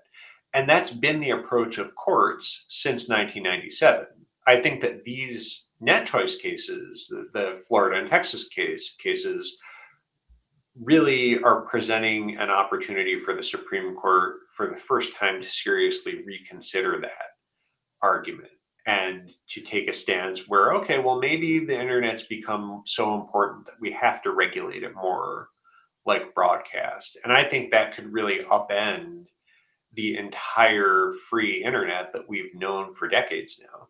And 0.54 0.70
that's 0.70 0.92
been 0.92 1.20
the 1.20 1.32
approach 1.32 1.78
of 1.78 1.96
courts 1.96 2.66
since 2.70 3.08
1997. 3.08 4.06
I 4.48 4.60
think 4.60 4.82
that 4.82 5.04
these 5.06 5.72
NetChoice 5.82 6.40
cases, 6.40 7.08
the, 7.10 7.30
the 7.34 7.64
Florida 7.68 8.00
and 8.00 8.10
Texas 8.10 8.50
case 8.50 8.96
cases, 8.96 9.58
really 10.80 11.42
are 11.42 11.62
presenting 11.62 12.38
an 12.38 12.50
opportunity 12.50 13.18
for 13.18 13.34
the 13.36 13.44
Supreme 13.44 13.96
Court 13.96 14.38
for 14.56 14.68
the 14.68 14.78
first 14.78 15.16
time 15.16 15.42
to 15.42 15.50
seriously 15.50 16.24
reconsider 16.26 17.00
that 17.02 17.36
argument 18.02 18.52
and 18.88 19.32
to 19.50 19.62
take 19.62 19.88
a 19.90 19.94
stance 19.94 20.48
where, 20.48 20.74
okay, 20.74 21.00
well, 21.00 21.20
maybe 21.20 21.66
the 21.66 21.80
internet's 21.80 22.24
become 22.24 22.82
so 22.86 23.20
important 23.20 23.66
that 23.66 23.80
we 23.80 23.92
have 23.92 24.22
to 24.24 24.32
regulate 24.32 24.84
it 24.84 24.96
more 24.96 25.50
like 26.06 26.34
broadcast. 26.34 27.18
And 27.24 27.32
I 27.32 27.44
think 27.44 27.72
that 27.72 27.94
could 27.94 28.12
really 28.12 28.40
upend 28.40 29.26
the 29.94 30.18
entire 30.18 31.12
free 31.30 31.64
internet 31.64 32.14
that 32.14 32.28
we've 32.28 32.56
known 32.56 32.94
for 32.94 33.08
decades 33.08 33.62
now. 33.62 33.88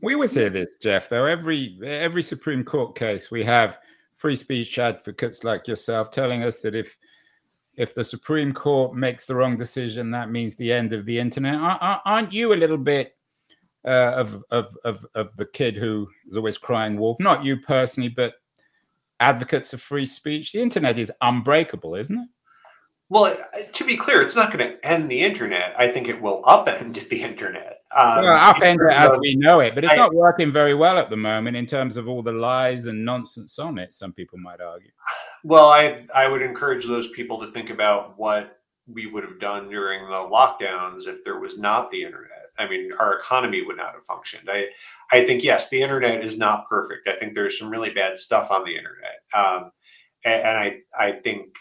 We 0.00 0.14
always 0.14 0.34
hear 0.34 0.50
this, 0.50 0.76
Jeff. 0.80 1.08
Though 1.08 1.26
every 1.26 1.78
every 1.84 2.22
Supreme 2.22 2.64
Court 2.64 2.96
case, 2.96 3.30
we 3.30 3.44
have 3.44 3.78
free 4.22 4.36
speech 4.36 4.78
advocates 4.78 5.42
like 5.42 5.66
yourself 5.66 6.12
telling 6.12 6.44
us 6.44 6.60
that 6.60 6.76
if 6.76 6.96
if 7.74 7.92
the 7.92 8.04
Supreme 8.04 8.52
Court 8.52 8.94
makes 8.94 9.26
the 9.26 9.34
wrong 9.34 9.56
decision, 9.56 10.12
that 10.12 10.30
means 10.30 10.54
the 10.54 10.72
end 10.72 10.92
of 10.92 11.04
the 11.06 11.18
internet. 11.18 11.56
Aren't 11.58 12.32
you 12.32 12.52
a 12.52 12.54
little 12.54 12.78
bit 12.78 13.16
uh, 13.84 14.12
of, 14.14 14.44
of 14.52 14.76
of 14.84 15.04
of 15.16 15.36
the 15.36 15.46
kid 15.46 15.74
who 15.74 16.06
is 16.28 16.36
always 16.36 16.56
crying 16.56 16.96
wolf? 16.96 17.18
Not 17.18 17.44
you 17.44 17.56
personally, 17.56 18.10
but 18.10 18.34
advocates 19.18 19.72
of 19.72 19.82
free 19.82 20.06
speech. 20.06 20.52
The 20.52 20.62
internet 20.62 20.98
is 20.98 21.10
unbreakable, 21.20 21.96
isn't 21.96 22.16
it? 22.16 22.28
Well, 23.08 23.36
to 23.72 23.84
be 23.84 23.96
clear, 23.96 24.22
it's 24.22 24.36
not 24.36 24.52
going 24.52 24.70
to 24.70 24.86
end 24.86 25.10
the 25.10 25.20
internet. 25.20 25.74
I 25.76 25.88
think 25.88 26.06
it 26.06 26.22
will 26.22 26.42
upend 26.44 27.08
the 27.08 27.22
internet. 27.30 27.81
Um, 27.94 28.22
well, 28.22 28.54
upend 28.54 28.78
it 28.88 28.94
as 28.94 29.12
we 29.20 29.34
know 29.36 29.60
it, 29.60 29.74
but 29.74 29.84
it's 29.84 29.92
I, 29.92 29.96
not 29.96 30.14
working 30.14 30.50
very 30.50 30.74
well 30.74 30.98
at 30.98 31.10
the 31.10 31.16
moment 31.16 31.56
in 31.56 31.66
terms 31.66 31.96
of 31.96 32.08
all 32.08 32.22
the 32.22 32.32
lies 32.32 32.86
and 32.86 33.04
nonsense 33.04 33.58
on 33.58 33.78
it. 33.78 33.94
Some 33.94 34.12
people 34.12 34.38
might 34.38 34.60
argue. 34.60 34.90
Well, 35.44 35.68
I 35.68 36.06
I 36.14 36.28
would 36.28 36.42
encourage 36.42 36.86
those 36.86 37.08
people 37.08 37.40
to 37.40 37.52
think 37.52 37.68
about 37.68 38.18
what 38.18 38.58
we 38.86 39.06
would 39.06 39.24
have 39.24 39.38
done 39.38 39.68
during 39.68 40.04
the 40.08 40.14
lockdowns 40.14 41.06
if 41.06 41.22
there 41.24 41.38
was 41.38 41.58
not 41.58 41.90
the 41.90 42.02
internet. 42.02 42.30
I 42.58 42.68
mean, 42.68 42.90
our 42.98 43.18
economy 43.18 43.62
would 43.62 43.76
not 43.76 43.94
have 43.94 44.04
functioned. 44.04 44.48
I 44.50 44.68
I 45.10 45.24
think 45.24 45.42
yes, 45.42 45.68
the 45.68 45.82
internet 45.82 46.24
is 46.24 46.38
not 46.38 46.68
perfect. 46.68 47.08
I 47.08 47.16
think 47.16 47.34
there's 47.34 47.58
some 47.58 47.70
really 47.70 47.90
bad 47.90 48.18
stuff 48.18 48.50
on 48.50 48.64
the 48.64 48.76
internet, 48.76 49.20
um, 49.34 49.70
and, 50.24 50.42
and 50.42 50.58
I 50.58 50.78
I 50.98 51.12
think 51.12 51.56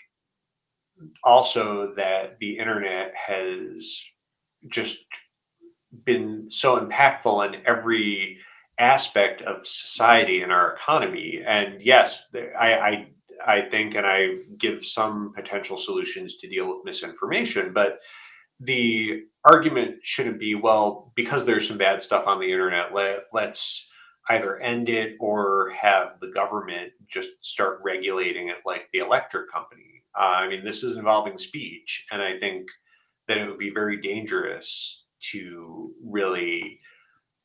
also 1.23 1.93
that 1.95 2.39
the 2.39 2.57
internet 2.57 3.13
has 3.15 4.01
just 4.67 5.05
been 6.05 6.49
so 6.49 6.79
impactful 6.79 7.47
in 7.47 7.61
every 7.65 8.39
aspect 8.77 9.41
of 9.41 9.65
society 9.67 10.41
and 10.41 10.51
our 10.51 10.73
economy. 10.73 11.41
And 11.45 11.81
yes, 11.81 12.27
I, 12.35 12.73
I, 12.73 13.07
I 13.45 13.61
think, 13.69 13.95
and 13.95 14.05
I 14.05 14.37
give 14.57 14.85
some 14.85 15.33
potential 15.33 15.77
solutions 15.77 16.37
to 16.37 16.49
deal 16.49 16.67
with 16.67 16.85
misinformation, 16.85 17.73
but 17.73 17.99
the 18.59 19.23
argument 19.43 19.97
shouldn't 20.03 20.39
be, 20.39 20.55
well, 20.55 21.11
because 21.15 21.45
there's 21.45 21.67
some 21.67 21.77
bad 21.77 22.01
stuff 22.01 22.27
on 22.27 22.39
the 22.39 22.51
internet, 22.51 22.93
let, 22.93 23.25
let's 23.33 23.91
either 24.29 24.59
end 24.59 24.87
it 24.87 25.15
or 25.19 25.71
have 25.71 26.19
the 26.21 26.31
government 26.31 26.91
just 27.07 27.29
start 27.43 27.79
regulating 27.83 28.49
it 28.49 28.57
like 28.65 28.87
the 28.93 28.99
electric 28.99 29.51
company 29.51 29.91
uh, 30.15 30.35
I 30.37 30.49
mean, 30.49 30.63
this 30.63 30.83
is 30.83 30.97
involving 30.97 31.37
speech, 31.37 32.05
and 32.11 32.21
I 32.21 32.37
think 32.37 32.67
that 33.27 33.37
it 33.37 33.47
would 33.47 33.57
be 33.57 33.69
very 33.69 34.01
dangerous 34.01 35.00
to 35.32 35.93
really 36.03 36.80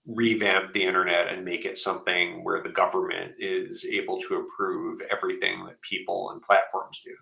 revamp 0.06 0.72
the 0.72 0.84
internet 0.84 1.28
and 1.28 1.44
make 1.44 1.64
it 1.64 1.78
something 1.78 2.44
where 2.44 2.62
the 2.62 2.68
government 2.68 3.32
is 3.38 3.84
able 3.84 4.20
to 4.20 4.36
approve 4.36 5.00
everything 5.10 5.64
that 5.64 5.80
people 5.82 6.30
and 6.30 6.42
platforms 6.42 7.00
do. 7.04 7.14